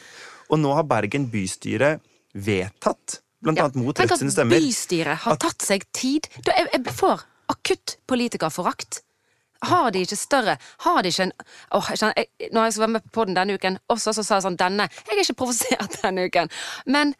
Og 0.50 0.60
nå 0.62 0.74
har 0.76 0.86
Bergen 0.88 1.28
bystyre 1.32 1.96
vedtatt, 2.36 3.20
blant 3.42 3.60
annet 3.62 3.80
mot 3.80 3.96
Tenk 3.96 4.12
Rødt 4.12 4.22
sine 4.24 4.34
stemmer 4.34 4.60
bystyret 4.60 5.24
har 5.24 5.40
tatt 5.40 5.64
seg 5.64 5.86
tid. 5.96 6.28
Da, 6.44 6.54
jeg, 6.56 6.70
jeg 6.74 6.96
får 6.98 7.26
akutt 7.52 7.98
politikerforakt. 8.10 9.02
Har 9.66 9.88
de 9.90 10.02
ikke 10.04 10.18
større 10.20 10.58
Har 10.84 10.98
de 11.02 11.08
ikke 11.08 11.24
en 11.24 11.30
åh, 11.72 11.86
jeg 11.88 11.98
kjenner, 11.98 12.18
jeg, 12.18 12.50
Når 12.52 12.66
jeg 12.66 12.72
skal 12.74 12.82
være 12.82 12.92
med 12.92 13.06
på 13.12 13.24
den 13.24 13.38
denne 13.38 13.54
uken, 13.56 13.78
også 13.88 14.12
så 14.12 14.24
sa 14.26 14.36
jeg 14.36 14.44
sånn 14.44 14.58
denne 14.60 14.84
Jeg 14.92 15.14
er 15.14 15.22
ikke 15.22 15.38
provosert 15.40 15.96
denne 16.02 16.26
uken. 16.28 16.52
Men 16.92 17.14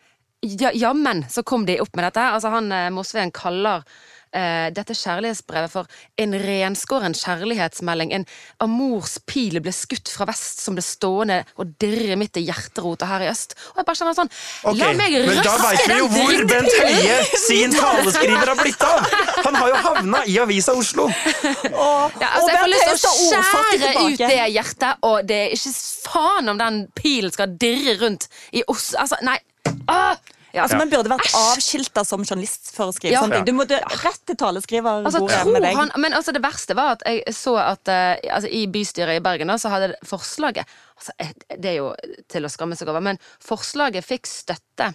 ja, 0.45 0.71
jammen 0.77 1.25
så 1.33 1.43
kom 1.43 1.65
de 1.67 1.79
opp 1.81 1.97
med 1.97 2.05
dette. 2.05 2.23
Altså 2.37 2.53
Han 2.53 2.69
eh, 2.73 2.91
Mosveen 2.93 3.33
kaller 3.35 3.87
eh, 4.37 4.69
dette 4.77 4.95
kjærlighetsbrevet 4.97 5.73
for 5.73 5.89
en 6.23 6.37
renskåren 6.43 7.17
kjærlighetsmelding. 7.17 8.13
En 8.17 8.27
amors 8.63 9.17
pil 9.29 9.59
ble 9.65 9.73
skutt 9.75 10.11
fra 10.13 10.29
vest 10.29 10.63
som 10.65 10.77
ble 10.77 10.85
stående 10.85 11.41
og 11.57 11.73
dirre 11.81 12.19
midt 12.21 12.39
i 12.41 12.45
hjerterota 12.47 13.09
her 13.11 13.27
i 13.27 13.31
øst. 13.33 13.57
Og 13.73 13.81
jeg 13.81 13.89
bare 13.89 14.01
kjenner 14.01 14.19
sånn 14.19 14.33
okay, 14.33 14.81
La 14.83 14.93
meg 14.99 15.17
røske 15.17 15.27
den 15.27 15.33
drittpilen! 15.33 15.33
Men 15.33 15.43
da 15.47 15.57
veit 15.65 15.87
vi 15.87 15.99
jo 15.99 16.11
hvor! 16.13 16.45
Bent 16.47 16.77
Høie 16.77 17.17
sin 17.47 17.75
taleskriver 17.75 18.53
har 18.53 18.61
blitt 18.61 18.87
av! 18.87 19.17
Han 19.47 19.59
har 19.61 19.73
jo 19.73 19.83
havna 19.89 20.23
i 20.29 20.39
Avisa 20.43 20.77
Oslo. 20.77 21.09
Ja, 22.17 22.29
altså, 22.39 22.49
jeg 22.51 22.61
får 22.61 22.71
lyst 22.71 22.87
til 22.87 23.09
å 23.09 23.41
skjære 23.43 23.91
ut 23.99 24.21
det 24.21 24.37
hjertet, 24.55 25.03
og 25.07 25.27
det 25.29 25.37
er 25.47 25.55
ikke 25.57 25.73
faen 26.07 26.53
om 26.53 26.61
den 26.61 26.79
pilen 26.97 27.35
skal 27.35 27.53
dirre 27.61 27.97
rundt 28.01 28.29
i 28.57 28.63
oss 28.71 28.93
Altså, 28.99 29.19
nei. 29.27 29.37
Åh! 29.91 30.36
Ja, 30.57 30.65
Altså, 30.65 30.79
Man 30.81 30.91
burde 30.91 31.11
vært 31.13 31.29
avskilta 31.37 32.05
som 32.09 32.25
journalist 32.25 32.73
for 32.75 32.91
å 32.91 32.95
skrive 32.97 33.13
Ja. 33.15 33.23
sånne 33.23 33.41
ting. 33.41 33.49
Du 33.49 33.53
måtte 33.57 33.79
rett 34.03 34.23
til 34.27 34.39
taleskriverbordet 34.41 35.13
Altså, 35.13 35.77
han, 35.77 35.93
men 36.01 36.17
altså, 36.17 36.33
det 36.33 36.43
verste 36.45 36.77
var 36.79 36.97
at 36.97 37.05
jeg 37.07 37.35
så 37.37 37.57
at 37.61 37.93
uh, 37.93 38.17
altså, 38.39 38.49
i 38.51 38.65
bystyret 38.67 39.21
i 39.21 39.25
Bergen 39.25 39.53
da, 39.53 39.59
så 39.61 39.73
hadde 39.73 39.93
forslaget 40.07 40.65
altså, 40.97 41.13
eh, 41.19 41.35
Det 41.57 41.75
er 41.75 41.79
jo 41.83 41.93
til 42.33 42.49
å 42.49 42.53
skamme 42.53 42.77
seg 42.79 42.89
over, 42.89 43.05
men 43.05 43.21
forslaget 43.45 44.05
fikk 44.07 44.27
støtte 44.31 44.93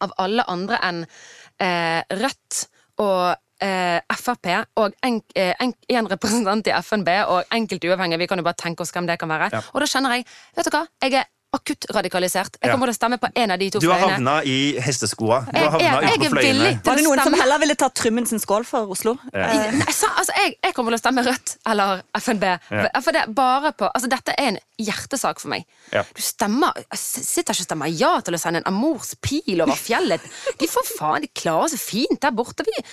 av 0.00 0.14
alle 0.22 0.44
andre 0.46 0.78
enn 0.86 1.04
uh, 1.04 2.02
Rødt 2.22 2.64
og 3.02 3.34
eh, 3.62 3.98
Frp 4.18 4.48
og 4.78 4.94
en, 5.06 5.20
eh, 5.34 5.54
en, 5.62 5.72
en 5.88 6.08
representant 6.10 6.66
i 6.66 6.74
FNB 6.74 7.10
og 7.30 7.54
enkelte 7.54 7.90
uavhengige. 7.90 8.18
Vi 8.22 8.28
kan 8.30 8.40
jo 8.42 8.46
bare 8.46 8.58
tenke 8.58 8.82
oss 8.82 8.94
hvem 8.94 9.06
det 9.06 9.18
kan 9.20 9.30
være. 9.30 9.50
Ja. 9.54 9.62
Og 9.74 9.82
da 9.82 9.90
kjenner 9.90 10.16
jeg 10.18 10.26
Vet 10.56 10.68
du 10.68 10.74
hva? 10.74 10.84
Jeg 11.02 11.14
er 11.20 11.28
akutt 11.52 11.86
radikalisert. 11.94 12.58
Jeg 12.60 12.68
Ja. 12.68 12.72
kommer 12.74 12.86
til 12.86 12.94
å 12.94 12.98
stemme 12.98 13.18
på 13.18 13.28
en 13.34 13.50
av 13.50 13.58
de 13.58 13.70
to 13.70 13.78
fløyene. 13.80 13.80
Du 13.80 13.88
har 13.90 14.10
havna 14.10 14.42
i 14.44 14.74
hesteskoa. 14.78 15.38
Du 15.50 15.58
har 15.58 15.70
havna 15.70 16.02
jeg- 16.02 16.18
på 16.20 16.28
fløyene. 16.34 16.84
Var 16.84 16.94
det 16.96 17.04
noen 17.04 17.22
som 17.22 17.32
heller 17.34 17.58
ville 17.58 17.74
tatt 17.74 17.94
Trymmen 17.94 18.26
sin 18.26 18.38
skål 18.38 18.66
for 18.66 18.86
Oslo? 18.88 19.18
Ja. 19.32 19.40
Eh, 19.48 19.70
Nei, 19.72 19.90
sa, 19.92 20.08
altså, 20.08 20.32
jeg, 20.36 20.56
jeg 20.62 20.74
kommer 20.74 20.90
til 20.90 20.98
å 20.98 21.02
stemme 21.12 21.24
Rødt 21.24 21.56
eller 21.66 22.02
FNB. 22.14 22.44
Ja. 22.70 23.00
For 23.00 23.12
det 23.12 23.22
er 23.22 23.32
bare 23.32 23.72
på, 23.72 23.90
altså, 23.94 24.08
dette 24.08 24.34
er 24.38 24.48
en 24.48 24.58
hjertesak 24.78 25.40
for 25.40 25.48
meg. 25.48 25.64
Ja. 25.92 26.02
Du 26.14 26.20
stemmer, 26.22 26.72
jeg 26.76 26.98
sitter 26.98 27.54
ikke 27.54 27.64
og 27.64 27.66
stemmer 27.66 27.98
ja 27.98 28.20
til 28.20 28.34
å 28.34 28.38
sende 28.38 28.56
en 28.58 28.64
amors 28.66 29.14
pil 29.22 29.62
over 29.62 29.72
fjellet. 29.74 30.20
De 30.58 30.66
får 30.66 30.84
faen, 30.98 31.20
de 31.22 31.28
klarer 31.34 31.70
seg 31.70 31.80
fint 31.80 32.20
der 32.20 32.30
borte. 32.30 32.62
Vi. 32.66 32.84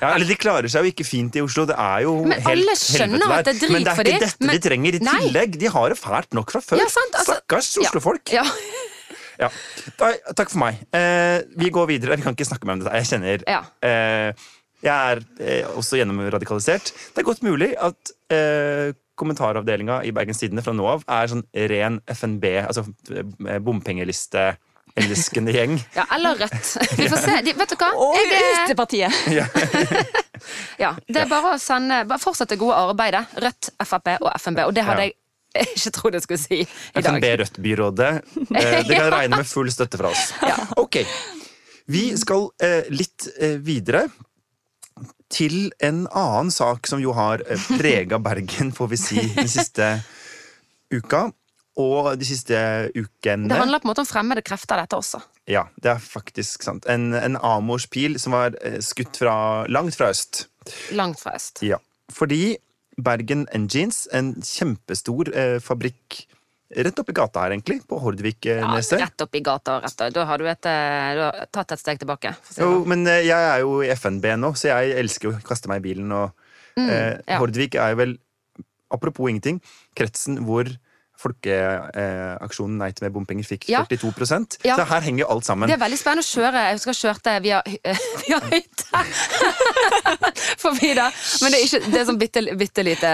Ja, 0.00 0.14
eller 0.14 0.24
De 0.26 0.36
klarer 0.36 0.70
seg 0.70 0.84
jo 0.84 0.90
ikke 0.92 1.04
fint 1.04 1.34
i 1.36 1.40
Oslo. 1.42 1.66
Det 1.66 1.76
er 1.76 2.02
jo 2.02 2.24
Men 2.24 2.40
helt 2.40 2.46
alle 2.46 2.76
skjønner 2.78 3.18
helvete 3.26 3.38
at 3.38 3.44
det 3.44 3.50
er 3.50 3.58
der. 3.58 3.58
drit 3.58 3.70
Men 3.72 3.82
det 3.84 3.90
er 3.90 3.94
ikke 3.94 4.04
de, 4.04 4.18
dette 4.26 4.36
men- 4.46 4.54
de 4.60 4.68
trenger 4.68 4.94
i 4.94 4.98
Nei. 5.04 5.20
tillegg. 5.28 5.58
De 5.58 5.66
har 5.66 5.88
det 5.88 5.98
fælt 5.98 6.32
nok 6.32 6.50
fra 6.52 6.60
før. 6.60 6.78
Ja, 6.78 6.86
sant, 6.88 7.12
altså- 7.14 7.34
Stakkars 7.34 7.74
Oslo-folk. 8.04 8.32
Ja. 8.32 8.44
Ja. 9.34 9.48
Da, 9.98 10.12
takk 10.38 10.46
for 10.52 10.60
meg. 10.62 10.76
Eh, 10.94 11.40
vi 11.58 11.66
går 11.74 11.88
videre. 11.90 12.14
Vi 12.14 12.22
kan 12.22 12.36
ikke 12.36 12.46
snakke 12.46 12.68
mer 12.68 12.76
om 12.76 12.84
dette. 12.84 12.94
Jeg 13.00 13.08
kjenner 13.08 13.42
Ja. 13.50 13.64
eh, 13.82 14.30
Jeg 14.84 14.94
er 14.94 15.18
eh, 15.42 15.64
også 15.74 15.96
gjennomradikalisert. 15.98 16.92
Det 16.94 17.18
er 17.18 17.26
godt 17.26 17.42
mulig 17.42 17.72
at 17.82 18.12
eh, 18.30 18.92
kommentaravdelinga 19.18 20.04
i 20.06 20.12
Bergens 20.14 20.38
Tidende 20.38 20.62
fra 20.62 20.72
nå 20.72 20.86
av 20.86 21.02
er 21.08 21.26
sånn 21.32 21.42
ren 21.52 21.98
FNB, 22.06 22.44
altså 22.62 22.84
eh, 23.10 23.58
bompengeliste-elskende 23.58 25.54
gjeng. 25.56 25.80
ja, 25.98 26.06
eller 26.14 26.38
Rødt. 26.44 26.70
Vi 27.02 27.08
får 27.10 27.24
se. 27.26 27.34
De, 27.48 27.56
vet 27.58 27.74
du 27.74 27.76
hva? 27.82 27.90
Og 27.96 28.14
er- 28.14 28.62
Ytterpartiet. 28.68 29.12
ja, 30.78 30.94
det 31.08 31.24
er 31.24 31.28
bare 31.30 31.56
å 31.56 31.58
sende 31.62 32.04
Bare 32.06 32.22
fortsette 32.22 32.54
det 32.54 32.60
gode 32.62 32.78
arbeidet. 32.86 33.26
Rødt, 33.42 33.72
Frp 33.82 34.14
og 34.20 34.30
FNB. 34.38 34.62
Og 34.68 34.74
det 34.78 34.84
hadde 34.86 35.00
Ja. 35.08 35.10
jeg 35.10 35.18
ikke 35.62 35.94
trodde 35.94 36.18
jeg 36.18 36.26
skulle 36.26 36.42
si 36.42 36.60
i 36.62 36.66
dag. 36.98 37.06
FNB 37.06 37.30
Rødt-byrådet. 37.40 38.12
Eh, 38.50 38.78
det 38.88 38.98
kan 38.98 39.10
regne 39.14 39.40
med 39.40 39.48
full 39.48 39.70
støtte 39.72 40.00
fra 40.00 40.10
oss. 40.10 40.30
Ja. 40.42 40.58
Ok. 40.80 41.02
Vi 41.90 42.06
skal 42.16 42.48
eh, 42.64 42.88
litt 42.92 43.28
eh, 43.38 43.58
videre 43.62 44.06
til 45.34 45.72
en 45.82 46.04
annen 46.06 46.52
sak 46.54 46.88
som 46.88 47.00
jo 47.02 47.14
har 47.16 47.42
eh, 47.48 47.70
prega 47.78 48.20
Bergen, 48.22 48.72
får 48.74 48.92
vi 48.92 49.00
si, 49.00 49.22
den 49.36 49.50
siste 49.50 49.96
uka. 50.94 51.28
Og 51.80 52.12
de 52.14 52.26
siste 52.28 52.54
ukene. 52.94 53.48
Det 53.50 53.56
handler 53.58 53.80
på 53.82 53.88
en 53.88 53.90
måte 53.90 54.04
om 54.04 54.06
fremmede 54.06 54.44
krefter, 54.46 54.78
dette 54.78 54.94
også. 54.94 55.18
Ja, 55.50 55.64
det 55.82 55.90
er 55.90 55.98
faktisk 56.02 56.62
sant. 56.62 56.86
En, 56.86 57.08
en 57.18 57.34
amorspil 57.34 58.14
som 58.22 58.36
var 58.36 58.54
eh, 58.62 58.78
skutt 58.84 59.18
fra 59.18 59.34
langt 59.66 59.98
fra 59.98 60.12
øst. 60.14 60.44
Langt 60.94 61.18
fra 61.18 61.34
øst. 61.34 61.64
Ja. 61.66 61.80
Fordi 62.14 62.54
Bergen 62.96 63.48
Engines, 63.54 64.04
en 64.14 64.34
kjempestor 64.44 65.32
eh, 65.34 65.58
fabrikk 65.62 66.24
rett 66.74 66.98
oppi 66.98 67.12
gata 67.14 67.44
her, 67.44 67.54
egentlig, 67.54 67.80
på 67.88 67.98
Ja, 68.98 69.04
rett 69.04 69.24
oppi 69.24 69.40
gata 69.44 69.78
gata. 69.78 69.78
Rett, 69.84 70.14
da 70.14 70.24
har 70.28 70.40
du, 70.40 70.46
et, 70.50 70.66
eh, 70.66 71.10
du 71.14 71.22
har 71.22 71.48
tatt 71.52 71.74
et 71.76 71.82
steg 71.82 72.00
tilbake. 72.02 72.34
Jo, 72.56 72.56
sånn. 72.56 72.88
men 72.90 73.06
eh, 73.10 73.22
jeg 73.28 73.50
er 73.50 73.62
jo 73.62 73.80
i 73.84 73.90
FNB 73.94 74.34
nå, 74.40 74.54
så 74.58 74.72
jeg 74.72 74.96
elsker 75.02 75.30
å 75.30 75.42
kaste 75.46 75.70
meg 75.70 75.82
i 75.82 75.86
bilen. 75.90 76.14
Og 76.14 76.32
eh, 76.80 77.20
ja. 77.20 77.38
Hordvik 77.38 77.78
er 77.78 77.94
jo 77.94 78.00
vel, 78.02 78.16
apropos 78.94 79.30
ingenting, 79.30 79.60
kretsen 79.98 80.42
hvor 80.46 80.70
Folkeaksjonen 81.24 82.76
Nei 82.80 82.90
til 82.94 83.06
mer 83.06 83.12
bompenger 83.14 83.46
fikk 83.48 83.68
Ja. 83.72 83.82
42 83.88 84.58
Ja. 84.64 84.76
Så 84.76 84.84
her 84.90 85.00
henger 85.06 85.24
jo 85.24 85.28
alt 85.34 85.46
sammen. 85.46 85.68
Det 85.70 85.76
er 85.78 85.82
veldig 85.84 85.98
spennende 85.98 86.24
å 86.24 86.28
kjøre. 86.28 86.64
Jeg 86.68 86.78
husker 86.78 86.92
jeg 86.92 87.00
kjørte 87.02 87.34
via, 87.44 87.60
via 88.24 88.40
hytta 88.52 89.04
forbi 90.64 90.92
der. 90.96 91.12
Men 91.42 91.54
det 91.54 91.60
er, 91.60 91.64
ikke, 91.68 91.80
det 91.92 92.00
er 92.00 92.06
sånn 92.08 92.20
bitte, 92.20 92.44
bitte 92.60 92.84
lite 92.86 93.12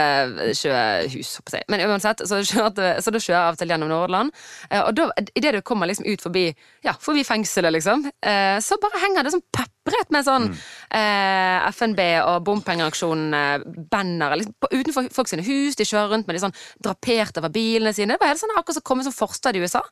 sjøhus. 0.58 1.32
håper 1.40 1.58
jeg. 1.60 1.68
Men 1.72 1.84
uansett, 1.88 2.24
så, 2.28 2.40
kjørte, 2.46 2.92
så 3.04 3.14
da 3.14 3.22
kjører 3.22 3.36
jeg 3.38 3.46
av 3.46 3.56
og 3.56 3.62
til 3.62 3.74
gjennom 3.74 3.92
Nordland. 3.92 4.34
Eh, 4.70 4.80
Og 4.86 4.94
da, 4.98 5.08
idet 5.38 5.54
du 5.58 5.62
kommer 5.66 5.90
liksom 5.90 6.06
ut 6.10 6.22
forbi, 6.24 6.46
ja, 6.86 6.94
forbi 7.00 7.24
fengselet, 7.26 7.72
liksom, 7.78 8.06
eh, 8.22 8.58
så 8.64 8.78
bare 8.82 9.02
henger 9.04 9.26
det 9.28 9.34
sånn 9.36 9.46
spredt 9.80 10.12
med 10.14 10.26
sånn 10.26 10.48
eh, 10.52 11.68
FNB 11.70 12.00
og 12.24 12.42
bompengeaksjon-banner 12.48 14.36
liksom, 14.40 14.56
utenfor 14.70 15.08
folk 15.14 15.30
sine 15.30 15.44
hus. 15.46 15.78
De 15.78 15.86
kjører 15.88 16.14
rundt 16.14 16.28
med 16.28 16.36
de 16.36 16.42
sånn 16.44 16.58
drapert 16.82 17.40
over 17.40 17.52
bilene 17.54 17.94
sine. 17.96 18.14
Det 18.14 18.22
var 18.22 18.32
helt 18.34 18.42
sånn 18.42 18.52
akkurat 18.56 18.76
som 18.78 18.84
å 18.84 18.90
komme 18.90 19.06
som 19.06 19.16
forstad 19.16 19.56
i 19.56 19.62
USA. 19.64 19.82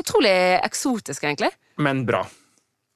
Utrolig 0.00 0.36
eksotisk, 0.60 1.24
egentlig. 1.24 1.52
Men 1.80 2.04
bra. 2.08 2.26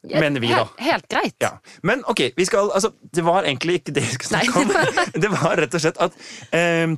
Mener 0.02 0.42
vi, 0.42 0.50
da. 0.50 0.64
Helt, 0.64 0.80
helt 0.82 1.08
greit. 1.14 1.36
Ja. 1.44 1.52
Men 1.86 2.02
ok, 2.10 2.32
vi 2.36 2.46
skal, 2.48 2.72
altså, 2.74 2.90
det 3.14 3.22
var 3.22 3.46
egentlig 3.46 3.80
ikke 3.80 3.94
det 3.94 4.02
vi 4.08 4.16
skulle 4.16 4.32
snakke 4.34 4.64
om. 4.64 4.68
Det 5.22 5.30
var 5.30 5.56
rett 5.60 5.76
og 5.78 5.82
slett 5.84 6.00
at 6.02 6.16
eh, 6.58 6.90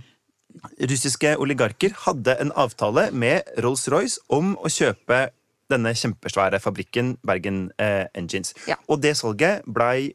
russiske 0.89 1.35
oligarker 1.43 1.93
hadde 2.07 2.37
en 2.41 2.53
avtale 2.57 3.11
med 3.13 3.45
Rolls-Royce 3.61 4.25
om 4.33 4.55
å 4.57 4.73
kjøpe 4.73 5.27
denne 5.75 5.95
kjempesvære 5.99 6.61
fabrikken 6.63 7.17
Bergen 7.27 7.67
eh, 7.79 8.07
Engines. 8.15 8.55
Ja. 8.71 8.79
Og 8.89 9.03
det 9.03 9.17
salget 9.19 9.67
blei 9.67 10.15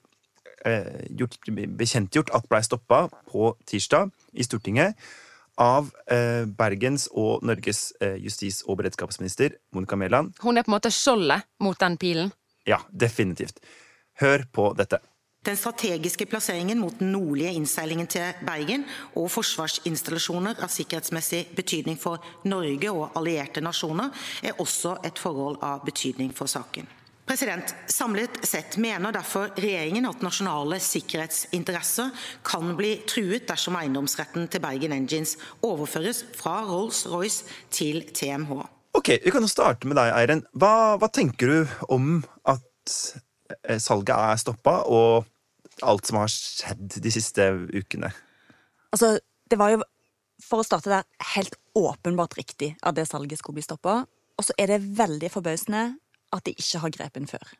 eh, 0.65 1.07
gjort, 1.19 1.39
bekjentgjort 1.79 2.31
at 2.35 2.47
blei 2.49 2.61
stoppa 2.65 3.07
på 3.31 3.53
tirsdag 3.69 4.13
i 4.33 4.45
Stortinget 4.47 4.95
av 5.59 5.91
eh, 6.07 6.45
Bergens 6.47 7.09
og 7.11 7.43
Norges 7.47 7.89
eh, 7.99 8.15
justis- 8.23 8.63
og 8.65 8.79
beredskapsminister 8.79 9.57
Monica 9.75 9.99
Mæland. 9.99 10.33
Hun 10.43 10.57
er 10.57 10.63
på 10.63 10.71
en 10.71 10.77
måte 10.77 10.91
skjoldet 10.93 11.47
mot 11.63 11.79
den 11.79 11.99
pilen. 11.99 12.31
Ja, 12.67 12.79
definitivt. 12.91 13.59
Hør 14.19 14.45
på 14.51 14.71
dette. 14.77 15.01
Den 15.47 15.55
strategiske 15.55 16.25
plasseringen 16.27 16.79
mot 16.79 16.99
den 16.99 17.13
nordlige 17.13 17.53
innseilingen 17.55 18.07
til 18.11 18.33
Bergen 18.43 18.83
og 19.15 19.29
forsvarsinstallasjoner 19.31 20.59
av 20.59 20.71
sikkerhetsmessig 20.73 21.45
betydning 21.55 21.95
for 21.99 22.19
Norge 22.43 22.91
og 22.91 23.15
allierte 23.15 23.63
nasjoner 23.63 24.11
er 24.43 24.59
også 24.59 24.97
et 25.07 25.21
forhold 25.21 25.61
av 25.63 25.85
betydning 25.87 26.33
for 26.35 26.51
saken. 26.51 26.89
President, 27.29 27.71
Samlet 27.87 28.39
sett 28.43 28.75
mener 28.81 29.13
derfor 29.15 29.53
regjeringen 29.55 30.09
at 30.09 30.25
nasjonale 30.25 30.79
sikkerhetsinteresser 30.81 32.09
kan 32.43 32.73
bli 32.75 32.95
truet 33.07 33.47
dersom 33.47 33.77
eiendomsretten 33.79 34.49
til 34.51 34.63
Bergen 34.63 34.95
Engines 34.97 35.37
overføres 35.63 36.23
fra 36.35 36.57
Rolls-Royce 36.67 37.45
til 37.71 38.01
TMH. 38.11 38.57
Ok, 38.97 39.13
Vi 39.23 39.31
kan 39.31 39.45
jo 39.45 39.47
starte 39.47 39.87
med 39.87 40.01
deg, 40.01 40.11
Eiren. 40.17 40.43
Hva, 40.57 40.97
hva 40.97 41.07
tenker 41.13 41.53
du 41.53 41.75
om 41.93 42.23
at 42.49 42.65
salget 43.81 44.15
er 44.15 44.39
stoppa, 44.41 44.75
og 44.87 45.25
alt 45.85 46.09
som 46.09 46.17
har 46.21 46.27
skjedd 46.33 46.99
de 47.03 47.11
siste 47.13 47.45
ukene? 47.73 48.11
Altså, 48.93 49.15
det 49.49 49.57
var 49.59 49.73
jo, 49.75 49.81
for 50.43 50.61
å 50.61 50.67
starte 50.67 50.91
der, 50.91 51.03
helt 51.35 51.55
åpenbart 51.77 52.35
riktig 52.39 52.73
at 52.83 52.95
det 52.95 53.07
salget 53.09 53.39
skulle 53.39 53.59
bli 53.59 53.65
stoppa. 53.67 54.01
Og 54.39 54.45
så 54.47 54.55
er 54.59 54.67
det 54.73 54.83
veldig 54.97 55.29
forbausende 55.33 55.97
at 56.35 56.45
de 56.45 56.53
ikke 56.55 56.79
har 56.83 56.93
grepet 56.95 57.21
inn 57.23 57.27
før. 57.31 57.55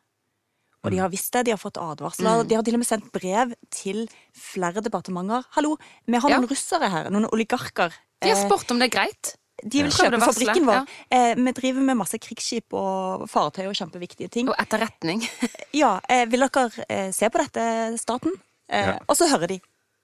Og 0.80 0.94
de 0.94 0.96
har 1.02 1.10
visst 1.12 1.32
det, 1.34 1.42
de 1.44 1.52
har 1.52 1.60
fått 1.60 1.76
advarsler. 1.76 2.44
De 2.48 2.56
har 2.56 2.62
til 2.64 2.72
og 2.78 2.80
med 2.80 2.88
sendt 2.88 3.10
brev 3.12 3.50
til 3.74 4.06
flere 4.32 4.80
departementer. 4.80 5.44
Hallo, 5.52 5.74
vi 6.08 6.16
har 6.16 6.30
noen 6.32 6.46
Ja. 6.46 6.48
russere 6.48 6.88
her, 6.88 7.10
noen 7.12 7.28
oligarker. 7.28 7.92
De 8.22 8.30
har 8.30 8.36
Eh, 8.36 8.48
spurt 8.48 8.70
om 8.70 8.78
det 8.78 8.88
er 8.88 8.96
greit. 8.96 9.36
De 9.64 9.82
vil 9.84 9.92
kjøpe 9.92 10.20
fabrikken 10.22 10.66
vår. 10.68 10.86
Eh, 11.10 11.34
vi 11.36 11.52
driver 11.56 11.80
med 11.90 11.98
masse 12.00 12.18
krigsskip 12.22 12.72
og 12.76 13.26
fartøy 13.30 13.66
og 13.68 13.74
kjempeviktige 13.76 14.30
ting. 14.32 14.48
Og 14.48 14.56
etterretning. 14.60 15.22
Ja, 15.82 15.98
eh, 16.10 16.24
vil 16.30 16.40
dere 16.46 16.84
eh, 16.88 17.10
se 17.14 17.28
på 17.30 17.38
dette, 17.42 17.66
staten? 18.00 18.32
Eh, 18.70 18.86
Ja. 18.94 18.98
Og 19.08 19.16
så 19.18 19.28
hører 19.30 19.48
de 19.56 19.60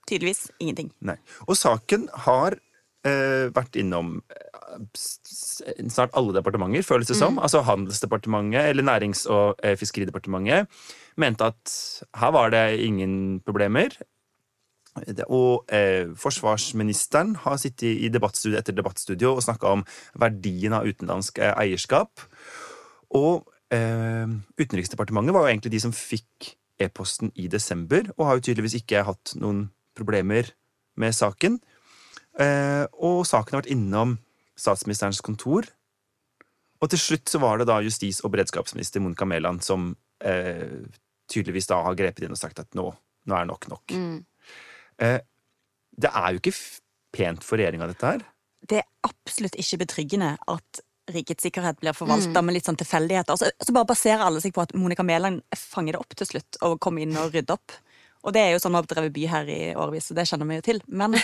tydeligvis 0.07 0.47
ingenting. 0.59 0.91
Nei. 1.03 1.17
Og 1.47 1.55
saken 1.59 2.07
har 2.27 2.55
eh, 3.07 3.47
vært 3.55 3.75
innom 3.79 4.21
eh, 4.31 4.77
snart 5.89 6.13
alle 6.17 6.35
departementer, 6.37 6.83
føles 6.87 7.07
det 7.09 7.17
som. 7.19 7.39
Altså 7.39 7.63
Handelsdepartementet 7.67 8.69
eller 8.71 8.83
Nærings- 8.87 9.25
og 9.31 9.55
eh, 9.63 9.75
fiskeridepartementet 9.79 10.67
mente 11.17 11.47
at 11.49 11.73
her 12.19 12.31
var 12.35 12.51
det 12.53 12.79
ingen 12.85 13.39
problemer. 13.47 13.89
Og 15.27 15.67
eh, 15.73 16.09
forsvarsministeren 16.19 17.35
har 17.43 17.59
sittet 17.61 18.03
i 18.05 18.11
debattstudio 18.13 18.59
etter 18.59 18.75
debattstudio 18.75 19.35
og 19.35 19.43
snakka 19.45 19.75
om 19.77 19.85
verdien 20.19 20.75
av 20.77 20.87
utenlandsk 20.87 21.41
eh, 21.41 21.53
eierskap. 21.65 22.23
Og 23.17 23.47
eh, 23.73 24.27
Utenriksdepartementet 24.59 25.35
var 25.35 25.45
jo 25.45 25.53
egentlig 25.53 25.73
de 25.77 25.83
som 25.87 25.95
fikk 25.95 26.53
e-posten 26.81 27.31
i 27.35 27.47
desember, 27.49 28.05
og 28.17 28.27
har 28.27 28.37
jo 28.37 28.47
tydeligvis 28.49 28.77
ikke 28.81 29.05
hatt 29.07 29.33
noen 29.41 29.67
problemer 29.97 30.51
med 30.99 31.15
saken. 31.15 31.57
Eh, 32.37 32.85
og 33.01 33.25
saken 33.25 33.55
har 33.55 33.63
vært 33.63 33.73
innom 33.73 34.17
statsministerens 34.57 35.23
kontor. 35.25 35.65
Og 36.81 36.91
til 36.93 37.01
slutt 37.01 37.29
så 37.31 37.41
var 37.41 37.57
det 37.57 37.69
da 37.69 37.79
justis- 37.81 38.21
og 38.23 38.33
beredskapsminister 38.35 39.01
Monica 39.01 39.25
Mæland 39.25 39.63
som 39.65 39.95
eh, 40.21 40.85
tydeligvis 41.31 41.69
da 41.69 41.81
har 41.85 41.97
grepet 41.97 42.25
inn 42.25 42.35
og 42.35 42.39
sagt 42.39 42.61
at 42.61 42.77
nå, 42.77 42.91
nå 43.25 43.37
er 43.37 43.47
nok 43.49 43.69
nok. 43.71 43.95
Eh, 43.97 44.19
det 44.97 46.11
er 46.11 46.33
jo 46.33 46.41
ikke 46.41 46.55
pent 47.17 47.45
for 47.45 47.57
regjeringa, 47.57 47.87
dette 47.89 48.11
her. 48.15 48.25
det 48.67 48.81
er 48.81 48.87
absolutt 49.07 49.55
ikke 49.59 49.81
betryggende 49.85 50.35
at 50.47 50.81
rikets 51.13 51.45
sikkerhet 51.45 51.79
blir 51.79 51.95
forvalta 51.95 52.41
med 52.43 52.57
litt 52.57 52.67
sånn 52.67 52.79
tilfeldigheter. 52.79 53.31
Altså, 53.37 53.51
så 53.63 53.73
bare 53.75 53.87
baserer 53.87 54.25
alle 54.25 54.41
seg 54.43 54.51
på 54.55 54.65
at 54.65 54.73
Monica 54.75 55.05
Mæland 55.07 55.39
fanger 55.55 55.95
det 55.95 56.01
opp 56.01 56.17
til 56.19 56.27
slutt 56.27 56.59
og 56.67 56.79
kommer 56.83 57.05
inn 57.05 57.15
og 57.15 57.31
rydder 57.31 57.55
opp. 57.55 57.77
Og 58.27 58.33
det 58.35 58.41
er 58.43 58.49
jo 58.51 58.59
sånn 58.59 58.73
vi 58.73 58.79
har 58.81 58.87
drevet 58.91 59.13
by 59.15 59.25
her 59.31 59.49
i 59.53 59.59
årevis, 59.77 60.09
og 60.11 60.17
det 60.17 60.25
kjenner 60.27 60.49
vi 60.49 60.57
jo 60.57 60.63
til. 60.65 60.81
Men 60.89 61.15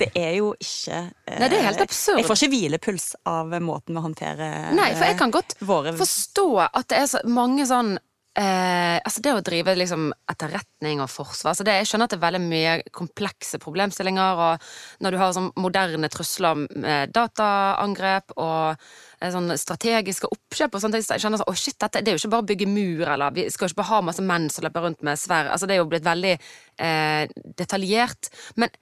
det 0.00 0.08
er 0.18 0.32
jo 0.40 0.48
ikke 0.58 0.96
eh, 1.28 1.38
Nei, 1.38 1.50
det 1.52 1.58
er 1.60 1.66
helt 1.68 1.84
absurd. 1.84 2.18
Jeg 2.18 2.26
får 2.26 2.40
ikke 2.40 2.54
hvilepuls 2.56 3.06
av 3.30 3.54
måten 3.62 3.94
vi 3.94 4.02
håndterer 4.08 4.72
Nei, 4.74 4.88
for 4.96 5.06
jeg 5.06 5.18
kan 5.20 5.34
godt 5.34 5.54
våre 5.60 5.94
forstå 6.00 6.48
at 6.66 6.88
det 6.90 7.02
er 7.04 7.10
så 7.12 7.22
mange 7.30 7.68
sånn 7.68 7.94
eh, 8.38 8.96
Altså 8.98 9.22
det 9.24 9.34
å 9.34 9.42
drive 9.44 9.74
liksom 9.76 10.08
etterretning 10.30 11.02
og 11.02 11.10
forsvar 11.12 11.52
altså 11.52 11.66
det, 11.66 11.76
Jeg 11.80 11.90
skjønner 11.90 12.08
at 12.08 12.14
det 12.14 12.18
er 12.18 12.24
veldig 12.24 12.42
mye 12.44 12.72
komplekse 12.94 13.60
problemstillinger, 13.62 14.42
og 14.46 15.04
når 15.04 15.14
du 15.14 15.20
har 15.20 15.34
sånn 15.36 15.50
moderne 15.60 16.10
trusler 16.12 16.64
med 16.68 17.14
dataangrep 17.16 18.36
og 18.36 18.74
eh, 18.74 19.30
sånn 19.34 19.50
strategiske 19.58 20.30
oppkjøp 20.34 20.76
og 20.76 20.84
sånt, 20.84 20.98
så 20.98 21.16
jeg 21.16 21.24
skjønner 21.24 21.42
sånn, 21.42 21.50
å 21.50 21.58
shit, 21.58 21.78
dette, 21.80 22.02
det 22.02 22.12
er 22.12 22.18
jo 22.18 22.24
ikke 22.24 22.34
bare 22.36 22.46
å 22.46 22.50
bygge 22.52 22.70
mur, 22.70 23.06
eller 23.14 23.34
vi 23.36 23.48
skal 23.52 23.66
jo 23.66 23.74
ikke 23.74 23.82
bare 23.82 23.92
ha 23.92 24.02
masse 24.10 24.28
menn 24.32 24.50
som 24.52 24.66
løper 24.66 24.88
rundt 24.88 25.06
med 25.06 25.20
sverd 25.20 25.50
Altså 25.52 25.68
det 25.68 25.76
er 25.76 25.82
jo 25.82 25.90
blitt 25.90 26.06
veldig 26.06 26.34
eh, 26.36 27.24
detaljert. 27.58 28.30
Men 28.60 28.72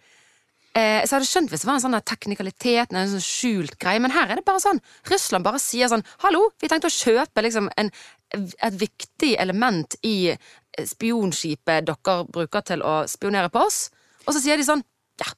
Eh, 0.76 1.00
så 1.06 1.14
jeg 1.14 1.16
hadde 1.16 1.28
skjønt 1.30 1.52
hvis 1.52 1.62
det 1.62 1.68
var 1.70 1.78
en 1.78 1.84
sånn 1.86 1.96
teknikalitet, 2.04 2.90
en 2.92 3.08
sånn 3.08 3.24
skjult 3.24 3.78
greie, 3.80 4.00
men 4.02 4.12
her 4.12 4.28
er 4.28 4.36
det 4.36 4.44
bare 4.44 4.60
sånn. 4.60 4.82
Russland 5.08 5.46
bare 5.46 5.60
sier 5.62 5.88
sånn 5.88 6.04
'hallo, 6.20 6.50
vi 6.60 6.68
tenkte 6.68 6.90
å 6.90 6.92
kjøpe 6.92 7.44
liksom 7.46 7.70
en, 7.80 7.88
et 8.36 8.78
viktig 8.80 9.34
element 9.42 9.96
i 10.06 10.36
spionskipet 10.96 11.86
dere 11.88 12.18
bruker 12.28 12.64
til 12.66 12.82
å 12.84 12.98
spionere 13.08 13.50
på 13.52 13.64
oss', 13.66 13.88
og 14.26 14.34
så 14.34 14.40
sier 14.42 14.56
de 14.56 14.64
sånn 14.66 14.82
'ja, 15.20 15.32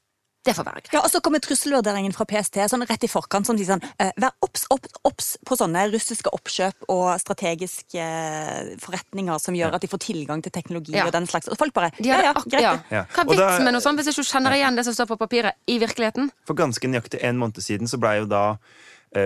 det 0.44 0.54
får 0.56 0.64
være 0.64 0.80
greit'. 0.82 0.92
Ja, 0.94 1.00
og 1.04 1.10
så 1.10 1.20
kommer 1.20 1.38
trusselvurderingen 1.40 2.12
fra 2.14 2.24
PST 2.24 2.56
sånn 2.70 2.86
rett 2.88 3.04
i 3.04 3.08
forkant 3.08 3.46
som 3.46 3.56
sier 3.58 3.66
sånn 3.66 3.82
eh, 4.00 4.10
Vær 4.16 4.30
obs, 4.42 4.64
obs, 4.70 4.88
obs 5.04 5.36
på 5.44 5.56
sånne 5.56 5.90
russiske 5.92 6.30
oppkjøp 6.32 6.88
og 6.88 7.20
strategiske 7.20 7.98
eh, 8.00 8.76
forretninger 8.80 9.38
som 9.38 9.54
gjør 9.54 9.74
at 9.74 9.82
de 9.82 9.88
får 9.88 9.98
tilgang 9.98 10.42
til 10.42 10.50
teknologi 10.52 10.92
Ja. 10.94 11.06
og 11.06 11.12
den 11.12 11.26
slags. 11.26 11.48
Og 11.48 11.58
folk 11.58 11.72
bare 11.74 11.90
De 12.00 12.08
Ja, 12.08 12.22
ja, 12.22 12.32
greit. 12.32 12.62
ja. 12.62 12.78
Ja. 12.90 13.04
Hva 13.12 13.22
er 13.22 13.26
vitsen 13.36 13.64
med 13.64 13.72
noe 13.74 13.80
sånt 13.82 13.98
hvis 14.00 14.08
ikke 14.08 14.24
kjenner 14.32 14.52
igjen 14.56 14.76
det 14.76 14.84
som 14.84 14.94
står 14.94 15.06
på 15.06 15.18
papiret, 15.18 15.52
i 15.68 15.78
virkeligheten? 15.78 16.30
For 16.46 16.54
ganske 16.54 16.82
nøyaktig 16.88 17.22
en 17.22 17.36
måned 17.38 17.62
siden 17.62 17.86
så 17.86 17.98
blei 18.00 18.18
jo 18.18 18.26
da 18.26 18.56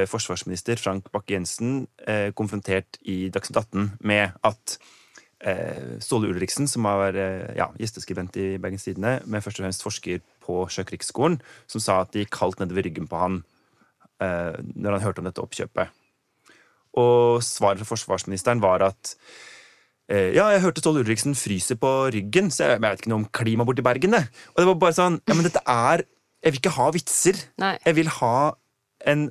forsvarsminister 0.09 0.79
Frank 0.79 1.09
Bakke-Jensen 1.13 1.87
eh, 2.07 2.31
konfrontert 2.39 3.01
i 3.03 3.27
Dagsnytt 3.35 3.59
18 3.59 3.89
med 4.07 4.37
at 4.47 4.77
eh, 5.43 5.99
Ståle 6.03 6.31
Ulriksen, 6.31 6.69
som 6.71 6.87
var 6.87 7.17
eh, 7.19 7.53
ja, 7.59 7.69
gjesteskribent 7.81 8.37
i 8.41 8.47
Bergens 8.63 8.87
Tidende, 8.87 9.19
men 9.27 9.43
først 9.45 9.61
og 9.61 9.67
fremst 9.67 9.85
forsker 9.85 10.23
på 10.43 10.63
Sjøkrigsskolen, 10.73 11.41
som 11.71 11.83
sa 11.83 12.03
at 12.03 12.13
det 12.15 12.25
gikk 12.25 12.37
kaldt 12.39 12.63
nedover 12.63 12.87
ryggen 12.87 13.09
på 13.11 13.21
han 13.21 13.41
eh, 14.23 14.61
når 14.75 14.99
han 14.99 15.07
hørte 15.07 15.23
om 15.23 15.29
dette 15.31 15.43
oppkjøpet. 15.43 15.99
Og 17.01 17.43
svaret 17.45 17.81
fra 17.81 17.89
forsvarsministeren 17.95 18.63
var 18.63 18.85
at 18.85 19.15
eh, 20.13 20.31
ja, 20.37 20.49
jeg 20.53 20.65
hørte 20.65 20.85
Ståle 20.85 21.05
Ulriksen 21.05 21.37
fryse 21.39 21.77
på 21.81 21.93
ryggen, 22.15 22.51
så 22.53 22.67
jeg, 22.67 22.79
jeg 22.79 22.87
vet 22.87 23.05
ikke 23.05 23.15
noe 23.15 23.23
om 23.25 23.31
klima 23.33 23.69
borti 23.69 23.85
Bergen. 23.85 24.19
det. 24.19 24.27
Og 24.53 24.63
det 24.63 24.71
var 24.71 24.83
bare 24.87 24.99
sånn 24.99 25.21
Ja, 25.27 25.37
men 25.37 25.47
dette 25.49 25.65
er 25.67 26.07
Jeg 26.43 26.53
vil 26.53 26.59
ikke 26.59 26.75
ha 26.75 26.89
vitser. 26.91 27.37
Nei. 27.63 27.77
Jeg 27.87 27.95
vil 28.01 28.09
ha 28.19 28.37
en 29.07 29.29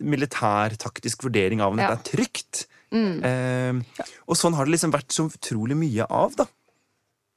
militærtaktisk 0.00 1.24
vurdering 1.26 1.60
av 1.64 1.72
om 1.72 1.78
Ja. 1.80 1.90
dette 1.94 2.10
er 2.12 2.16
trygt. 2.16 2.66
Eh, 2.92 3.72
og 4.26 4.36
sånn 4.36 4.54
har 4.56 4.64
det 4.64 4.72
liksom 4.76 4.92
vært 4.92 5.12
så 5.12 5.26
utrolig 5.28 5.76
mye 5.76 6.06
av, 6.08 6.34
da. 6.36 6.46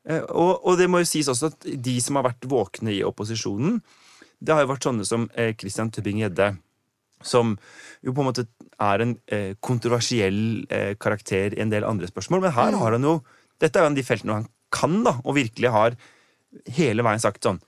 Eh, 0.08 0.22
og, 0.30 0.62
og 0.66 0.78
det 0.80 0.88
må 0.90 1.00
jo 1.02 1.10
sies 1.10 1.28
også 1.28 1.52
at 1.52 1.60
de 1.84 2.00
som 2.02 2.16
har 2.16 2.24
vært 2.30 2.48
våkne 2.48 2.94
i 2.96 3.04
opposisjonen, 3.04 3.82
det 4.42 4.54
har 4.56 4.64
jo 4.64 4.72
vært 4.72 4.88
sånne 4.88 5.06
som 5.06 5.30
eh, 5.36 5.54
Christian 5.54 5.92
Tybing-Gjedde, 5.92 6.58
som 7.22 7.58
jo 8.02 8.14
på 8.14 8.24
en 8.24 8.30
måte 8.32 8.48
er 8.82 9.04
en 9.04 9.12
eh, 9.30 9.54
kontroversiell 9.62 10.66
eh, 10.74 10.96
karakter 10.98 11.54
i 11.54 11.62
en 11.62 11.70
del 11.70 11.84
andre 11.86 12.08
spørsmål. 12.10 12.42
Men 12.48 12.56
her 12.56 12.72
har 12.80 12.92
han 12.98 13.04
jo 13.06 13.20
Dette 13.62 13.78
er 13.78 13.84
jo 13.84 13.92
en 13.92 13.94
av 13.94 14.00
de 14.00 14.04
feltene 14.08 14.34
han 14.40 14.48
kan, 14.74 15.04
da, 15.06 15.12
og 15.24 15.36
virkelig 15.38 15.70
har 15.70 15.94
hele 16.74 17.04
veien 17.06 17.22
sagt 17.22 17.44
sånn 17.46 17.60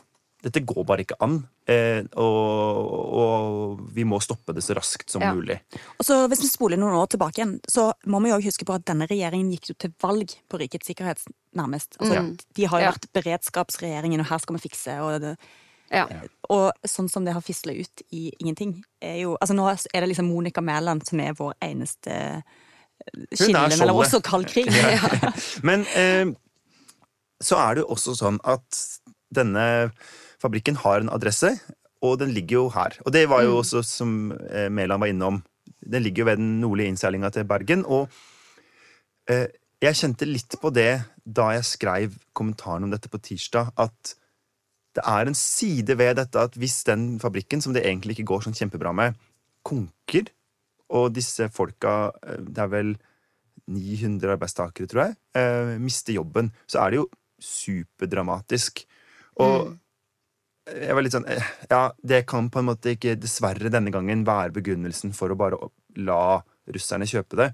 dette 0.43 0.59
går 0.67 0.83
bare 0.85 1.03
ikke 1.05 1.15
an. 1.23 1.37
Eh, 1.71 2.03
og, 2.19 2.89
og 3.23 3.83
vi 3.95 4.03
må 4.07 4.17
stoppe 4.23 4.51
det 4.55 4.63
så 4.65 4.75
raskt 4.75 5.09
som 5.13 5.23
Ja. 5.23 5.31
mulig. 5.33 5.59
Og 5.97 6.03
så 6.05 6.27
Hvis 6.27 6.41
vi 6.43 6.49
spoler 6.51 6.77
noen 6.77 6.97
år 6.99 7.07
tilbake 7.13 7.39
igjen, 7.39 7.53
så 7.69 7.93
må 8.11 8.19
vi 8.23 8.29
jo 8.29 8.35
også 8.37 8.51
huske 8.51 8.65
på 8.67 8.75
at 8.75 8.83
denne 8.85 9.07
regjeringen 9.07 9.51
gikk 9.55 9.69
jo 9.71 9.75
til 9.79 9.93
valg 10.03 10.35
på 10.51 10.59
rikets 10.59 10.87
sikkerhet, 10.91 11.23
nærmest. 11.55 11.95
Altså, 11.99 12.37
De 12.53 12.65
har 12.65 12.79
jo 12.79 12.85
Ja. 12.85 12.91
vært 12.91 13.07
beredskapsregjeringen, 13.13 14.19
og 14.19 14.25
her 14.27 14.37
skal 14.43 14.55
vi 14.57 14.67
fikse. 14.69 14.99
Og, 15.01 15.21
det, 15.21 15.37
Ja. 15.91 16.07
og 16.49 16.73
sånn 16.85 17.09
som 17.09 17.23
det 17.23 17.33
har 17.33 17.41
fisla 17.41 17.71
ut 17.79 18.01
i 18.11 18.31
ingenting, 18.41 18.83
er 19.01 19.21
jo 19.21 19.37
Altså 19.41 19.53
nå 19.55 19.63
er 19.71 20.01
det 20.01 20.09
liksom 20.09 20.27
Monica 20.27 20.59
Mæland 20.61 21.07
som 21.07 21.19
er 21.19 21.33
vår 21.33 21.53
eneste 21.61 22.43
skille 23.33 23.77
mellom 23.79 23.97
oss 23.99 24.13
og 24.13 24.23
kald 24.23 24.47
krig. 24.47 24.67
Men 25.63 25.85
eh, 25.95 26.25
så 27.43 27.57
er 27.59 27.75
det 27.75 27.83
jo 27.83 27.89
også 27.95 28.15
sånn 28.15 28.39
at 28.43 28.99
denne 29.33 29.91
fabrikken 30.43 30.77
har 30.83 31.01
en 31.01 31.11
adresse, 31.13 31.53
og 32.03 32.19
den 32.19 32.33
ligger 32.35 32.59
jo 32.59 32.69
her. 32.75 32.99
Og 33.07 33.15
det 33.15 33.25
var 33.31 33.45
jo 33.45 33.57
også, 33.61 33.83
som 33.87 34.33
eh, 34.51 34.69
Mæland 34.69 35.03
var 35.03 35.11
innom, 35.11 35.41
den 35.83 36.03
ligger 36.03 36.23
jo 36.23 36.29
ved 36.29 36.39
den 36.39 36.59
nordlige 36.61 36.91
innseilinga 36.91 37.29
til 37.33 37.47
Bergen. 37.47 37.85
Og 37.85 38.11
eh, 39.31 39.47
jeg 39.83 39.99
kjente 39.99 40.27
litt 40.27 40.57
på 40.61 40.71
det 40.75 41.03
da 41.23 41.49
jeg 41.55 41.67
skrev 41.67 42.19
kommentaren 42.35 42.85
om 42.85 42.91
dette 42.91 43.11
på 43.11 43.21
tirsdag, 43.23 43.71
at 43.79 44.15
det 44.93 45.03
er 45.09 45.27
en 45.27 45.37
side 45.37 45.97
ved 45.97 46.17
dette 46.19 46.39
at 46.39 46.55
hvis 46.59 46.83
den 46.87 47.17
fabrikken, 47.23 47.63
som 47.63 47.73
det 47.73 47.85
egentlig 47.87 48.17
ikke 48.17 48.29
går 48.33 48.45
sånn 48.45 48.57
kjempebra 48.57 48.93
med, 48.95 49.17
konker, 49.65 50.29
og 50.93 51.13
disse 51.15 51.47
folka, 51.53 52.11
eh, 52.27 52.43
det 52.43 52.63
er 52.63 52.71
vel 52.71 52.95
900 53.71 54.35
arbeidstakere, 54.35 54.89
tror 54.91 55.05
jeg, 55.07 55.15
eh, 55.39 55.77
mister 55.79 56.13
jobben, 56.19 56.51
så 56.67 56.83
er 56.83 56.91
det 56.91 56.99
jo 56.99 57.07
superdramatisk. 57.39 58.83
Og 59.41 59.73
jeg 60.69 60.95
var 60.95 61.03
litt 61.03 61.15
sånn 61.15 61.27
eh, 61.27 61.43
Ja, 61.71 61.91
det 62.03 62.23
kan 62.29 62.49
på 62.53 62.61
en 62.61 62.69
måte 62.71 62.93
ikke 62.95 63.17
dessverre 63.19 63.71
denne 63.73 63.91
gangen 63.93 64.23
være 64.27 64.53
begrunnelsen 64.55 65.13
for 65.17 65.33
å 65.33 65.37
bare 65.39 65.59
la 65.99 66.41
russerne 66.71 67.07
kjøpe 67.09 67.35
det. 67.41 67.49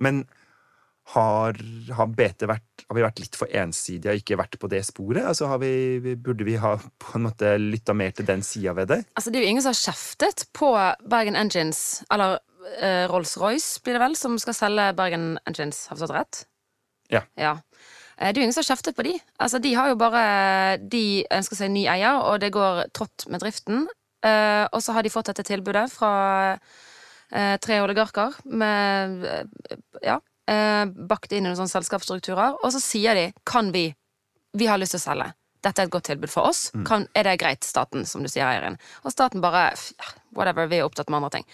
Men 0.00 0.22
har, 1.14 1.56
har 1.96 2.08
BT 2.12 2.44
vært 2.50 2.82
Har 2.88 2.96
vi 2.98 3.04
vært 3.04 3.20
litt 3.22 3.36
for 3.36 3.48
ensidige 3.56 4.12
og 4.12 4.20
ikke 4.22 4.36
vært 4.40 4.58
på 4.60 4.68
det 4.72 4.82
sporet? 4.88 5.24
Altså 5.28 5.48
har 5.48 5.60
vi, 5.62 5.70
vi- 6.04 6.16
Burde 6.20 6.44
vi 6.44 6.56
ha 6.60 6.74
på 6.76 7.14
en 7.16 7.24
måte 7.28 7.54
lytta 7.60 7.94
mer 7.96 8.12
til 8.16 8.26
den 8.28 8.42
sida 8.44 8.74
ved 8.76 8.88
det? 8.92 8.98
Altså, 9.16 9.30
det 9.32 9.40
er 9.40 9.46
jo 9.46 9.52
ingen 9.54 9.64
som 9.64 9.72
har 9.72 9.80
kjeftet 9.92 10.46
på 10.56 10.68
Bergen 11.08 11.36
Engines, 11.36 12.02
eller 12.12 12.38
eh, 12.80 13.06
Rolls-Royce 13.08 13.80
blir 13.84 13.96
det 13.96 14.02
vel, 14.04 14.16
som 14.20 14.36
skal 14.40 14.56
selge 14.56 14.90
Bergen 14.96 15.38
Engines, 15.48 15.86
har 15.88 15.96
vi 15.96 16.02
forstått 16.04 16.16
rett? 16.18 16.42
Ja. 17.12 17.22
ja. 17.40 17.54
Eh, 18.18 18.28
Det 18.32 18.36
er 18.36 18.40
jo 18.40 18.46
ingen 18.48 18.52
som 18.56 18.64
har 18.64 18.76
kjeftet 18.76 18.96
på 18.96 19.06
de. 19.06 19.14
Altså, 19.38 19.58
de 19.62 19.74
har 19.74 19.88
jo 19.88 19.96
bare 19.96 20.78
De 20.78 21.24
ønsker 21.30 21.56
seg 21.56 21.70
ny 21.70 21.86
eier, 21.86 22.18
og 22.18 22.40
det 22.40 22.52
går 22.52 22.88
trått 22.92 23.26
med 23.28 23.40
driften. 23.40 23.86
Eh, 24.24 24.66
og 24.72 24.82
så 24.82 24.92
har 24.92 25.02
de 25.02 25.10
fått 25.10 25.30
dette 25.30 25.46
tilbudet 25.46 25.86
fra 25.92 26.58
eh, 27.32 27.56
tre 27.58 27.80
oligarker 27.80 28.34
med 28.44 29.24
Ja. 30.02 30.20
bakt 30.48 31.32
inn 31.32 31.44
i 31.44 31.48
noen 31.50 31.56
sånne 31.58 31.68
selskapsstrukturer. 31.68 32.56
Og 32.64 32.72
så 32.72 32.80
sier 32.80 33.14
de 33.14 33.32
kan 33.44 33.70
vi 33.72 33.94
Vi 34.56 34.66
har 34.66 34.78
lyst 34.78 34.92
til 34.92 35.00
å 35.00 35.12
selge. 35.12 35.34
Dette 35.62 35.82
er 35.82 35.86
et 35.86 35.90
godt 35.90 36.04
tilbud 36.04 36.30
for 36.30 36.48
oss. 36.48 36.70
Kan, 36.86 37.06
er 37.14 37.24
det 37.24 37.38
greit, 37.38 37.64
staten, 37.64 38.06
som 38.06 38.22
du 38.22 38.28
sier, 38.28 38.46
eieren? 38.46 38.78
Og 39.04 39.12
staten 39.12 39.42
bare 39.42 39.74
Whatever, 40.32 40.66
vi 40.66 40.78
er 40.78 40.84
opptatt 40.86 41.10
med 41.10 41.18
andre 41.18 41.30
ting. 41.30 41.44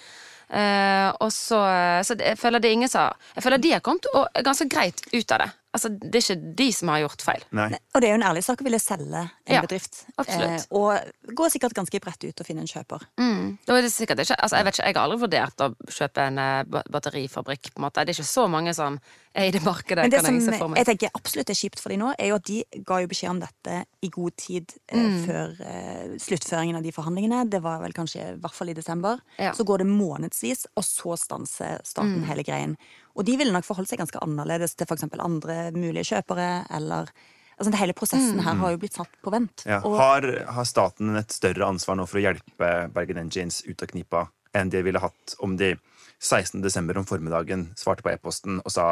Uh, 0.52 1.10
og 1.24 1.32
så, 1.32 1.58
så 2.04 2.14
jeg 2.20 2.36
føler 2.38 2.60
det 2.60 2.70
ingen 2.70 2.88
sa 2.88 3.14
Jeg 3.34 3.42
føler 3.42 3.58
de 3.58 3.70
har 3.72 3.80
kommet 3.80 4.06
og, 4.14 4.28
ganske 4.44 4.68
greit 4.68 5.00
ut 5.12 5.32
av 5.32 5.38
det. 5.40 5.50
Altså, 5.74 5.88
det 5.90 6.14
er 6.14 6.22
ikke 6.22 6.54
de 6.54 6.66
som 6.72 6.88
har 6.92 7.00
gjort 7.02 7.22
feil. 7.26 7.42
Nei. 7.50 7.66
Og 7.94 8.00
det 8.00 8.06
er 8.08 8.12
jo 8.14 8.18
en 8.20 8.26
ærlig 8.30 8.44
sak 8.46 8.60
å 8.62 8.64
ville 8.68 8.78
selge 8.78 9.22
en 9.24 9.54
Ja, 9.56 9.60
bedrift. 9.64 10.04
absolutt. 10.16 10.62
Eh, 10.62 10.66
og 10.70 11.34
gå 11.34 11.48
sikkert 11.50 11.74
ganske 11.74 11.98
bredt 12.00 12.22
ut 12.28 12.40
og 12.40 12.46
finne 12.46 12.62
en 12.62 12.70
kjøper. 12.70 13.02
Mm. 13.18 13.58
Da 13.66 13.74
er 13.76 13.82
det 13.82 13.90
sikkert 13.92 14.22
ikke, 14.22 14.36
altså 14.38 14.56
jeg 14.60 14.64
vet 14.68 14.78
ikke, 14.78 14.86
jeg 14.86 14.94
har 14.94 15.02
aldri 15.08 15.18
vurdert 15.24 15.64
å 15.66 15.68
kjøpe 15.90 16.26
en 16.28 16.38
eh, 16.38 16.62
batterifabrikk. 16.94 17.72
på 17.74 17.80
en 17.80 17.86
måte. 17.88 18.04
Det 18.06 18.14
er 18.14 18.22
ikke 18.22 18.30
så 18.30 18.46
mange 18.48 18.74
som 18.74 19.00
er 19.34 19.48
i 19.48 19.50
det 19.50 19.62
markedet. 19.64 20.04
Men 20.04 20.10
det 20.14 20.20
kan 20.22 20.26
som 20.30 20.38
jeg 20.38 20.46
se 20.46 20.58
for 20.62 20.68
meg. 20.70 20.78
jeg 20.78 20.86
tenker 20.92 21.10
absolutt 21.18 21.50
er 21.50 21.58
kjipt 21.58 21.80
for 21.82 21.88
de 21.90 21.96
nå, 21.98 22.14
er 22.18 22.28
jo 22.30 22.34
at 22.38 22.44
de 22.46 22.62
ga 22.86 23.00
jo 23.02 23.10
beskjed 23.10 23.30
om 23.34 23.40
dette 23.42 23.78
i 24.02 24.08
god 24.14 24.36
tid 24.36 24.74
eh, 24.88 24.98
Mm. 25.04 25.26
før 25.26 25.56
eh, 25.60 26.18
sluttføringen 26.22 26.76
av 26.78 26.82
de 26.86 26.92
forhandlingene. 26.92 27.50
Det 27.50 27.60
var 27.62 27.80
vel 27.82 27.92
kanskje 27.92 28.22
i 28.22 28.36
hvert 28.38 28.54
fall 28.54 28.70
i 28.70 28.74
desember. 28.78 29.18
Ja. 29.38 29.52
Så 29.52 29.64
går 29.66 29.78
det 29.82 29.86
månedsvis, 29.90 30.66
og 30.76 30.84
så 30.86 31.16
stanser 31.18 31.80
staten 31.84 32.20
Mm. 32.22 32.28
hele 32.30 32.42
greien. 32.46 32.76
Og 33.14 33.26
de 33.26 33.36
ville 33.38 33.54
nok 33.54 33.66
forholdt 33.66 33.92
seg 33.92 34.00
ganske 34.02 34.20
annerledes 34.24 34.74
til 34.74 34.88
f.eks. 34.88 35.06
andre 35.18 35.70
mulige 35.76 36.14
kjøpere, 36.14 36.66
eller 36.74 37.12
Altså, 37.54 37.70
det 37.70 37.78
Hele 37.78 37.94
prosessen 37.94 38.40
her 38.42 38.56
har 38.58 38.72
jo 38.74 38.78
blitt 38.82 38.96
satt 38.96 39.12
på 39.22 39.30
vent. 39.30 39.62
Ja. 39.62 39.76
Og 39.86 39.92
Har, 39.94 40.24
har 40.56 40.64
staten 40.66 41.14
et 41.14 41.30
større 41.30 41.68
ansvar 41.68 41.94
nå 41.94 42.06
for 42.10 42.18
å 42.18 42.24
hjelpe 42.24 42.70
Bergen 42.90 43.20
Engines 43.20 43.60
ut 43.68 43.78
av 43.78 43.92
knipa 43.92 44.24
enn 44.58 44.72
de 44.74 44.82
ville 44.82 44.98
hatt 44.98 45.36
om 45.38 45.54
de 45.58 45.76
16. 46.18 46.62
desember 46.64 46.98
om 46.98 47.06
formiddagen 47.06 47.68
svarte 47.78 48.02
på 48.02 48.10
e-posten 48.10 48.60
og 48.62 48.74
sa 48.74 48.88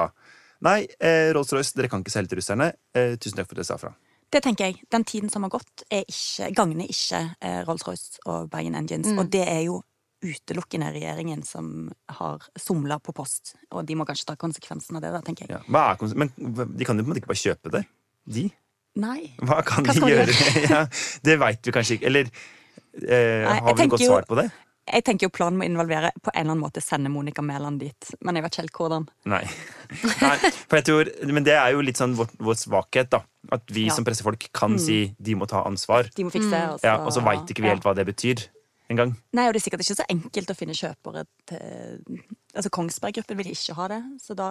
Nei, 0.62 0.84
eh, 1.02 1.32
Rolls-Royce, 1.34 1.74
dere 1.74 1.88
kan 1.90 2.04
ikke 2.04 2.12
selge 2.14 2.30
til 2.30 2.38
russerne. 2.38 2.68
Eh, 2.94 3.16
tusen 3.18 3.40
takk 3.40 3.48
for 3.48 3.56
at 3.56 3.64
dere 3.64 3.66
sa 3.66 3.78
fra. 3.82 3.96
det 4.30 4.44
tenker 4.44 4.68
jeg. 4.68 4.76
Den 4.94 5.04
tiden 5.04 5.28
som 5.28 5.42
har 5.42 5.50
gått, 5.50 5.82
er 5.90 6.04
ikke, 6.06 6.52
gagner 6.54 6.86
ikke 6.86 7.34
eh, 7.42 7.64
Rolls-Royce 7.66 8.22
og 8.30 8.46
Bergen 8.48 8.76
Engines. 8.78 9.10
Mm. 9.10 9.18
Og 9.18 9.32
det 9.32 9.42
er 9.42 9.64
jo 9.66 9.82
utelukkende 10.22 10.90
regjeringen 10.94 11.42
som 11.46 11.90
har 12.18 12.42
somla 12.58 12.98
på 13.02 13.14
post. 13.16 13.56
Og 13.74 13.84
de 13.86 13.96
må 13.98 14.06
kanskje 14.08 14.30
ta 14.30 14.38
konsekvensen 14.38 14.98
av 14.98 15.04
det, 15.04 15.12
da, 15.14 15.22
tenker 15.26 15.46
jeg. 15.46 15.58
Ja. 15.58 15.62
Hva 15.66 15.84
er, 15.92 16.16
men 16.18 16.32
de 16.38 16.88
kan 16.88 16.98
jo 16.98 17.04
på 17.04 17.08
en 17.08 17.12
måte 17.12 17.22
ikke 17.22 17.32
bare 17.32 17.42
kjøpe 17.42 17.72
det? 17.74 17.84
De? 18.32 18.48
Nei. 19.02 19.20
Hva 19.40 19.62
kan 19.66 19.86
Hva 19.88 19.96
de 19.96 20.10
gjøre? 20.12 20.36
ja, 20.72 20.82
det 21.26 21.38
veit 21.42 21.66
vi 21.66 21.74
kanskje 21.74 21.98
ikke. 21.98 22.10
Eller 22.10 22.28
eh, 22.28 23.48
Nei, 23.48 23.56
har 23.56 23.74
vi 23.74 23.88
noe 23.88 23.94
godt 23.96 24.06
svar 24.06 24.28
på 24.28 24.38
det? 24.38 24.50
Jeg 24.82 25.04
tenker 25.06 25.28
jo 25.28 25.30
planen 25.30 25.60
må 25.60 25.66
involvere 25.66 26.10
på 26.18 26.32
en 26.32 26.40
eller 26.40 26.56
annen 26.56 26.62
måte 26.64 26.82
sende 26.82 27.10
Monica 27.12 27.42
Mæland 27.42 27.78
dit. 27.84 28.08
Men 28.20 28.36
jeg 28.36 28.44
vet 28.44 28.54
ikke 28.56 28.62
helt 28.64 28.80
hvordan. 28.80 29.04
Nei. 29.30 29.42
Nei. 30.26 30.34
For 30.66 30.80
jeg 30.80 30.88
tror, 30.88 31.12
men 31.30 31.46
det 31.46 31.54
er 31.54 31.76
jo 31.76 31.84
litt 31.86 32.00
sånn 32.00 32.16
vår, 32.18 32.32
vår 32.42 32.58
svakhet, 32.58 33.12
da. 33.14 33.22
At 33.54 33.70
vi 33.74 33.86
Ja. 33.88 33.94
som 33.94 34.06
pressefolk 34.06 34.48
kan 34.54 34.78
si 34.82 35.04
de 35.18 35.36
må 35.38 35.46
ta 35.50 35.62
ansvar. 35.66 36.10
De 36.14 36.26
må 36.26 36.34
fikse 36.34 36.66
og 36.74 36.82
så, 36.82 36.86
Ja, 36.86 36.98
og 37.02 37.14
så 37.14 37.22
veit 37.26 37.50
ikke 37.50 37.64
vi 37.64 37.70
helt 37.72 37.86
hva 37.86 37.94
det 37.98 38.06
betyr 38.10 38.42
engang. 38.92 39.16
Nei, 39.36 39.48
og 39.48 39.54
det 39.54 39.62
er 39.62 39.66
sikkert 39.66 39.84
ikke 39.84 39.98
så 39.98 40.08
enkelt 40.12 40.52
å 40.52 40.56
finne 40.58 40.76
kjøpere 40.78 41.26
til 41.50 42.22
Altså 42.52 42.68
Kongsberg 42.74 43.16
Gruppen 43.16 43.38
vil 43.40 43.52
ikke 43.54 43.76
ha 43.78 43.90
det, 43.94 44.02
så 44.22 44.36
da 44.38 44.48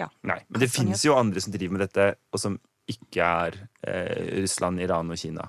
Ja. 0.00 0.06
Nei, 0.24 0.38
Men 0.48 0.60
det 0.62 0.70
finnes 0.72 0.96
fins 0.96 1.04
jo 1.04 1.16
andre 1.18 1.40
som 1.44 1.52
driver 1.52 1.76
med 1.76 1.82
dette, 1.84 2.14
og 2.32 2.40
som 2.40 2.54
ikke 2.88 3.26
er 3.26 3.58
eh, 3.84 4.40
Russland, 4.40 4.80
Iran 4.80 5.12
og 5.12 5.20
Kina. 5.20 5.44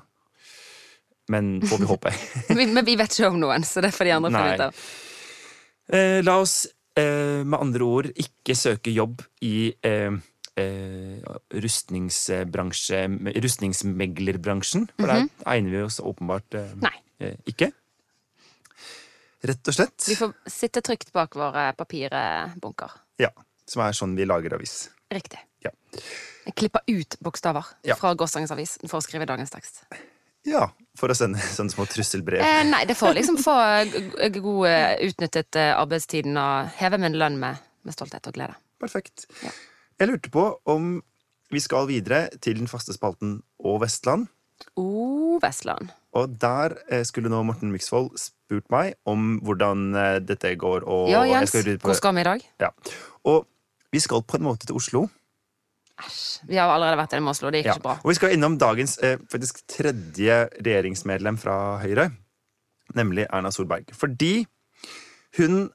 Men 1.32 1.62
får 1.64 1.80
vi 1.80 1.88
håpe. 1.88 2.12
Men 2.60 2.86
vi 2.86 2.98
vet 3.00 3.16
ikke 3.16 3.32
om 3.32 3.40
noen, 3.40 3.64
så 3.64 3.82
det 3.84 3.94
får 3.96 4.10
de 4.10 4.16
andre 4.18 4.32
finne 4.36 4.54
ut 4.54 4.66
av. 4.68 4.84
Eh, 5.94 6.20
la 6.24 6.36
oss 6.42 6.58
eh, 7.00 7.42
med 7.44 7.58
andre 7.60 7.88
ord 7.88 8.10
ikke 8.12 8.56
søke 8.58 8.92
jobb 8.94 9.24
i 9.44 9.72
eh, 9.86 10.12
eh, 10.60 11.32
rustningsbransje, 11.66 13.06
rustningsmeglerbransjen. 13.46 14.90
For 15.00 15.12
der 15.12 15.30
egner 15.56 15.78
vi 15.78 15.86
oss 15.88 16.02
åpenbart 16.04 16.60
eh. 16.60 16.76
Nei. 16.84 16.98
ikke. 17.50 17.72
Rett 19.44 19.68
og 19.68 19.76
slett. 19.76 20.06
Vi 20.08 20.16
får 20.16 20.34
sitte 20.48 20.82
trygt 20.86 21.10
bak 21.16 21.36
våre 21.36 21.74
papirbunker. 21.76 22.92
Ja, 23.20 23.30
Som 23.68 23.82
er 23.86 23.92
sånn 23.96 24.16
vi 24.16 24.26
lager 24.28 24.56
avis. 24.58 24.90
Riktig. 25.12 25.40
Ja. 25.64 25.72
Klipper 26.56 26.82
ut 26.92 27.16
bokstaver 27.24 27.66
Ja. 27.88 27.96
fra 27.96 28.14
gårsdagens 28.16 28.52
avis 28.52 28.78
for 28.88 28.98
å 29.00 29.04
skrive 29.04 29.26
dagens 29.26 29.52
tekst. 29.52 29.84
ja. 30.46 30.70
For 30.96 31.10
å 31.10 31.16
sende 31.16 31.40
sånne 31.40 31.72
små 31.72 31.86
trusselbrev. 31.90 32.42
Eh, 32.44 32.64
nei, 32.70 32.84
det 32.86 32.96
får 32.96 33.16
liksom 33.16 33.38
få 33.42 33.56
god 34.42 34.68
eh, 34.68 35.08
utnyttet 35.08 35.56
eh, 35.56 35.72
arbeidstiden 35.80 36.38
og 36.38 36.68
heve 36.78 37.00
min 37.00 37.14
lønn 37.18 37.40
med, 37.40 37.58
med 37.84 37.94
stolthet 37.96 38.28
og 38.28 38.34
glede. 38.36 38.54
Perfekt. 38.80 39.26
Ja. 39.42 39.50
Jeg 40.00 40.10
lurte 40.12 40.30
på 40.30 40.44
om 40.70 41.02
vi 41.50 41.60
skal 41.60 41.88
videre 41.88 42.30
til 42.42 42.58
den 42.60 42.68
faste 42.68 42.94
spalten 42.94 43.42
Å 43.64 43.80
Vestland. 43.82 44.28
Å 44.78 45.40
Vestland. 45.42 45.90
Og 46.14 46.36
der 46.42 46.76
eh, 46.94 47.02
skulle 47.08 47.32
nå 47.32 47.40
Morten 47.48 47.72
Myksvold 47.74 48.12
spurt 48.22 48.68
meg 48.74 48.94
om 49.10 49.40
hvordan 49.46 49.88
eh, 49.98 50.20
dette 50.22 50.52
går. 50.62 50.86
Og 50.86 51.10
Ja, 51.10 51.24
Jens, 51.26 51.54
hvor 51.82 51.98
skal 51.98 52.14
vi 52.16 52.22
i 52.22 52.28
dag? 52.28 52.46
Ja. 52.62 52.70
Og 53.26 53.48
vi 53.94 54.02
skal 54.04 54.22
på 54.26 54.38
en 54.38 54.46
måte 54.46 54.70
til 54.70 54.78
Oslo. 54.78 55.08
Æsj. 56.04 56.44
Vi 56.50 56.58
har 56.58 56.70
allerede 56.74 56.98
vært 56.98 57.14
gjennom 57.16 57.32
Oslo, 57.34 57.50
det 57.54 57.64
gikk 57.64 57.72
Ja. 57.72 57.78
ikke 57.78 57.88
bra. 57.88 57.96
Og 58.04 58.10
vi 58.12 58.18
skal 58.20 58.34
innom 58.36 58.58
dagens 58.62 58.98
eh, 59.06 59.18
faktisk 59.30 59.64
tredje 59.70 60.40
regjeringsmedlem 60.60 61.38
fra 61.42 61.58
Høyre, 61.82 62.12
nemlig 62.98 63.26
Erna 63.30 63.52
Solberg. 63.54 63.90
Fordi 63.98 64.46
hun 65.38 65.70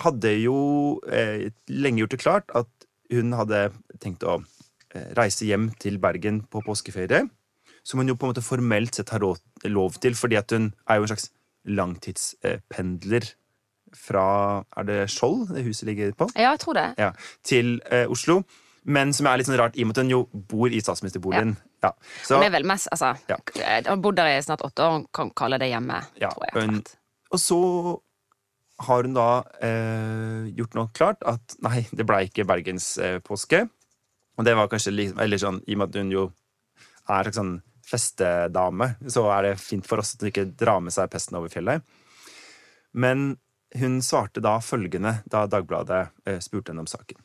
hadde 0.00 0.32
jo 0.40 1.00
eh, 1.10 1.48
lenge 1.68 2.04
gjort 2.04 2.16
det 2.16 2.20
klart 2.24 2.54
at 2.56 2.68
hun 3.12 3.32
hadde 3.36 3.66
tenkt 4.00 4.24
å 4.24 4.40
reise 5.16 5.44
hjem 5.44 5.68
til 5.80 5.98
Bergen 6.00 6.42
på 6.48 6.62
påskeferie. 6.64 7.26
Som 7.88 8.02
hun 8.02 8.10
jo 8.10 8.16
på 8.20 8.26
en 8.28 8.34
måte 8.34 8.44
formelt 8.44 8.98
sett 8.98 9.08
har 9.14 9.22
råd, 9.24 9.40
lov 9.72 9.94
til, 10.02 10.12
fordi 10.18 10.36
at 10.36 10.52
hun 10.52 10.70
er 10.88 10.98
jo 11.00 11.06
en 11.06 11.12
slags 11.14 11.30
langtidspendler 12.12 13.30
fra 13.96 14.24
Er 14.76 14.84
det 14.84 14.96
Skjold 15.08 15.54
det 15.54 15.64
huset 15.64 15.88
ligger 15.88 16.12
på? 16.16 16.26
Ja, 16.36 16.50
jeg 16.52 16.60
tror 16.60 16.76
det. 16.76 16.88
Ja, 17.00 17.12
til 17.46 17.78
eh, 17.90 18.04
Oslo. 18.12 18.42
Men 18.88 19.12
som 19.16 19.26
er 19.28 19.36
litt 19.40 19.48
sånn 19.48 19.56
rart, 19.60 19.76
i 19.76 19.82
og 19.84 19.88
med 19.90 19.96
at 19.98 20.02
hun 20.04 20.12
jo 20.12 20.18
bor 20.48 20.72
i 20.72 20.80
statsministerboligen. 20.80 21.54
Ja. 21.84 21.90
Så, 22.24 22.36
Hun 22.38 22.44
er 22.46 22.52
vel 22.54 22.64
mest, 22.68 22.88
altså 22.92 23.14
Ja. 23.28 23.36
Jeg 23.56 23.84
har 23.86 23.96
bodd 24.02 24.16
der 24.16 24.30
i 24.32 24.42
snart 24.44 24.62
åtte 24.64 24.84
år, 24.84 24.92
hun 24.98 25.06
kan 25.14 25.30
kalle 25.36 25.58
det 25.60 25.68
hjemme, 25.72 25.98
Ja, 26.20 26.30
tror 26.30 26.44
jeg. 26.48 26.54
hun- 26.68 26.84
og 27.32 27.38
så 27.38 27.58
har 28.80 29.02
hun 29.02 29.14
da 29.14 29.42
eh, 29.60 30.48
gjort 30.56 30.74
noe 30.78 30.88
klart 30.94 31.22
at 31.26 31.56
nei, 31.60 31.86
det 31.92 32.06
blei 32.06 32.28
ikke 32.28 32.46
bergenspåske. 32.46 33.14
Eh, 33.16 33.18
påske. 33.20 33.70
og 34.38 34.44
det 34.44 34.54
var 34.56 34.68
kanskje 34.68 34.94
litt 34.94 35.18
Eller 35.18 35.36
sånn, 35.36 35.60
i 35.66 35.72
og 35.74 35.78
med 35.78 35.88
at 35.88 35.94
hun 36.00 36.10
jo 36.10 36.32
er 37.08 37.24
slags 37.24 37.36
sånn 37.36 37.62
festedame, 37.88 38.92
så 39.08 39.26
er 39.34 39.50
det 39.50 39.60
fint 39.62 39.86
for 39.88 40.02
oss 40.02 40.14
at 40.14 40.24
hun 40.24 40.32
ikke 40.32 40.50
drar 40.58 40.82
med 40.84 40.94
seg 40.94 41.10
pesten 41.12 41.38
over 41.40 41.52
fjellet. 41.52 41.84
Men 42.92 43.30
hun 43.76 44.02
svarte 44.02 44.40
da 44.44 44.58
følgende 44.64 45.18
da 45.28 45.46
Dagbladet 45.50 46.08
eh, 46.26 46.38
spurte 46.44 46.72
henne 46.72 46.86
om 46.86 46.90
saken. 46.90 47.20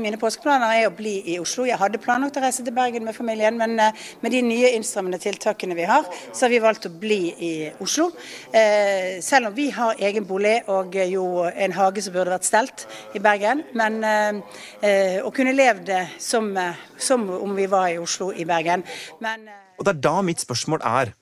Mine 0.00 0.16
påskeplaner 0.16 0.78
er 0.78 0.86
å 0.88 0.94
bli 0.96 1.18
i 1.28 1.34
Oslo. 1.42 1.66
Jeg 1.68 1.76
hadde 1.76 2.00
planlagt 2.00 2.38
å 2.40 2.40
reise 2.40 2.62
til 2.64 2.72
Bergen 2.72 3.04
med 3.04 3.12
familien, 3.12 3.58
men 3.60 3.76
eh, 3.84 4.06
med 4.24 4.32
de 4.32 4.40
nye 4.46 4.70
innstrammende 4.78 5.20
tiltakene 5.20 5.76
vi 5.76 5.84
har, 5.86 6.08
så 6.32 6.46
har 6.46 6.54
vi 6.54 6.62
valgt 6.64 6.88
å 6.88 6.92
bli 7.02 7.20
i 7.44 7.52
Oslo. 7.84 8.08
Eh, 8.48 9.20
selv 9.22 9.50
om 9.50 9.58
vi 9.58 9.68
har 9.76 10.00
egen 10.08 10.26
bolig 10.26 10.56
og 10.72 10.96
jo 11.12 11.44
en 11.50 11.76
hage 11.76 12.06
som 12.06 12.16
burde 12.16 12.32
vært 12.32 12.48
stelt 12.48 12.88
i 13.12 13.22
Bergen. 13.22 13.66
Men 13.76 14.00
å 14.00 15.30
kunne 15.36 15.52
leve 15.52 15.84
det 15.84 16.02
som, 16.22 16.48
som 16.96 17.28
om 17.36 17.56
vi 17.58 17.68
var 17.70 17.90
i 17.92 18.00
Oslo 18.00 18.32
i 18.32 18.48
Bergen. 18.48 18.86
Men 19.20 19.44
Og 19.78 19.84
det 19.86 19.94
er 19.96 20.00
da 20.02 20.16
mitt 20.26 20.40
spørsmål 20.42 20.82
er 20.84 21.12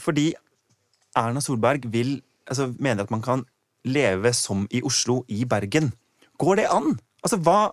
Fordi 0.00 0.30
Erna 1.18 1.40
Solberg 1.44 1.84
vil, 1.92 2.22
altså, 2.48 2.70
mener 2.78 3.02
at 3.04 3.10
man 3.10 3.20
kan 3.22 3.42
leve 3.84 4.32
som 4.32 4.66
i 4.70 4.80
Oslo 4.82 5.24
i 5.28 5.42
Bergen. 5.44 5.90
Går 6.38 6.56
det 6.56 6.66
an? 6.72 6.98
Altså, 7.24 7.36
hva, 7.42 7.72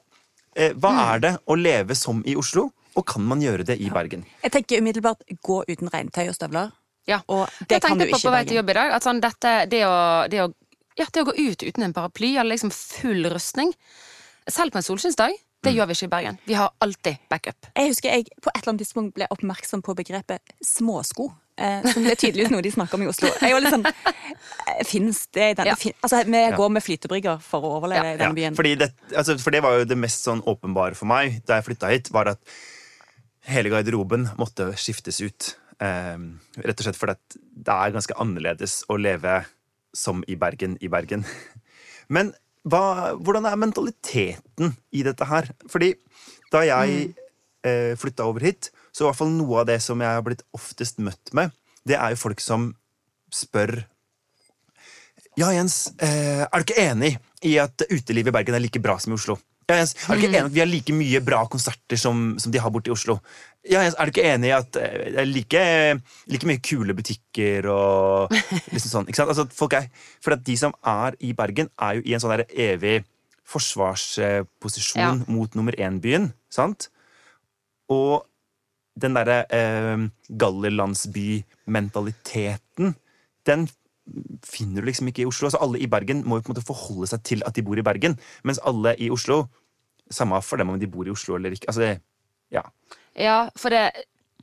eh, 0.55 0.73
hva 0.73 0.91
Mm. 0.91 0.99
er 1.13 1.19
det 1.19 1.33
å 1.47 1.55
leve 1.55 1.95
som 1.95 2.23
i 2.25 2.35
Oslo, 2.35 2.71
og 2.95 3.05
kan 3.05 3.21
man 3.21 3.39
gjøre 3.41 3.63
det 3.65 3.79
i 3.79 3.89
Bergen? 3.89 4.25
Jeg 4.43 4.51
tenker 4.51 4.81
umiddelbart 4.81 5.21
gå 5.43 5.63
uten 5.69 5.89
regntøy 5.89 6.27
og 6.29 6.35
støvler. 6.35 6.71
Ja. 7.07 7.21
Og 7.29 7.47
Det 7.59 7.69
jeg 7.69 7.81
kan 7.81 7.91
tenkte 7.91 7.99
du 7.99 8.05
jeg 8.05 8.11
på 8.13 8.17
ikke 8.17 8.27
på 8.27 8.33
i 8.33 8.35
vei 8.35 8.43
til 8.43 8.47
Bergen. 8.47 8.57
jobb 8.57 8.69
i 8.69 8.73
dag. 8.73 8.91
At 8.91 9.03
sånn, 9.03 9.21
dette, 9.21 9.69
det, 9.69 9.81
å, 9.85 10.27
det, 10.29 10.39
å, 10.41 10.53
ja, 10.97 11.05
det 11.13 11.21
å 11.21 11.25
gå 11.31 11.35
ut 11.51 11.63
uten 11.63 11.83
en 11.83 11.93
paraply, 11.93 12.35
eller 12.37 12.55
liksom 12.55 12.71
full 12.71 13.23
rustning 13.31 13.73
Selv 14.47 14.71
på 14.71 14.77
en 14.77 14.83
solskinnsdag, 14.83 15.31
det 15.65 15.73
Mm. 15.73 15.77
gjør 15.79 15.87
vi 15.89 15.95
ikke 15.97 16.07
i 16.07 16.13
Bergen. 16.15 16.37
Vi 16.47 16.53
har 16.59 16.71
alltid 16.81 17.17
backup. 17.29 17.67
Jeg 17.75 17.89
husker 17.91 18.09
jeg 18.13 18.27
på 18.41 18.49
et 18.53 18.61
eller 18.61 18.71
annet 18.73 18.83
tidspunkt 18.85 19.15
ble 19.17 19.27
oppmerksom 19.33 19.81
på 19.83 19.95
begrepet 19.97 20.55
småsko. 20.63 21.31
Eh, 21.57 21.85
som 21.87 22.03
det 22.03 22.11
er 22.11 22.19
tydeligvis 22.19 22.51
noe 22.51 22.61
de 22.61 22.71
snakker 22.71 22.97
om 22.97 23.03
i 23.05 23.07
Oslo. 23.07 23.29
Jeg 23.39 23.53
var 23.55 23.61
litt 23.63 23.71
sånn 23.71 23.85
eh, 23.87 24.81
Fins 24.83 25.21
det 25.31 25.45
i 25.51 25.53
denne 25.55 25.71
Ja. 25.71 25.91
Altså, 26.03 26.19
vi 26.27 26.41
går 26.57 26.71
med 26.75 26.83
flytebrygger 26.83 27.39
for 27.41 27.63
å 27.63 27.69
overleve 27.79 28.13
i 28.13 28.17
denne 28.19 28.35
byen. 28.35 28.55
fordi 28.59 28.73
det, 28.81 28.89
altså, 29.15 29.37
for 29.39 29.51
det 29.55 29.61
var 29.63 29.77
jo 29.79 29.85
det 29.87 29.97
mest 29.97 30.25
sånn 30.27 30.41
åpenbare 30.43 30.95
for 30.99 31.05
meg 31.07 31.41
da 31.47 31.55
jeg 31.61 31.65
flytta 31.69 31.91
hit, 31.93 32.11
var 32.11 32.27
at 32.27 32.39
hele 33.47 33.69
garderoben 33.71 34.27
måtte 34.37 34.67
skiftes 34.75 35.21
ut. 35.23 35.55
Eh, 35.79 36.17
rett 36.59 36.79
og 36.79 36.85
slett 36.89 36.99
fordi 36.99 37.15
at 37.15 37.37
det 37.39 37.73
er 37.75 37.91
ganske 37.95 38.19
annerledes 38.19 38.83
å 38.91 38.97
leve 38.99 39.45
som 39.95 40.23
i 40.27 40.35
Bergen 40.35 40.77
i 40.83 40.87
Bergen. 40.91 41.23
Men 42.09 42.33
hva, 42.65 43.13
hvordan 43.21 43.45
er 43.45 43.59
mentaliteten 43.61 44.73
i 44.95 45.03
dette 45.05 45.27
her? 45.29 45.51
Fordi 45.69 45.93
da 46.53 46.63
jeg 46.65 47.11
eh, 47.65 47.93
flytta 47.99 48.25
over 48.25 48.45
hit, 48.45 48.71
så 48.91 49.05
i 49.05 49.07
hvert 49.09 49.19
fall 49.19 49.33
noe 49.33 49.61
av 49.61 49.69
det 49.69 49.79
som 49.83 50.01
jeg 50.01 50.17
har 50.17 50.25
blitt 50.25 50.45
oftest 50.55 51.01
møtt 51.03 51.33
med, 51.37 51.53
det 51.85 51.99
er 51.99 52.15
jo 52.15 52.23
folk 52.23 52.41
som 52.41 52.71
spør 53.33 53.83
ja, 55.35 55.49
Jens, 55.51 55.89
eh, 55.99 56.45
er 56.47 56.61
du 56.61 56.63
ikke 56.63 56.79
enig 56.79 57.17
i 57.43 57.57
at 57.59 57.83
utelivet 57.89 58.31
i 58.31 58.35
Bergen 58.37 58.55
er 58.55 58.63
like 58.63 58.79
bra 58.79 58.95
som 59.03 59.11
i 59.11 59.17
Oslo? 59.17 59.35
Ja, 59.65 59.79
Jens, 59.79 59.95
er 59.97 60.13
du 60.13 60.21
ikke 60.21 60.29
enig 60.29 60.37
i 60.37 60.45
at 60.45 60.53
vi 60.53 60.61
har 60.61 60.69
like 60.69 60.93
mye 60.93 61.19
bra 61.25 61.39
konserter 61.49 61.97
som, 61.97 62.35
som 62.41 62.51
de 62.53 62.59
har 62.61 62.69
borte 62.73 62.89
i 62.91 62.93
Oslo? 62.93 63.15
Ja, 63.65 63.81
Jens, 63.81 63.95
er 63.97 64.05
du 64.05 64.11
ikke 64.13 64.27
enig 64.29 64.49
i 64.51 64.53
at 64.53 64.77
eh, 64.77 65.07
det 65.15 65.19
er 65.23 65.25
like, 65.25 65.61
like 66.29 66.45
mye 66.49 66.61
kule 66.61 66.93
butikker 66.97 67.65
og 67.73 68.29
liksom 68.75 68.91
sånn? 68.91 69.07
Ikke 69.09 69.19
sant? 69.23 69.31
Altså, 69.33 69.45
folk 69.57 69.73
er, 69.79 69.85
for 70.21 70.37
de 70.37 70.55
som 70.61 70.73
er 70.85 71.17
i 71.25 71.33
Bergen, 71.37 71.69
er 71.81 71.91
jo 71.97 72.01
i 72.05 72.13
en 72.13 72.21
sånn 72.21 72.35
der 72.35 72.45
evig 72.67 72.99
forsvarsposisjon 73.45 75.01
Ja. 75.01 75.09
mot 75.29 75.53
nummer 75.57 75.73
én-byen, 75.81 76.29
sant? 76.53 76.89
Og 77.93 78.25
den 79.01 79.13
derre 79.17 79.39
eh, 79.53 79.97
gallerlandsby-mentaliteten, 80.29 82.93
den 83.45 83.67
finner 84.45 84.81
du 84.81 84.89
liksom 84.89 85.07
ikke 85.09 85.23
i 85.23 85.27
Oslo. 85.29 85.47
Altså 85.49 85.61
Alle 85.65 85.79
i 85.81 85.87
Bergen 85.89 86.23
må 86.27 86.37
jo 86.39 86.45
på 86.45 86.51
en 86.51 86.55
måte 86.55 86.65
forholde 86.67 87.07
seg 87.09 87.23
til 87.25 87.45
at 87.47 87.55
de 87.57 87.63
bor 87.65 87.79
i 87.79 87.85
Bergen, 87.85 88.17
mens 88.45 88.59
alle 88.65 88.95
i 89.01 89.09
Oslo 89.13 89.45
Samme 90.13 90.37
for 90.45 90.61
dem 90.61 90.69
om 90.69 90.77
de 90.77 90.85
bor 90.85 91.07
i 91.07 91.09
Oslo 91.09 91.33
eller 91.39 91.55
ikke. 91.55 91.65
Altså 91.71 91.81
det, 91.81 91.93
ja. 92.53 92.61
Ja, 93.17 93.37
for 93.57 93.73
det 93.73 93.87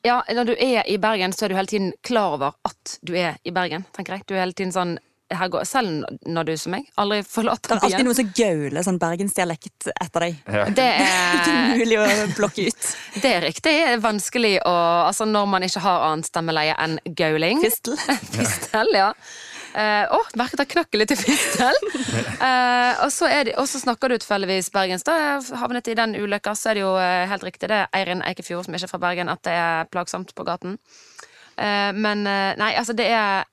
ja, 0.02 0.16
Når 0.34 0.48
du 0.48 0.56
er 0.58 0.82
i 0.90 0.96
Bergen, 0.98 1.30
så 1.30 1.44
er 1.46 1.52
du 1.52 1.54
hele 1.54 1.70
tiden 1.70 1.92
klar 2.02 2.34
over 2.34 2.56
at 2.66 2.96
du 3.06 3.12
er 3.14 3.36
i 3.46 3.52
Bergen. 3.54 3.84
tenker 3.94 4.16
jeg. 4.16 4.24
Du 4.26 4.34
er 4.34 4.40
hele 4.42 4.56
tiden 4.58 4.72
sånn 4.74 4.96
her 5.32 5.48
går, 5.48 5.62
Selv 5.64 6.02
når 6.26 6.44
du 6.48 6.56
som 6.58 6.74
meg 6.74 6.88
aldri 6.98 7.20
forlater 7.36 7.70
Det 7.70 7.78
er 7.78 7.84
alltid 7.86 7.96
byen. 8.00 8.08
noen 8.10 8.18
som 8.18 8.32
gauler 8.40 8.84
sånn 8.88 8.98
bergensdialekt 9.00 9.86
etter 9.94 10.26
deg. 10.26 10.42
Ja. 10.50 10.64
Det 10.80 10.88
er 10.88 11.38
ikke 11.38 11.54
mulig 11.78 12.00
å 12.02 12.08
blokke 12.34 12.66
ut. 12.66 12.90
det 13.22 13.30
er 13.36 13.46
riktig. 13.46 13.62
Det 13.78 13.86
er 13.94 14.02
vanskelig 14.02 14.56
å 14.66 14.74
Altså 15.06 15.30
når 15.30 15.46
man 15.54 15.62
ikke 15.70 15.86
har 15.86 16.08
annet 16.10 16.26
stemmeleie 16.28 16.74
enn 16.74 16.98
gauling. 17.22 17.62
Fistel. 17.62 17.94
Fistel, 18.34 18.90
ja. 18.98 19.12
Eh, 19.72 20.04
Å, 20.12 20.18
merket 20.36 20.60
jeg 20.60 20.70
knakk 20.74 20.98
litt 21.00 21.14
i 21.14 21.18
fistelen! 21.18 21.88
Eh, 22.42 22.98
og, 23.04 23.12
så 23.14 23.28
er 23.30 23.44
det, 23.46 23.52
og 23.60 23.68
så 23.70 23.78
snakker 23.78 24.10
du 24.10 24.16
tilfeldigvis 24.18 24.72
bergensk. 24.74 25.06
Da 25.06 25.14
jeg 25.14 25.58
havnet 25.60 25.86
i 25.86 25.94
den 25.94 26.16
ulykka, 26.18 26.56
så 26.58 26.72
er 26.72 26.74
det 26.74 26.82
jo 26.82 26.90
eh, 26.98 27.28
helt 27.30 27.44
riktig 27.46 27.68
det 27.70 27.76
er 27.84 27.94
Eirin 27.94 28.24
Eikefjord, 28.26 28.66
som 28.66 28.74
ikke 28.74 28.88
er 28.88 28.90
fra 28.90 29.00
Bergen, 29.04 29.30
at 29.30 29.44
det 29.46 29.54
er 29.54 29.86
plagsomt 29.94 30.34
på 30.34 30.46
gaten. 30.48 30.74
Eh, 31.54 31.92
men 31.94 32.26
eh, 32.26 32.56
nei, 32.58 32.72
altså 32.80 32.96
det 32.98 33.06
er 33.14 33.46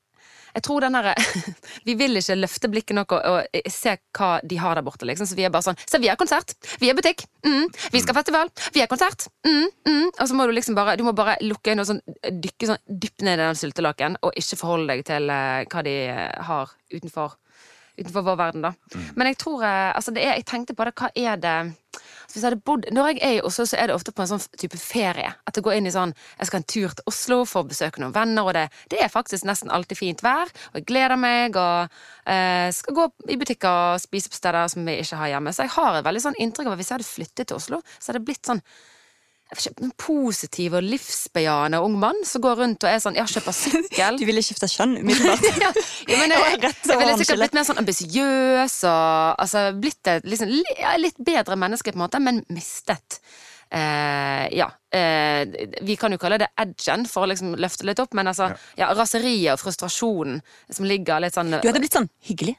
jeg 0.55 0.65
tror 0.65 0.85
den 0.85 0.97
herre 0.97 1.13
Vi 1.87 1.95
vil 1.99 2.19
ikke 2.19 2.37
løfte 2.39 2.69
blikket 2.71 2.97
nok 2.97 3.15
og, 3.17 3.25
og 3.25 3.71
se 3.71 3.95
hva 4.17 4.29
de 4.45 4.59
har 4.61 4.77
der 4.77 4.85
borte, 4.85 5.07
liksom. 5.07 5.27
Så 5.29 5.37
vi 5.37 5.45
er 5.47 5.53
bare 5.53 5.69
sånn 5.69 5.79
Se, 5.83 5.99
vi 6.01 6.09
har 6.11 6.19
konsert! 6.19 6.55
Vi 6.81 6.89
er 6.89 6.97
butikk! 6.97 7.25
Mm, 7.45 7.67
vi 7.93 8.03
skal 8.03 8.17
festival! 8.17 8.51
Vi 8.75 8.83
har 8.83 8.89
konsert! 8.91 9.27
Mm, 9.47 9.67
mm. 9.87 10.07
Og 10.11 10.23
så 10.29 10.37
må 10.37 10.47
du 10.47 10.55
liksom 10.55 10.77
bare 10.77 10.97
Du 10.99 11.05
må 11.07 11.13
bare 11.17 11.37
lukke 11.43 11.73
øynene 11.73 11.85
og 11.85 11.91
sånn, 11.91 12.01
dykke 12.45 12.71
sånn 12.71 12.81
dypt 12.89 13.25
ned 13.25 13.39
i 13.39 13.43
den 13.45 13.59
syltelaken, 13.59 14.17
og 14.25 14.35
ikke 14.39 14.59
forholde 14.59 14.93
deg 14.93 15.05
til 15.07 15.29
eh, 15.33 15.67
hva 15.69 15.83
de 15.85 15.95
eh, 16.09 16.49
har 16.49 16.73
utenfor, 16.93 17.35
utenfor 17.99 18.25
vår 18.25 18.39
verden, 18.39 18.65
da. 18.65 19.01
Men 19.19 19.31
jeg 19.31 19.39
tror 19.43 19.65
eh, 19.67 19.91
Altså, 19.93 20.13
det 20.15 20.25
er 20.25 20.39
Jeg 20.39 20.47
tenkte 20.49 20.75
på 20.77 20.87
det, 20.87 20.95
hva 20.99 21.11
er 21.15 21.39
det 21.41 21.57
hvis 22.33 22.43
jeg 22.43 22.51
hadde 22.51 22.61
bodd, 22.65 22.85
Når 22.93 23.07
jeg 23.07 23.19
er 23.25 23.35
i 23.37 23.41
Oslo, 23.45 23.65
så 23.65 23.77
er 23.77 23.89
det 23.89 23.95
ofte 23.95 24.13
på 24.13 24.23
en 24.23 24.29
sånn 24.31 24.43
type 24.57 24.77
ferie. 24.77 25.31
At 25.47 25.57
jeg 25.57 25.65
går 25.65 25.79
inn 25.79 25.89
i 25.89 25.93
sånn 25.93 26.13
Jeg 26.37 26.49
skal 26.49 26.61
en 26.61 26.67
tur 26.69 26.93
til 26.93 27.09
Oslo 27.09 27.39
for 27.49 27.63
å 27.63 27.69
besøke 27.69 28.01
noen 28.03 28.13
venner, 28.15 28.45
og 28.45 28.53
det, 28.57 28.67
det 28.91 29.01
er 29.03 29.11
faktisk 29.13 29.47
nesten 29.49 29.73
alltid 29.73 29.97
fint 29.97 30.23
vær. 30.25 30.51
Og 30.71 30.79
jeg 30.81 30.87
gleder 30.91 31.19
meg 31.19 31.57
og 31.59 31.89
eh, 32.29 32.69
skal 32.75 32.97
gå 32.97 33.09
i 33.33 33.39
butikker 33.39 33.95
og 33.95 34.03
spise 34.03 34.29
på 34.29 34.37
steder 34.37 34.69
som 34.71 34.85
vi 34.85 34.99
ikke 35.01 35.19
har 35.23 35.33
hjemme. 35.35 35.53
Så 35.55 35.65
jeg 35.65 35.75
har 35.77 35.99
et 35.99 36.07
veldig 36.07 36.23
sånn 36.27 36.39
inntrykk 36.39 36.69
av 36.69 36.77
at 36.77 36.83
hvis 36.83 36.93
jeg 36.93 36.99
hadde 36.99 37.09
flyttet 37.09 37.49
til 37.49 37.59
Oslo, 37.59 37.81
så 37.97 38.11
hadde 38.11 38.21
det 38.21 38.29
blitt 38.29 38.49
sånn 38.49 38.63
jeg 39.49 39.73
en 39.81 39.91
positiv 39.97 40.75
og 40.77 40.85
livsbejaende 40.85 41.79
ung 41.81 41.95
mann 42.01 42.17
som 42.27 42.43
går 42.43 42.59
rundt 42.61 42.85
og 42.85 42.91
er 42.91 43.01
sånn 43.01 43.17
Ja, 43.17 43.25
kjøper 43.29 43.55
sykkel. 43.55 44.17
Du 44.21 44.25
ville 44.29 44.43
skifta 44.45 44.69
kjønn 44.69 44.99
umiddelbart. 45.01 45.45
ja, 45.63 45.71
ja, 46.05 46.19
men 46.21 46.33
jeg, 46.35 46.59
jeg, 46.63 46.73
jeg 46.85 47.01
ville 47.01 47.17
sikkert 47.21 47.41
blitt 47.43 47.57
mer 47.57 47.67
sånn 47.67 47.81
ambisiøs 47.81 48.79
og 48.91 49.43
altså, 49.45 49.63
blitt 49.81 50.11
et 50.13 50.27
liksom, 50.29 50.53
litt 51.01 51.21
bedre 51.25 51.57
menneske, 51.59 51.93
på 51.93 51.97
en 51.97 52.05
måte, 52.05 52.21
men 52.23 52.43
mistet 52.53 53.21
eh, 53.73 54.45
Ja. 54.55 54.69
Eh, 54.89 55.45
vi 55.85 55.97
kan 56.01 56.13
jo 56.13 56.21
kalle 56.21 56.39
det 56.41 56.49
edgen, 56.57 57.05
for 57.09 57.25
å 57.25 57.29
liksom 57.29 57.57
løfte 57.61 57.85
litt 57.89 57.99
opp, 58.01 58.15
men 58.17 58.29
altså, 58.31 58.51
ja, 58.77 58.93
raseriet 58.97 59.53
og 59.53 59.61
frustrasjonen 59.61 60.39
som 60.69 60.87
ligger 60.89 61.21
litt 61.25 61.37
sånn 61.37 61.57
Du 61.57 61.67
hadde 61.69 61.81
blitt 61.81 61.97
sånn 61.97 62.09
hyggelig. 62.29 62.55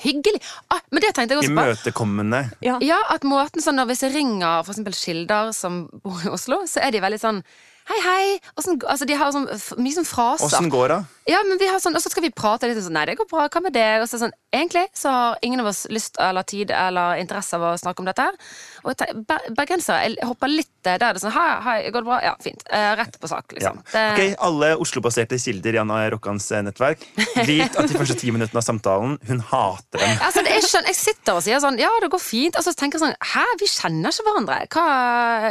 Hyggelig! 0.00 0.40
Ah, 0.72 0.80
men 0.90 1.04
det 1.04 1.12
tenkte 1.14 1.34
jeg 1.36 1.42
også 1.42 1.52
på. 1.52 1.64
Imøtekommende. 1.66 2.40
Ja. 2.64 2.78
Ja, 2.82 3.00
at 3.12 3.26
måten 3.28 3.62
sånn 3.64 3.76
når 3.76 3.90
Hvis 3.92 4.02
jeg 4.06 4.14
ringer 4.16 4.62
for 4.64 4.72
eksempel 4.72 4.96
Skildar 4.96 5.52
som 5.56 5.84
bor 6.04 6.22
i 6.24 6.32
Oslo, 6.32 6.62
så 6.70 6.80
er 6.82 6.94
de 6.94 7.02
veldig 7.04 7.20
sånn 7.20 7.42
Hei, 7.90 7.98
hei! 8.06 8.26
Sånn, 8.62 8.78
altså, 8.86 9.06
de 9.08 9.16
har 9.18 9.32
sånn, 9.34 9.48
mye 9.82 9.96
sånn 9.96 10.06
fraser. 10.06 10.46
Åssen 10.46 10.70
går 10.70 10.92
det? 10.94 11.00
Ja, 11.30 11.38
men 11.46 11.54
vi 11.60 11.68
har 11.70 11.78
sånn, 11.78 11.94
Og 11.94 12.02
så 12.02 12.10
skal 12.10 12.24
vi 12.24 12.32
prate 12.34 12.66
litt 12.66 12.78
sånn 12.82 12.96
Nei, 12.96 13.04
det 13.06 13.14
går 13.14 13.28
bra, 13.30 13.44
hva 13.46 13.60
med 13.62 13.74
deg? 13.76 14.02
Og 14.02 14.08
så 14.10 14.18
sånn, 14.18 14.32
Egentlig 14.52 14.88
så 14.98 15.10
har 15.14 15.36
ingen 15.46 15.62
av 15.62 15.68
oss 15.70 15.84
lyst 15.88 16.18
eller 16.20 16.42
tid 16.44 16.72
eller 16.74 17.20
interesse 17.22 17.54
av 17.56 17.62
å 17.62 17.76
snakke 17.80 18.02
om 18.02 18.08
dette. 18.10 18.24
Og 18.82 18.90
jeg 19.00 19.22
bergensere 19.56 20.26
hopper 20.28 20.50
litt 20.50 20.68
eh, 20.84 20.98
der. 21.00 21.14
Det 21.14 21.20
er 21.20 21.22
sånn 21.22 21.32
Hei, 21.36 21.46
hei, 21.64 21.76
går 21.94 22.02
det 22.04 22.08
bra? 22.10 22.18
Ja, 22.26 22.32
fint. 22.42 22.64
Eh, 22.68 22.88
rett 22.98 23.16
på 23.22 23.30
sak, 23.30 23.54
Ja. 23.54 23.70
liksom. 23.72 23.78
Det, 23.92 24.02
Ok, 24.12 24.36
Alle 24.48 24.72
Oslo-baserte 24.82 25.38
kilder 25.40 25.78
i 25.78 25.80
Anna 25.84 26.00
Rokkans 26.12 26.50
eh, 26.52 26.64
nettverk 26.66 27.06
vet 27.46 27.78
at 27.78 27.88
de 27.88 27.98
første 28.02 28.18
ti 28.20 28.34
minuttene 28.34 28.58
av 28.60 28.66
samtalen 28.66 29.14
hun 29.30 29.40
hater 29.52 30.02
dem. 30.02 30.18
Altså, 30.26 30.42
det 30.44 30.56
er 30.58 30.66
skjønn, 30.66 30.90
jeg 30.90 30.98
sitter 31.00 31.38
og 31.38 31.46
sier 31.46 31.62
sånn 31.64 31.78
Ja, 31.80 31.90
det 32.02 32.10
går 32.12 32.22
fint. 32.22 32.58
Og 32.60 32.66
så 32.66 32.74
tenker 32.76 32.98
jeg 32.98 33.06
sånn 33.06 33.16
Hæ, 33.32 33.46
vi 33.62 33.70
kjenner 33.70 34.10
ikke 34.12 34.26
hverandre. 34.28 34.58
Hva 34.74 34.86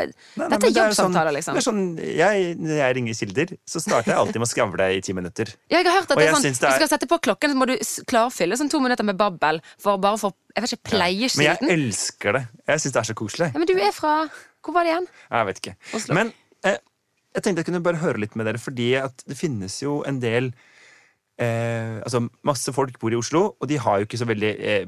Nei, 0.02 0.12
nei, 0.36 0.52
Dette 0.52 0.68
er 0.68 0.68
sånn, 0.68 0.78
jobbsamtaler, 0.84 1.36
liksom. 1.40 1.56
Det 1.58 1.64
er 1.64 1.70
sånn, 1.72 1.84
jeg, 2.22 2.56
når 2.62 2.78
jeg 2.80 2.96
ringer 2.98 3.18
kilder, 3.18 3.52
så 3.68 3.82
starter 3.84 4.12
jeg 4.14 4.20
alltid 4.22 4.40
med 4.42 4.48
å 4.48 4.52
skravle 4.52 4.88
i 4.96 5.02
ti 5.06 5.14
minutter. 5.18 5.52
Ja, 5.72 5.80
jeg 5.82 5.88
har 5.90 5.98
hørt 6.00 6.12
at 6.14 6.18
det 6.22 6.28
er 6.28 6.36
sånn, 6.38 6.46
det 6.48 6.54
er- 6.56 6.72
Du 6.76 6.86
skal 6.86 6.92
sette 6.94 7.10
på 7.12 7.20
klokken, 7.28 7.52
så 7.52 7.58
må 7.60 7.68
du 7.70 7.76
klarfylle 8.10 8.58
sånn 8.60 8.70
to 8.72 8.80
minutter 8.84 9.04
med 9.08 9.18
babbel 9.20 9.62
for 9.78 9.98
bare 9.98 10.18
for 10.22 10.34
jeg 10.56 10.64
vet 10.64 10.74
ikke, 10.74 10.90
pleie 10.92 11.30
Men 11.38 11.46
jeg 11.48 11.70
elsker 11.78 12.34
det. 12.34 12.44
Jeg 12.68 12.80
syns 12.84 12.94
det 12.94 13.02
er 13.04 13.10
så 13.14 13.16
koselig. 13.16 13.52
Ja, 13.54 13.60
men 13.60 13.68
du 13.68 13.76
er 13.78 13.92
fra 13.96 14.30
Hvor 14.62 14.74
var 14.76 14.84
det 14.84 14.92
igjen? 14.94 15.08
Jeg 15.32 15.46
vet 15.48 15.62
ikke. 15.62 15.76
Oslo. 15.98 16.14
Men 16.14 16.34
eh, 16.64 16.78
jeg 17.34 17.44
tenkte 17.44 17.64
jeg 17.64 17.66
kunne 17.72 17.84
bare 17.84 17.98
høre 18.04 18.20
litt 18.20 18.36
med 18.36 18.46
dere, 18.46 18.60
fordi 18.62 18.92
at 19.02 19.24
det 19.26 19.38
finnes 19.40 19.80
jo 19.82 20.04
en 20.06 20.20
del 20.20 20.52
eh, 21.40 22.02
Altså, 22.04 22.28
masse 22.48 22.74
folk 22.76 23.00
bor 23.02 23.12
i 23.14 23.18
Oslo, 23.20 23.56
og 23.60 23.68
de 23.72 23.80
har 23.82 24.00
jo 24.02 24.06
ikke 24.06 24.20
så 24.22 24.28
veldig 24.30 24.52
eh, 24.60 24.86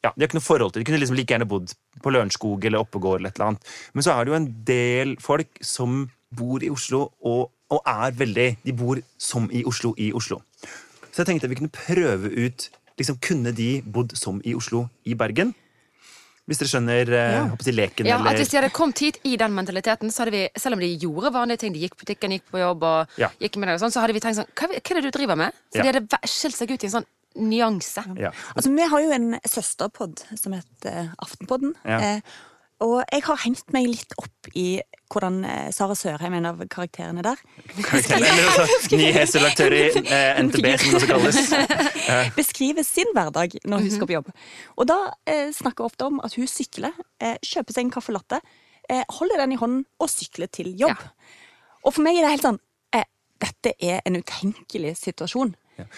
ja, 0.00 0.12
De 0.14 0.22
har 0.22 0.28
ikke 0.30 0.38
noe 0.38 0.46
forhold 0.46 0.72
til. 0.72 0.80
De 0.80 0.88
kunne 0.88 1.00
liksom 1.02 1.18
like 1.18 1.34
gjerne 1.34 1.48
bodd 1.48 1.74
på 2.00 2.12
Lørenskog 2.14 2.64
eller 2.64 2.80
Oppegård 2.80 3.20
eller 3.20 3.28
et 3.34 3.36
eller 3.36 3.50
annet. 3.52 3.74
Men 3.92 4.06
så 4.06 4.14
er 4.14 4.24
det 4.24 4.32
jo 4.32 4.38
en 4.38 4.48
del 4.70 5.16
folk 5.20 5.60
som 5.60 5.98
bor 6.36 6.62
i 6.62 6.70
Oslo, 6.70 7.08
og, 7.26 7.50
og 7.70 7.82
er 7.86 8.12
veldig 8.18 8.48
De 8.64 8.72
bor 8.76 9.00
som 9.18 9.48
i 9.52 9.64
Oslo 9.66 9.94
i 9.98 10.12
Oslo. 10.12 10.40
Så 11.10 11.22
jeg 11.22 11.26
tenkte 11.26 11.48
vi 11.50 11.58
kunne 11.58 11.74
prøve 11.74 12.30
ut 12.30 12.68
liksom, 12.98 13.18
Kunne 13.22 13.52
de 13.56 13.82
bodd 13.82 14.14
som 14.18 14.40
i 14.44 14.54
Oslo 14.54 14.88
i 15.04 15.14
Bergen? 15.18 15.54
Hvis 16.50 16.58
dere 16.58 16.70
skjønner 16.72 17.10
ja. 17.14 17.42
håper 17.52 17.74
leken, 17.76 18.08
Ja, 18.08 18.16
eller 18.18 18.32
at 18.32 18.40
Hvis 18.40 18.50
de 18.50 18.58
hadde 18.58 18.72
kommet 18.74 18.98
hit 18.98 19.20
i 19.28 19.36
den 19.38 19.52
mentaliteten, 19.54 20.10
så 20.10 20.24
hadde 20.24 20.34
vi, 20.34 20.42
selv 20.58 20.74
om 20.74 20.82
de 20.82 20.88
gjorde 20.98 21.30
vanlige 21.34 21.62
ting, 21.62 21.74
de 21.74 21.82
gikk 21.84 21.94
på 21.94 22.06
butikken, 22.06 22.34
gikk 22.34 22.48
på 22.50 22.58
jobb 22.62 22.82
og 22.82 23.20
Ja. 23.20 23.28
gikk 23.38 23.56
med 23.60 23.68
deg 23.70 23.78
og 23.78 23.84
sånn, 23.84 23.94
så 23.94 24.02
hadde 24.02 24.16
vi 24.16 24.22
tenkt 24.24 24.40
sånn 24.40 24.50
Hva, 24.58 24.66
hva 24.66 24.90
er 24.90 25.00
det 25.00 25.04
du 25.06 25.10
driver 25.18 25.36
med? 25.38 25.52
Så 25.70 25.78
Ja. 25.78 25.82
de 25.82 25.92
hadde 25.92 26.20
skilt 26.26 26.56
seg 26.58 26.70
ut 26.70 26.82
i 26.82 26.86
en 26.86 26.96
sånn 26.98 27.08
nyanse. 27.36 28.02
ja. 28.18 28.32
Altså, 28.56 28.74
vi 28.74 28.88
har 28.90 29.00
jo 29.00 29.10
en 29.12 29.40
søsterpod 29.46 30.24
som 30.34 30.52
heter 30.52 30.90
eh, 30.90 31.08
Aftenpodden. 31.22 31.74
Ja. 31.84 32.00
Eh, 32.00 32.20
og 32.80 33.02
jeg 33.12 33.22
har 33.26 33.36
hengt 33.44 33.72
meg 33.74 33.86
litt 33.90 34.14
opp 34.18 34.48
i 34.56 34.80
hvordan 35.10 35.40
eh, 35.44 35.70
Sara 35.74 35.94
Sørheim, 35.98 36.34
en 36.38 36.46
av 36.46 36.60
karakterene 36.70 37.22
der, 37.26 37.40
altså, 37.76 38.96
nyhetsredaktør 38.96 39.74
i 39.74 39.82
eh, 40.04 40.38
NTB, 40.44 40.68
som 40.78 40.94
det 40.94 41.00
også 41.00 41.10
kalles. 41.10 41.40
beskriver 42.40 42.86
sin 42.86 43.10
hverdag 43.16 43.56
når 43.64 43.78
Mhm. 43.78 43.82
hun 43.88 43.90
skal 43.96 44.06
på 44.06 44.16
jobb. 44.18 44.30
Og 44.76 44.86
da 44.90 44.98
eh, 45.26 45.50
snakker 45.52 45.82
hun 45.84 45.90
ofte 45.90 46.06
om 46.06 46.20
at 46.24 46.34
hun 46.38 46.46
sykler, 46.46 46.92
eh, 47.20 47.36
kjøper 47.42 47.74
seg 47.74 47.84
en 47.86 47.90
caffè 47.98 48.12
latte, 48.16 48.40
holder 49.20 49.38
den 49.38 49.52
i 49.54 49.56
hånden 49.60 49.84
og 50.02 50.08
sykler 50.10 50.48
til 50.50 50.72
jobb. 50.74 50.98
Ja. 50.98 51.36
Og 51.86 51.94
for 51.94 52.02
meg 52.02 52.16
er 52.18 52.26
det 52.26 52.30
helt 52.38 52.42
sånn 52.48 52.60
Dette 53.40 53.70
er 53.80 54.02
en 54.04 54.18
utenkelig 54.20 54.98
situasjon. 55.00 55.54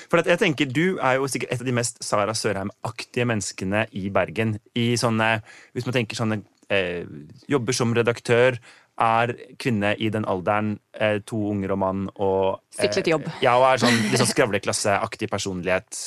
For 0.08 0.22
jeg 0.22 0.38
tenker, 0.38 0.68
Du 0.70 0.98
er 1.02 1.16
jo 1.18 1.24
sikkert 1.26 1.50
et 1.56 1.60
av 1.60 1.66
de 1.66 1.72
mest 1.74 1.96
Sara 2.06 2.30
Sørheim-aktige 2.38 3.24
menneskene 3.26 3.88
i 3.98 4.04
Bergen. 4.14 4.60
I 4.78 4.92
sånne, 4.94 5.42
Hvis 5.74 5.84
man 5.88 5.92
tenker 5.96 6.14
sånne 6.14 6.44
eh, 6.72 7.04
Jobber 7.52 7.76
som 7.76 7.92
redaktør, 7.96 8.56
er 9.02 9.32
kvinne 9.60 9.94
i 9.98 10.10
den 10.12 10.26
alderen, 10.28 10.74
eh, 10.94 11.18
to 11.26 11.38
unger 11.50 11.72
og 11.74 11.78
mann 11.80 12.02
og 12.20 12.60
eh, 12.78 12.90
til 12.92 13.14
jobb. 13.14 13.28
Ja, 13.42 13.54
og 13.58 13.64
er 13.70 13.80
sånn, 13.86 13.96
liksom 14.12 14.28
skravleklasseaktig 14.30 15.30
personlighet. 15.32 16.00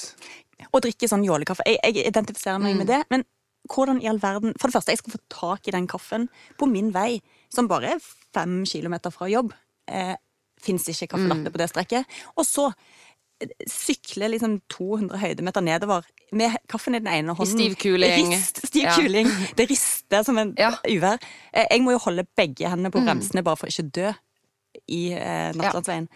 Og 0.72 0.84
drikke 0.86 1.10
sånn 1.10 1.26
jålekaffe. 1.26 1.66
Jeg, 1.68 1.80
jeg 1.84 2.06
identifiserer 2.12 2.62
meg 2.62 2.78
med 2.80 2.88
det. 2.92 3.02
Men 3.12 3.26
hvordan 3.74 3.98
i 4.04 4.08
all 4.08 4.20
verden 4.22 4.54
For 4.62 4.70
det 4.70 4.76
første, 4.78 4.94
jeg 4.94 5.02
skal 5.02 5.16
få 5.16 5.22
tak 5.34 5.68
i 5.68 5.74
den 5.74 5.88
kaffen 5.90 6.28
på 6.60 6.68
min 6.70 6.92
vei, 6.96 7.18
som 7.52 7.68
bare 7.68 7.96
er 7.96 8.06
fem 8.36 8.62
kilometer 8.70 9.14
fra 9.14 9.28
jobb. 9.32 9.54
Eh, 9.90 10.14
Fins 10.66 10.86
ikke 10.90 11.10
caffè 11.12 11.28
latte 11.28 11.52
på 11.52 11.60
det 11.60 11.68
strekket. 11.70 12.14
Og 12.38 12.46
så 12.48 12.70
eh, 13.42 13.50
sykle 13.70 14.30
liksom 14.32 14.60
200 14.72 15.20
høydemeter 15.20 15.66
nedover 15.66 16.06
med 16.36 16.56
kaffen 16.72 16.96
i 16.96 17.02
den 17.04 17.12
ene 17.12 17.36
hånden. 17.36 17.58
stiv 17.58 17.76
kuling. 17.82 18.32
Rist, 18.32 18.62
stiv 18.70 18.88
Ja. 18.88 18.96
kuling. 18.96 19.28
Det 20.10 20.20
er 20.20 20.24
som 20.24 20.38
en 20.38 20.54
Ja. 20.58 20.72
uvær. 20.88 21.18
Eh, 21.54 21.66
Jeg 21.72 21.82
må 21.82 21.92
jo 21.92 21.98
holde 22.00 22.26
begge 22.38 22.70
hendene 22.70 22.92
på 22.92 23.02
bremsene 23.04 23.44
bare 23.44 23.56
for 23.58 23.68
ikke 23.68 23.84
å 23.88 23.92
dø 23.92 24.14
i 24.92 25.14
eh, 25.14 25.52
Nattlandsveien. 25.56 26.08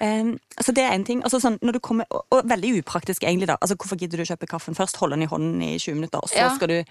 Um, 0.00 0.38
så 0.60 0.74
det 0.74 0.82
er 0.84 0.92
en 0.96 1.04
ting. 1.04 1.22
Altså, 1.22 1.38
sånn, 1.40 1.58
når 1.62 1.72
du 1.72 1.80
kommer, 1.80 2.06
og, 2.10 2.24
og 2.32 2.48
veldig 2.48 2.82
upraktisk, 2.82 3.22
egentlig. 3.22 3.46
da 3.46 3.56
altså, 3.60 3.76
Hvorfor 3.76 3.96
gidder 4.00 4.18
du 4.18 4.24
å 4.24 4.30
kjøpe 4.36 4.48
kaffen 4.50 4.74
først? 4.74 4.96
Holde 5.00 5.16
den 5.16 5.22
i 5.22 5.30
hånden 5.30 5.62
i 5.62 5.78
20 5.78 5.94
minutter, 5.94 6.18
og 6.22 6.28
så 6.28 6.36
Ja. 6.36 6.54
skal 6.56 6.68
du 6.68 6.84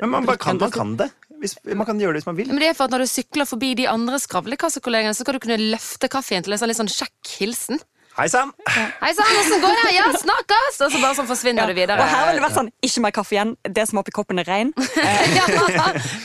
Men 0.00 0.10
man, 0.10 0.26
bare 0.26 0.38
kan, 0.38 0.58
man 0.58 0.70
kan 0.70 0.96
det. 0.96 1.10
Hvis, 1.38 1.56
man 1.64 1.86
kan 1.86 1.98
gjøre 2.00 2.14
det 2.14 2.22
hvis 2.22 2.26
man 2.26 2.36
vil. 2.36 2.48
Men 2.48 2.58
det 2.58 2.68
er 2.70 2.74
for 2.74 2.84
at 2.84 2.90
når 2.90 2.98
du 3.04 3.06
sykler 3.06 3.46
forbi 3.46 3.74
de 3.76 3.86
andre 3.86 4.18
skravlekassekollegene, 4.18 5.14
så 5.14 5.22
skal 5.22 5.34
du 5.34 5.38
kunne 5.40 5.58
løfte 5.70 6.08
kaffen 6.10 6.42
til 6.42 6.52
en 6.52 6.58
sånn 6.58 6.68
litt 6.72 6.80
sånn 6.80 6.90
kjekk 6.90 7.34
hilsen. 7.38 7.78
Hei 8.18 8.26
sann! 8.26 8.48
Hei 8.66 9.12
sann, 9.14 9.28
åssen 9.38 9.60
går 9.62 9.76
det? 9.78 9.90
Ja, 9.94 10.06
snakkes! 10.10 10.78
Og 10.82 10.90
så 10.90 10.98
bare 10.98 11.14
sånn 11.14 11.28
forsvinner 11.28 11.70
du 11.70 11.74
videre. 11.76 12.02
Og 12.02 12.10
her 12.10 12.24
vil 12.26 12.40
det 12.40 12.42
vært 12.42 12.56
sånn 12.56 12.70
Ikke 12.88 13.02
mer 13.04 13.12
kaffe 13.14 13.36
igjen. 13.36 13.52
Det 13.62 13.84
som 13.86 14.00
er 14.00 14.02
oppi 14.02 14.14
koppen, 14.16 14.40
er 14.42 14.48
rein. 14.50 14.72
ja, 15.36 15.44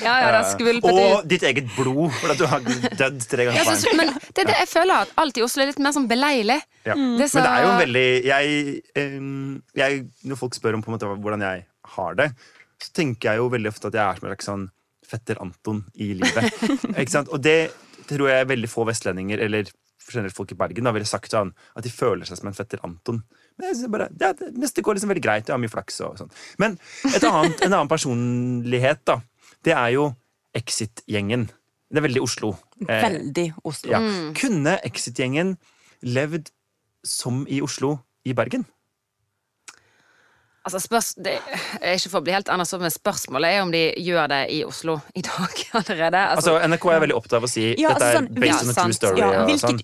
ja, 0.02 0.16
ja. 0.26 0.40
Og 0.90 1.28
ditt 1.30 1.46
eget 1.46 1.70
blod, 1.76 2.10
for 2.18 2.34
at 2.34 2.42
du 2.42 2.48
har 2.50 2.66
dødd 2.66 3.20
tre 3.30 3.46
ganger 3.46 3.62
Ja, 3.62 3.76
så, 3.78 3.94
men 4.00 4.10
det 4.10 4.42
er 4.42 4.50
det 4.50 4.56
jeg 4.64 4.72
føler 4.72 5.06
at 5.06 5.14
alt 5.22 5.38
i 5.38 5.46
Oslo 5.46 5.62
er 5.62 5.70
litt 5.70 5.84
mer 5.86 5.94
sånn 5.94 6.10
beleilig. 6.10 6.58
Ja. 6.82 6.98
Det 6.98 7.30
så... 7.30 7.38
Men 7.38 7.46
det 7.46 7.54
er 7.54 7.68
jo 7.68 7.76
veldig 7.84 8.08
jeg, 8.26 8.58
jeg, 9.84 10.02
Når 10.32 10.42
folk 10.42 10.58
spør 10.58 10.80
om 10.80 10.86
på 10.86 10.90
en 10.90 10.98
måte 10.98 11.14
hvordan 11.14 11.46
jeg 11.46 11.64
har 11.94 12.20
det, 12.24 12.30
så 12.82 12.98
tenker 13.04 13.36
jeg 13.36 13.44
jo 13.44 13.54
veldig 13.54 13.70
ofte 13.70 13.94
at 13.94 14.00
jeg 14.00 14.06
er 14.08 14.18
som 14.18 14.26
en 14.26 14.34
slags 14.34 14.50
sånn 14.50 14.66
fetter 15.14 15.46
Anton 15.46 15.86
i 16.02 16.10
livet. 16.18 16.50
ikke 16.98 17.20
sant? 17.20 17.30
Og 17.30 17.46
det 17.46 17.70
tror 18.10 18.34
jeg 18.34 18.50
veldig 18.50 18.72
få 18.72 18.90
vestlendinger, 18.90 19.46
eller 19.46 19.70
generelt 20.14 20.36
folk 20.38 20.52
i 20.54 20.58
Bergen, 20.60 20.86
da 20.88 20.94
ville 20.96 21.08
sagt 21.10 21.34
sånn 21.34 21.52
at 21.76 21.84
de 21.86 21.92
føler 21.94 22.26
seg 22.30 22.40
som 22.40 22.50
en 22.52 22.58
fetter 22.58 22.82
Anton. 22.86 23.22
Men 23.58 23.68
jeg 23.70 23.80
synes 23.80 23.92
bare, 23.94 24.08
ja, 24.22 24.32
det 24.38 24.52
neste 24.62 24.84
går 24.86 24.98
liksom 24.98 25.12
veldig 25.14 25.24
greit, 25.26 25.48
jeg 25.50 25.54
har 25.56 25.62
mye 25.62 25.74
flaks 25.74 26.00
og 26.06 26.18
sånn. 26.22 26.32
Men 26.62 26.78
et 27.12 27.24
annet, 27.28 27.62
en 27.66 27.74
annen 27.74 27.92
personlighet, 27.92 29.04
da, 29.10 29.20
det 29.66 29.76
er 29.78 29.94
jo 29.98 30.10
Exit-gjengen. 30.58 31.48
Det 31.94 31.98
er 32.02 32.06
veldig 32.08 32.22
Oslo. 32.22 32.52
Eh, 32.88 33.02
Veldig 33.04 33.48
Oslo. 33.66 33.92
ja. 33.92 34.00
Kunne 34.38 34.76
Exit-gjengen 34.86 35.56
levd 36.06 36.52
som 37.06 37.44
i 37.50 37.60
Oslo 37.66 37.96
i 38.26 38.34
Bergen? 38.38 38.66
Altså, 40.64 40.80
spørs, 40.80 41.10
det 41.20 41.34
er 41.82 41.98
ikke 41.98 42.10
for 42.14 42.22
å 42.22 42.24
bli 42.24 42.32
helt 42.32 42.48
annerledes, 42.48 42.80
men 42.80 42.94
spørsmålet 42.94 43.52
er 43.52 43.64
om 43.66 43.72
de 43.74 43.82
gjør 44.00 44.30
det 44.32 44.44
i 44.56 44.62
Oslo 44.64 44.96
i 45.12 45.24
dag 45.26 45.64
allerede. 45.82 46.22
Altså, 46.38 46.54
NRK 46.64 46.88
er 46.94 47.02
veldig 47.04 47.18
opptatt 47.18 47.42
av 47.42 47.48
å 47.50 47.52
si 47.52 47.66
Ja, 47.74 47.92
dette 47.92 47.98
altså 47.98 48.08
er 48.08 48.16
sånn, 48.22 48.30
based 48.38 48.48
ja, 48.48 48.62
on 48.62 48.72
a 48.72 48.78
true 48.78 48.98
story. 49.00 49.20
Ja, 49.20 49.32
og 49.42 49.52
hvilket 49.52 49.66
sånn. 49.68 49.82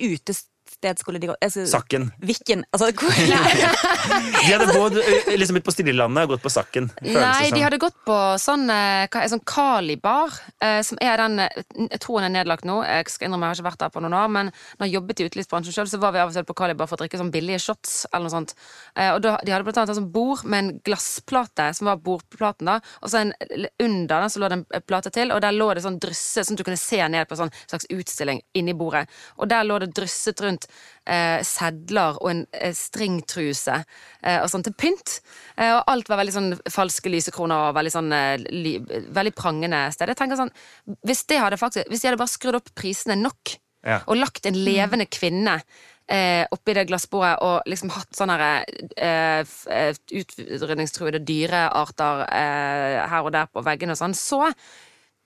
Utested 0.79 0.99
skulle 0.99 1.19
de 1.19 1.27
gå 1.27 1.35
altså, 1.41 1.65
Sakken. 1.67 2.11
Vikken. 2.19 2.63
Altså, 2.71 2.91
hvor, 2.99 3.11
De 3.11 4.53
hadde 4.53 4.73
bodd 4.73 4.97
ø, 4.97 5.37
liksom 5.37 5.57
ut 5.57 5.65
på 5.65 5.71
Stillelandet 5.71 6.23
og 6.23 6.33
gått 6.35 6.43
på 6.43 6.49
Sakken. 6.49 6.89
Nei, 7.01 7.51
de 7.51 7.61
hadde 7.63 7.79
gått 7.79 7.97
på 8.05 8.17
sånn, 8.39 8.69
eh, 8.69 9.27
sånn 9.29 9.43
Kali-bar, 9.45 10.33
eh, 10.61 10.81
som 10.83 10.97
er 11.01 11.17
den 11.17 11.39
eh, 11.39 11.63
Jeg 11.89 11.99
tror 11.99 12.21
den 12.21 12.31
er 12.31 12.39
nedlagt 12.39 12.65
nå. 12.65 12.81
Jeg 12.85 13.09
skal 13.09 13.27
innrømme 13.29 13.49
jeg 13.49 13.55
har 13.55 13.59
ikke 13.59 13.69
vært 13.69 13.83
der 13.83 13.93
på 13.93 14.03
noen 14.03 14.17
år, 14.17 14.29
men 14.29 14.51
når 14.79 14.87
jeg 14.87 14.95
jobbet 14.95 15.19
i 15.19 15.29
utelivsbransjen 15.29 15.75
sjøl, 15.75 15.89
så 15.91 16.01
var 16.01 16.13
vi 16.15 16.23
av 16.23 16.31
og 16.31 16.37
til 16.37 16.47
på 16.47 16.57
Kali-bar 16.57 16.89
for 16.89 16.99
å 16.99 17.03
drikke 17.03 17.19
sånn 17.19 17.33
billige 17.33 17.61
shots 17.63 18.05
eller 18.11 18.27
noe 18.27 18.35
sånn. 18.35 18.49
Og 18.99 19.21
da, 19.23 19.35
de 19.43 19.53
hadde 19.53 19.65
blant 19.67 19.81
annet 19.81 19.93
et 19.93 19.99
sånt 19.99 20.13
bord 20.13 20.43
med 20.45 20.59
en 20.59 20.71
glassplate, 20.85 21.69
som 21.77 21.89
var 21.89 22.01
bordplaten, 22.03 22.69
da, 22.69 22.77
og 23.01 23.11
så 23.11 23.23
en, 23.23 23.33
under 23.81 24.15
den 24.25 24.33
så 24.33 24.41
lå 24.41 24.49
det 24.51 24.59
en 24.59 24.85
plate 24.85 25.11
til, 25.15 25.33
og 25.33 25.41
der 25.43 25.55
lå 25.55 25.71
det 25.75 25.83
sånn 25.85 25.99
drysse, 26.01 26.43
sånn 26.45 26.57
at 26.57 26.61
du 26.61 26.67
kunne 26.67 26.79
se 26.79 27.01
ned 27.09 27.29
på 27.29 27.35
en 27.35 27.43
sånn 27.43 27.55
slags 27.65 27.89
utstilling 27.93 28.41
inni 28.57 28.75
bordet. 28.77 29.05
Og 29.39 29.49
der 29.51 29.65
lå 29.67 29.79
det 29.81 29.91
drysset 29.97 30.43
rundt 30.45 30.68
eh, 31.05 31.39
sedler 31.47 32.17
og 32.21 32.29
en 32.31 32.41
eh, 32.53 32.73
stringtruse 32.75 33.77
eh, 34.23 34.39
og 34.43 34.49
sånn 34.51 34.65
til 34.67 34.75
pynt. 34.79 35.19
Eh, 35.57 35.71
og 35.77 35.83
alt 35.93 36.09
var 36.11 36.21
veldig 36.21 36.35
sånn 36.35 36.51
falske 36.73 37.11
lysekroner 37.13 37.69
og 37.69 37.77
veldig 37.79 37.93
sånn 37.95 38.11
eh, 38.15 38.35
li, 38.51 38.75
veldig 39.09 39.35
prangende 39.37 39.85
sted. 39.95 40.11
Jeg 40.13 40.19
tenker 40.21 40.39
sånn, 40.39 40.53
hvis 41.07 41.25
det 41.29 41.39
hadde 41.41 41.59
faktisk, 41.61 41.89
hvis 41.91 42.03
de 42.05 42.11
hadde 42.11 42.21
bare 42.21 42.35
skrudd 42.37 42.59
opp 42.61 42.73
prisene 42.77 43.17
nok, 43.19 43.57
Ja. 43.79 44.01
og 44.11 44.17
lagt 44.19 44.43
en 44.45 44.57
levende 44.59 45.05
kvinne 45.07 45.53
eh, 46.11 46.43
oppi 46.51 46.73
det 46.75 46.81
glassbordet 46.89 47.37
og 47.47 47.61
liksom 47.71 47.93
hatt 47.95 48.11
sånne 48.17 48.47
eh, 48.99 49.45
eh, 49.71 49.93
utrydningstruede 50.19 51.21
dyrearter 51.23 52.25
eh, 52.27 52.97
her 53.07 53.23
og 53.23 53.31
der 53.37 53.47
på 53.47 53.63
veggene 53.63 53.95
og 53.95 54.01
sånn, 54.01 54.15
så 54.19 54.41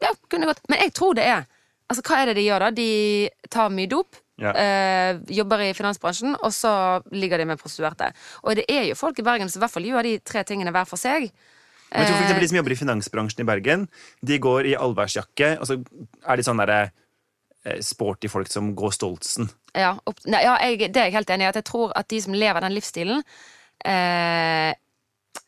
ja, 0.04 0.12
kunne 0.30 0.46
det 0.46 0.52
gått. 0.54 0.62
Men 0.70 0.84
jeg 0.86 0.94
tror 0.94 1.18
det 1.18 1.26
er 1.34 1.46
Altså, 1.91 2.02
hva 2.08 2.22
er 2.22 2.30
det 2.30 2.38
de 2.39 2.46
gjør, 2.46 2.64
da? 2.64 2.70
De 2.74 3.50
tar 3.52 3.74
mye 3.76 3.89
dop. 3.91 4.16
Ja. 4.41 4.51
eh, 4.57 5.19
jobber 5.29 5.61
i 5.61 5.73
finansbransjen, 5.77 6.36
og 6.41 6.53
så 6.53 7.01
ligger 7.13 7.38
de 7.38 7.45
med 7.45 7.59
prostituerte. 7.61 8.11
Og 8.43 8.55
det 8.57 8.65
er 8.69 8.88
jo 8.89 8.95
folk 8.97 9.19
i 9.19 9.25
Bergen 9.25 9.49
som 9.49 9.59
i 9.59 9.63
hvert 9.63 9.75
fall 9.75 9.86
gjør 9.86 10.07
de 10.07 10.17
tre 10.25 10.43
tingene 10.47 10.73
hver 10.73 10.89
for 10.89 10.97
seg. 10.97 11.29
Men 11.93 12.01
jeg 12.01 12.09
tror 12.09 12.17
for 12.17 12.34
Eh. 12.34 12.41
De 12.41 12.47
som 12.49 12.57
jobber 12.57 12.73
i 12.73 12.79
finansbransjen 12.79 13.43
i 13.43 13.47
Bergen, 13.47 13.88
de 14.25 14.39
går 14.41 14.71
i 14.71 14.75
allværsjakke, 14.75 15.57
og 15.59 15.67
så 15.69 15.77
er 16.25 16.39
de 16.39 16.45
sånn 16.45 16.61
derre 16.61 16.79
eh, 17.65 17.81
sporty 17.86 18.31
folk 18.31 18.49
som 18.49 18.73
går 18.77 18.95
Stoltsen. 18.95 19.49
Ja, 19.77 19.93
opp, 20.05 20.23
nei, 20.25 20.41
ja 20.45 20.57
jeg, 20.65 20.89
det 20.93 21.01
er 21.01 21.11
jeg 21.11 21.17
helt 21.19 21.34
enig 21.34 21.45
i. 21.45 21.51
At 21.51 21.59
jeg 21.61 21.67
tror 21.69 21.93
at 21.97 22.09
de 22.09 22.21
som 22.21 22.34
lever 22.38 22.65
den 22.65 22.73
livsstilen 22.75 23.21
eh, 23.86 24.73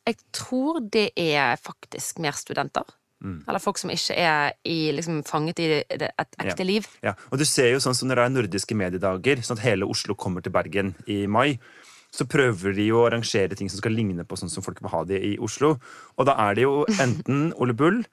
Jeg 0.06 0.18
tror 0.34 0.80
det 0.82 1.12
er 1.18 1.58
faktisk 1.62 2.22
mer 2.22 2.38
studenter. 2.38 2.86
Eller 3.48 3.60
folk 3.64 3.78
som 3.82 3.90
ikke 3.94 4.16
er 4.18 4.54
i, 4.66 4.92
liksom, 4.96 5.24
fanget 5.28 5.60
i 5.60 5.70
et 5.90 6.02
ekte 6.20 6.60
Ja. 6.60 6.64
liv. 6.66 6.88
Ja. 7.04 7.14
Og 7.32 7.38
du 7.40 7.46
ser 7.46 7.72
jo 7.72 7.78
sånn 7.80 7.96
som 7.96 8.08
når 8.10 8.16
det 8.16 8.26
er 8.26 8.36
nordiske 8.36 8.76
mediedager, 8.76 9.42
sånn 9.42 9.58
at 9.58 9.64
hele 9.66 9.86
Oslo 9.90 10.16
kommer 10.16 10.42
til 10.46 10.52
Bergen 10.52 10.96
i 11.08 11.26
mai, 11.28 11.58
så 12.12 12.24
prøver 12.26 12.76
de 12.76 12.88
jo 12.88 13.02
å 13.02 13.08
arrangere 13.10 13.56
ting 13.58 13.68
som 13.70 13.78
skal 13.82 13.92
ligne 13.92 14.24
på 14.24 14.38
sånn 14.40 14.50
som 14.50 14.64
folk 14.64 14.80
vil 14.82 14.90
ha 14.94 15.04
det 15.04 15.22
i 15.24 15.38
Oslo. 15.38 15.80
Og 16.18 16.26
da 16.26 16.36
er 16.50 16.56
det 16.56 16.64
jo 16.64 16.86
enten 17.00 17.52
Ole 17.60 17.74
Bull 17.74 18.06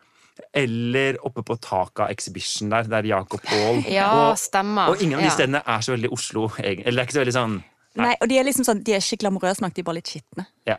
eller 0.55 1.19
oppe 1.27 1.43
på 1.45 1.59
taket 1.61 2.01
av 2.07 2.11
Exhibition 2.11 2.71
der, 2.73 2.83
der 2.89 3.05
Jakob 3.05 3.41
Aall 3.53 3.83
Ja, 3.99 4.31
og, 4.31 4.39
stemmer. 4.41 4.89
og 4.89 5.03
ingen 5.03 5.19
av 5.19 5.23
de 5.23 5.29
Ja. 5.29 5.35
stedene 5.37 5.63
er 5.67 5.81
så 5.85 5.93
veldig 5.95 6.11
Oslo. 6.13 6.49
Eller 6.59 6.83
det 6.91 6.99
er 6.99 7.07
ikke 7.07 7.19
så 7.19 7.25
veldig 7.25 7.37
sånn 7.37 7.63
Nei, 7.95 8.15
og 8.23 8.29
de 8.31 8.39
er 8.41 8.45
liksom 8.49 8.65
sånn, 8.65 8.79
de 8.83 8.95
er 8.97 9.03
ikke 9.05 9.19
glamorøse 9.21 9.61
nok, 9.61 9.75
de 9.77 9.83
er 9.83 9.85
bare 9.85 9.99
litt 9.99 10.09
skitne. 10.09 10.47
Ja. 10.67 10.79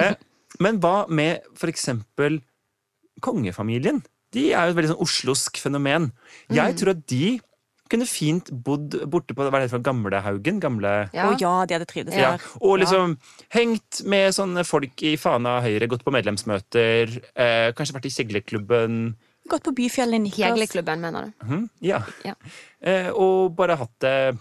Eh, 0.00 0.14
men 0.58 0.78
hva 0.80 1.04
med 1.12 1.42
for 1.54 1.68
eksempel 1.68 2.38
kongefamilien? 3.22 4.02
De 4.32 4.52
er 4.52 4.66
jo 4.66 4.72
et 4.74 4.76
veldig 4.76 4.92
sånn 4.94 5.04
oslosk 5.06 5.56
fenomen. 5.62 6.12
Jeg 6.50 6.74
Mm. 6.74 6.76
tror 6.78 6.90
at 6.90 7.06
de 7.06 7.40
kunne 7.88 8.06
fint 8.06 8.50
bodd 8.50 8.90
borte 9.08 9.32
på 9.32 9.46
hva 9.46 9.54
er 9.54 9.60
det 9.62 9.70
for 9.70 9.78
Gamlehaugen. 9.78 10.58
Gamle 10.60 11.08
Ja. 11.14 11.30
Å 11.30 11.38
ja, 11.40 11.64
de 11.66 11.74
hadde 11.74 11.86
trivdes 11.86 12.14
Ja, 12.14 12.32
der. 12.36 12.40
og 12.60 12.80
liksom 12.80 13.16
hengt 13.50 14.04
med 14.04 14.32
sånne 14.34 14.66
folk 14.66 15.00
i 15.02 15.16
Fana 15.16 15.60
Høyre, 15.62 15.86
gått 15.88 16.02
på 16.04 16.10
medlemsmøter, 16.12 17.22
eh, 17.36 17.72
kanskje 17.72 17.94
vært 17.94 18.06
i 18.06 18.10
kjegleklubben. 18.24 19.14
Gått 19.48 19.62
på 19.62 19.72
Byfjellet 19.74 20.14
i 20.14 20.18
Nikkers. 20.18 20.56
Jegleklubben, 20.58 21.00
mener 21.00 21.26
du? 21.40 21.46
Mm, 21.46 21.70
ja. 21.80 22.02
Ja. 22.24 22.34
Eh, 22.82 23.10
og 23.10 23.54
bare 23.54 23.76
hatt 23.76 23.96
det, 24.00 24.36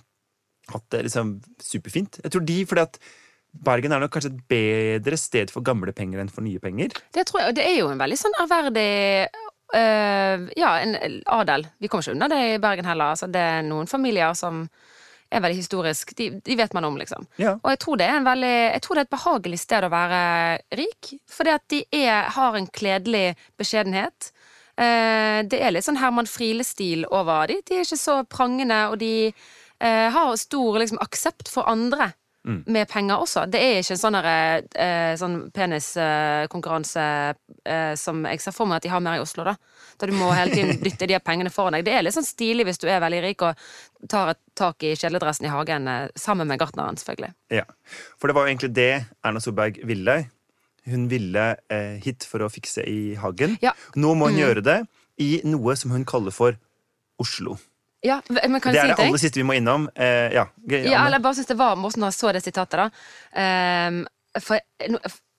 hatt 0.69 0.89
det 0.89 1.03
liksom 1.05 1.39
superfint. 1.61 2.19
Jeg 2.23 2.31
tror 2.31 2.43
de, 2.45 2.65
fordi 2.65 2.81
at 2.81 2.97
Bergen 3.65 3.95
er 3.95 4.03
nok 4.03 4.13
kanskje 4.15 4.33
et 4.33 4.41
bedre 4.51 5.17
sted 5.19 5.53
for 5.53 5.65
gamle 5.65 5.93
penger 5.95 6.21
enn 6.21 6.31
for 6.31 6.45
nye 6.45 6.61
penger. 6.61 6.95
Det 7.15 7.25
tror 7.29 7.41
jeg, 7.41 7.51
og 7.51 7.57
det 7.57 7.65
er 7.65 7.77
jo 7.79 7.91
en 7.91 8.01
veldig 8.01 8.17
sånn 8.19 8.35
ærverdig 8.43 8.89
øh, 9.79 10.49
Ja, 10.59 10.73
en 10.81 10.97
adel. 11.37 11.67
Vi 11.79 11.89
kommer 11.89 12.05
ikke 12.05 12.17
unna 12.17 12.29
det 12.31 12.41
i 12.49 12.59
Bergen 12.61 12.89
heller. 12.89 13.15
Altså, 13.15 13.29
det 13.31 13.41
er 13.41 13.65
noen 13.65 13.89
familier 13.89 14.35
som 14.37 14.65
er 15.31 15.41
veldig 15.41 15.57
historisk. 15.57 16.13
De, 16.17 16.29
de 16.45 16.57
vet 16.57 16.73
man 16.77 16.85
om, 16.87 16.97
liksom. 17.01 17.25
Ja. 17.41 17.55
Og 17.61 17.71
jeg 17.73 17.81
tror 17.83 17.99
det 17.99 18.07
er 18.09 18.19
en 18.19 18.27
veldig 18.27 18.55
Jeg 18.55 18.81
tror 18.85 18.95
det 18.95 19.03
er 19.03 19.09
et 19.09 19.15
behagelig 19.17 19.59
sted 19.63 19.87
å 19.87 19.93
være 19.93 20.21
rik. 20.81 21.13
Fordi 21.31 21.55
at 21.55 21.65
de 21.73 21.81
er, 22.03 22.29
har 22.35 22.57
en 22.57 22.69
kledelig 22.69 23.25
beskjedenhet. 23.59 24.31
Eh, 24.75 25.39
det 25.47 25.61
er 25.61 25.71
litt 25.71 25.87
sånn 25.87 25.99
Herman 26.01 26.29
Friele-stil 26.29 27.07
over 27.09 27.49
de. 27.51 27.61
De 27.67 27.79
er 27.79 27.87
ikke 27.87 27.99
så 27.99 28.19
prangende, 28.27 28.81
og 28.91 28.99
de 29.01 29.31
eh, 29.31 30.07
har 30.11 30.35
stor 30.39 30.79
liksom, 30.81 31.01
aksept 31.03 31.51
for 31.51 31.67
andre. 31.71 32.11
Med 32.45 32.87
penger 32.87 33.17
også. 33.23 33.47
Det 33.49 33.57
er 33.59 33.79
ikke 33.81 33.95
en 33.95 34.01
sånn, 34.03 34.13
derre, 34.13 34.63
eh, 34.77 35.15
sånn 35.17 35.37
peniskonkurranse 35.51 37.05
eh, 37.65 37.95
som 37.97 38.23
jeg 38.29 38.41
ser 38.43 38.53
for 38.53 38.69
meg 38.69 38.77
at 38.77 38.85
de 38.85 38.91
har 38.93 39.01
mer 39.03 39.17
i 39.17 39.23
Oslo. 39.23 39.43
Da 39.47 39.55
Da 39.97 40.05
du 40.09 40.13
må 40.13 40.27
hele 40.35 40.51
tiden 40.53 40.77
dytte 40.85 41.07
de 41.07 41.15
her 41.15 41.23
pengene 41.23 41.49
foran 41.53 41.73
deg. 41.77 41.85
Det 41.87 41.93
er 41.95 42.03
litt 42.05 42.13
sånn 42.17 42.27
stilig 42.27 42.65
hvis 42.67 42.77
du 42.81 42.87
er 42.91 42.99
veldig 43.03 43.21
rik 43.23 43.41
og 43.47 43.55
tar 44.11 44.33
et 44.35 44.39
tak 44.55 44.83
i 44.83 44.93
kjeledressen 44.99 45.47
i 45.47 45.53
hagen 45.53 45.87
eh, 45.87 46.09
sammen 46.19 46.47
med 46.47 46.59
gartneren, 46.61 46.97
selvfølgelig. 46.99 47.33
Ja. 47.55 47.63
For 48.19 48.27
det 48.27 48.35
var 48.35 48.45
jo 48.45 48.53
egentlig 48.53 48.73
det 48.75 48.91
Erna 49.25 49.39
Solberg 49.43 49.79
ville. 49.87 50.17
Hun 50.85 51.07
ville 51.09 51.47
eh, 51.71 51.95
hit 52.03 52.27
for 52.29 52.45
å 52.45 52.51
fikse 52.51 52.83
i 52.85 53.15
hagen. 53.17 53.57
Ja. 53.63 53.71
Nå 53.95 54.13
må 54.13 54.27
hun 54.29 54.35
Mm. 54.35 54.41
gjøre 54.43 54.61
det 54.63 54.77
i 55.17 55.41
noe 55.47 55.73
som 55.79 55.91
hun 55.95 56.05
kaller 56.05 56.31
for 56.35 56.57
Oslo. 57.17 57.55
Ja, 58.05 58.19
men 58.29 58.61
kan 58.61 58.73
det 58.75 58.79
er 58.83 58.91
si 58.91 58.93
det 58.93 59.05
aller 59.07 59.21
siste 59.21 59.39
vi 59.41 59.45
må 59.49 59.55
innom. 59.57 59.87
Eh, 59.95 60.29
ja, 60.35 60.45
Ge- 60.69 60.83
Ja, 60.85 61.05
eller 61.05 61.17
jeg 61.17 61.23
bare 61.25 61.37
synes 61.39 61.47
det 61.49 61.57
var 61.57 61.75
morsomt 61.79 62.03
når 62.05 62.11
jeg 62.13 62.19
så 62.19 62.33
det 62.37 62.43
sitatet, 62.45 62.77
da. 62.83 62.89
Um, 63.89 64.01
for 64.43 64.59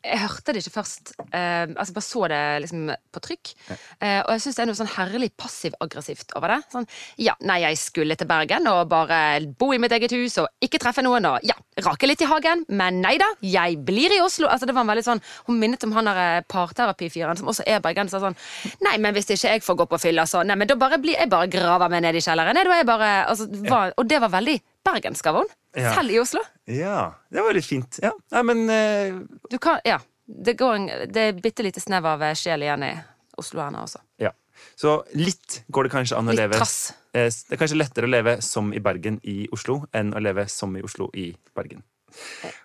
jeg, 0.07 0.21
hørte 0.23 0.55
det 0.55 0.63
ikke 0.63 0.77
først. 0.79 1.13
Eh, 1.27 1.67
altså, 1.73 1.95
bare 1.97 2.07
så 2.07 2.23
det 2.33 2.41
liksom 2.65 2.91
på 3.15 3.23
trykk. 3.25 3.53
Eh, 3.73 4.21
og 4.23 4.31
jeg 4.35 4.45
syns 4.45 4.59
det 4.59 4.65
er 4.65 4.71
noe 4.71 4.79
sånn 4.79 4.93
herlig 4.95 5.31
passiv-aggressivt 5.39 6.37
over 6.39 6.55
det. 6.55 6.59
Sånn, 6.73 6.89
ja, 7.23 7.37
nei, 7.47 7.61
jeg 7.65 7.81
skulle 7.81 8.17
til 8.19 8.31
Bergen 8.31 8.69
og 8.71 8.87
bare 8.93 9.21
bo 9.59 9.73
i 9.75 9.81
mitt 9.83 9.95
eget 9.97 10.15
hus 10.17 10.39
og 10.43 10.49
ikke 10.65 10.81
treffe 10.83 11.05
noen 11.05 11.29
og 11.29 11.47
ja, 11.47 11.57
rake 11.85 12.09
litt 12.09 12.23
i 12.25 12.31
hagen, 12.31 12.65
men 12.69 13.03
nei 13.05 13.17
da, 13.21 13.29
jeg 13.45 13.81
blir 13.87 14.15
i 14.17 14.23
Oslo. 14.25 14.49
Altså, 14.53 14.69
det 14.69 14.77
var 14.77 14.87
en 14.87 14.93
veldig 14.95 15.07
sånn, 15.07 15.25
Hun 15.47 15.59
minnet 15.61 15.85
om 15.85 15.93
han 15.97 16.09
der 16.09 16.47
parterapifyren 16.49 17.39
som 17.39 17.51
også 17.51 17.67
er 17.69 17.83
bergenser. 17.85 18.23
Sånn, 18.23 18.39
nei, 18.87 18.97
men 19.03 19.15
hvis 19.17 19.29
ikke 19.31 19.57
jeg 19.57 19.65
får 19.67 19.81
gå 19.83 19.89
på 19.91 20.01
fylla, 20.07 20.27
så 20.29 20.45
nei, 20.47 20.57
men 20.59 20.71
da 20.71 20.79
bare 20.79 21.01
blir 21.03 21.19
jeg 21.19 21.31
bare 21.33 21.51
graver 21.51 21.93
meg 21.93 22.07
ned 22.07 22.19
i 22.19 22.25
kjelleren. 22.25 22.57
Nei, 22.57 22.65
da 22.67 22.75
er 22.75 22.83
jeg 22.83 22.89
bare, 22.89 23.13
altså, 23.31 23.49
var, 23.69 23.95
og 23.97 24.09
det 24.09 24.23
var 24.23 24.33
veldig 24.33 24.59
bergensk 24.87 25.31
av 25.31 25.41
henne. 25.41 25.57
Ja. 25.77 25.93
Selv 25.95 26.11
i 26.11 26.19
Oslo. 26.23 26.41
ja, 26.73 27.13
det 27.31 27.43
var 27.45 27.53
litt 27.53 27.67
fint. 27.69 27.99
Ja, 28.03 28.13
Nei, 28.33 28.43
men 28.49 28.63
uh... 28.71 29.19
Du 29.53 29.59
kan, 29.61 29.79
ja, 29.85 29.99
det, 30.25 30.55
går 30.57 30.75
en, 30.79 30.87
det 31.13 31.25
er 31.29 31.33
bitte 31.45 31.63
lite 31.67 31.83
snev 31.85 32.07
av 32.09 32.25
sjel 32.35 32.65
igjen 32.65 32.83
i 32.87 32.95
osloerne 33.37 33.83
også. 33.85 34.01
ja. 34.25 34.33
Så 34.77 35.03
litt 35.13 35.59
går 35.69 35.85
det 35.85 35.91
kanskje 35.93 36.17
an 36.17 36.31
å 36.31 36.33
Litt 36.33 36.41
leve 36.41 36.57
trass. 36.57 36.95
eh, 37.13 37.27
Det 37.29 37.53
er 37.53 37.61
kanskje 37.61 37.77
lettere 37.77 38.09
å 38.09 38.11
leve 38.11 38.39
som 38.41 38.71
i 38.73 38.81
Bergen 38.81 39.19
i 39.29 39.35
Oslo 39.53 39.83
enn 39.93 40.15
å 40.17 40.21
leve 40.25 40.47
som 40.49 40.73
i 40.77 40.83
Oslo 40.85 41.11
i 41.13 41.27
Bergen. 41.55 41.83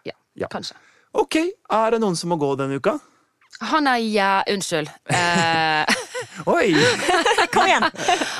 Ja, 0.08 0.14
Ja. 0.40 0.48
kanskje. 0.48 0.78
Ok, 1.14 1.36
er 1.68 1.92
det 1.92 2.00
noen 2.00 2.16
som 2.16 2.32
må 2.32 2.38
gå 2.40 2.54
denne 2.56 2.80
uka? 2.80 2.96
Han 3.62 3.88
er 3.88 4.00
ja, 4.02 4.30
unnskyld. 4.50 4.90
Eh, 5.14 5.86
Oi! 6.50 6.72
Kom 7.54 7.68
igjen! 7.68 7.84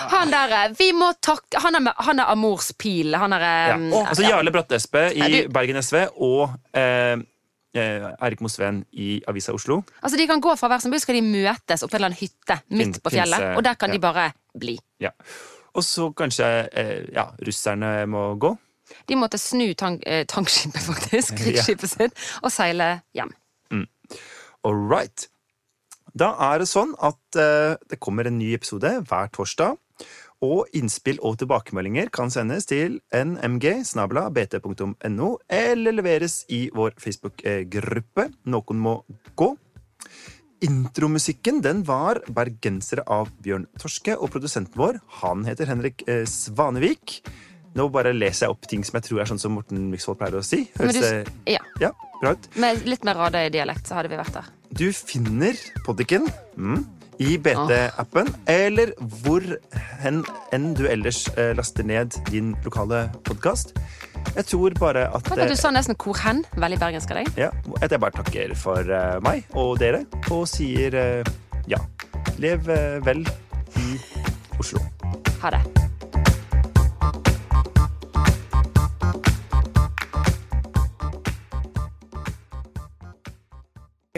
han 0.10 0.32
der 0.34 0.54
eh, 0.58 0.72
Vi 0.80 0.88
må 0.98 1.12
takke 1.22 1.60
Han 1.62 1.78
er, 1.78 1.92
han 2.08 2.22
er 2.24 2.32
Amors 2.34 2.72
pil. 2.80 3.14
Han 3.20 3.36
er 3.38 3.44
Ja. 3.46 3.76
eh, 3.78 4.08
Altså 4.10 4.26
Jarle 4.26 4.54
Bratte 4.54 4.80
Espe 4.80 5.04
i 5.14 5.44
Bergen 5.54 5.78
SV 5.84 6.08
og 6.18 6.56
eh, 6.74 7.20
eh, 7.78 8.08
Erik 8.18 8.42
Mosveen 8.42 8.82
i 8.98 9.20
Avisa 9.30 9.54
Oslo. 9.54 9.82
Altså 10.02 10.18
De 10.18 10.26
kan 10.28 10.42
gå 10.42 10.56
fra 10.58 10.72
hver 10.72 10.82
sin 10.82 10.94
by, 10.96 11.02
skal 11.04 11.20
de 11.20 11.24
møtes 11.28 11.84
oppe 11.86 11.92
på 11.94 12.00
en 12.00 12.02
eller 12.02 12.12
annen 12.14 12.22
hytte 12.24 12.60
midt 12.82 13.02
på 13.04 13.14
fjellet. 13.14 13.46
Finse, 13.46 13.58
Og 13.60 13.64
der 13.70 13.78
kan 13.78 13.94
ja. 13.94 14.00
de 14.00 14.04
bare 14.08 14.28
bli. 14.58 14.78
Ja. 15.04 15.14
Og 15.78 15.86
så 15.88 16.10
kanskje 16.18 16.50
ja, 17.16 17.30
russerne 17.46 17.94
må 18.12 18.26
gå. 18.42 18.56
De 19.08 19.16
måtte 19.16 19.38
snu 19.40 19.70
tank, 19.80 20.02
tankskipet, 20.28 20.82
faktisk, 20.84 21.38
krigsskipet 21.40 21.94
sitt, 21.94 22.26
og 22.42 22.52
seile 22.52 22.98
hjem. 23.16 23.32
All 24.68 24.78
right. 24.92 25.30
Da 26.18 26.36
er 26.52 26.60
det 26.62 26.68
sånn 26.70 26.92
at 27.00 27.36
eh, 27.40 27.78
det 27.90 28.00
kommer 28.04 28.28
en 28.28 28.38
ny 28.40 28.54
episode 28.58 28.90
hver 29.08 29.28
torsdag. 29.36 29.78
Og 30.42 30.66
innspill 30.74 31.20
og 31.22 31.38
tilbakemeldinger 31.38 32.10
kan 32.14 32.32
sendes 32.34 32.66
til 32.70 33.00
nmg.bt.no 33.14 33.78
eller 35.46 35.92
leveres 35.94 36.46
i 36.50 36.74
vår 36.74 36.92
Facebook-gruppe 37.04 38.26
Noen 38.50 38.78
må 38.82 39.06
gå. 39.38 39.50
Intromusikken 40.62 41.62
den 41.62 41.84
var 41.86 42.22
'Bergensere' 42.26 43.06
av 43.10 43.30
Bjørn 43.42 43.66
Torske, 43.82 44.14
og 44.18 44.30
produsenten 44.34 44.78
vår 44.78 45.00
han 45.22 45.46
heter 45.46 45.66
Henrik 45.70 46.04
eh, 46.08 46.26
Svanevik. 46.26 47.22
Nå 47.78 47.88
bare 47.94 48.12
leser 48.16 48.48
jeg 48.48 48.56
opp 48.56 48.68
ting 48.68 48.82
som 48.84 48.98
jeg 49.00 49.08
tror 49.08 49.22
er 49.24 49.30
sånn 49.30 49.40
som 49.40 49.54
Morten 49.56 49.86
Myksvold 49.92 50.20
pleier 50.20 50.40
å 50.42 50.44
si. 50.44 50.66
Høres 50.80 50.98
du, 51.00 51.36
ja, 51.48 51.62
ja, 51.80 51.92
bra 52.20 52.34
ut? 52.36 52.50
Med 52.60 52.82
litt 52.90 53.06
mer 53.08 53.20
Radøy-dialekt, 53.22 53.88
så 53.88 54.00
hadde 54.00 54.12
vi 54.12 54.20
vært 54.20 54.36
der. 54.36 54.50
Du 54.76 54.88
finner 54.96 55.60
Poddiken 55.86 56.28
mm, 56.60 56.82
i 57.24 57.38
BT-appen, 57.40 58.32
eller 58.52 58.92
hvor 59.24 59.46
hen 60.04 60.22
enn 60.56 60.72
du 60.76 60.84
ellers 60.90 61.26
eh, 61.38 61.54
laster 61.56 61.88
ned 61.88 62.18
din 62.32 62.54
lokale 62.66 63.06
podkast. 63.28 63.76
Jeg 64.36 64.48
tror 64.52 64.76
bare 64.80 65.08
at 65.08 65.24
Takk 65.28 65.40
at 65.40 65.46
eh, 65.48 65.54
du 65.54 65.60
sa 65.60 65.72
nesten 65.72 65.96
hvor 66.02 66.20
hen. 66.26 66.44
Veldig 66.60 66.80
bergensk 66.82 67.14
av 67.16 67.22
deg. 67.22 67.32
ja, 67.40 67.52
at 67.80 67.94
jeg 67.94 68.04
bare 68.04 68.20
takker 68.20 68.56
for 68.60 68.84
eh, 68.84 69.16
meg 69.24 69.48
og 69.56 69.78
dere, 69.80 70.04
og 70.28 70.44
sier 70.52 71.24
ja. 71.72 71.80
Lev 72.42 72.68
vel 73.06 73.24
i 73.78 73.96
Oslo. 74.60 74.82
Ha 75.44 75.56
det. 75.56 75.91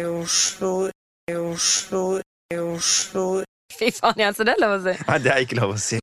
Oslo, 0.01 0.89
eu 2.49 2.73
Oslo. 2.73 3.43
Fy 3.77 3.91
faen, 3.93 4.17
Jens, 4.17 4.39
er 4.41 4.49
det 4.49 4.55
lov 4.61 4.79
å 4.79 4.81
si? 4.81 4.93
Nei, 5.05 5.19
det 5.21 5.33
er 5.33 5.43
ikke 5.45 5.59
lov 5.59 5.75
å 5.75 5.81
si. 5.81 5.99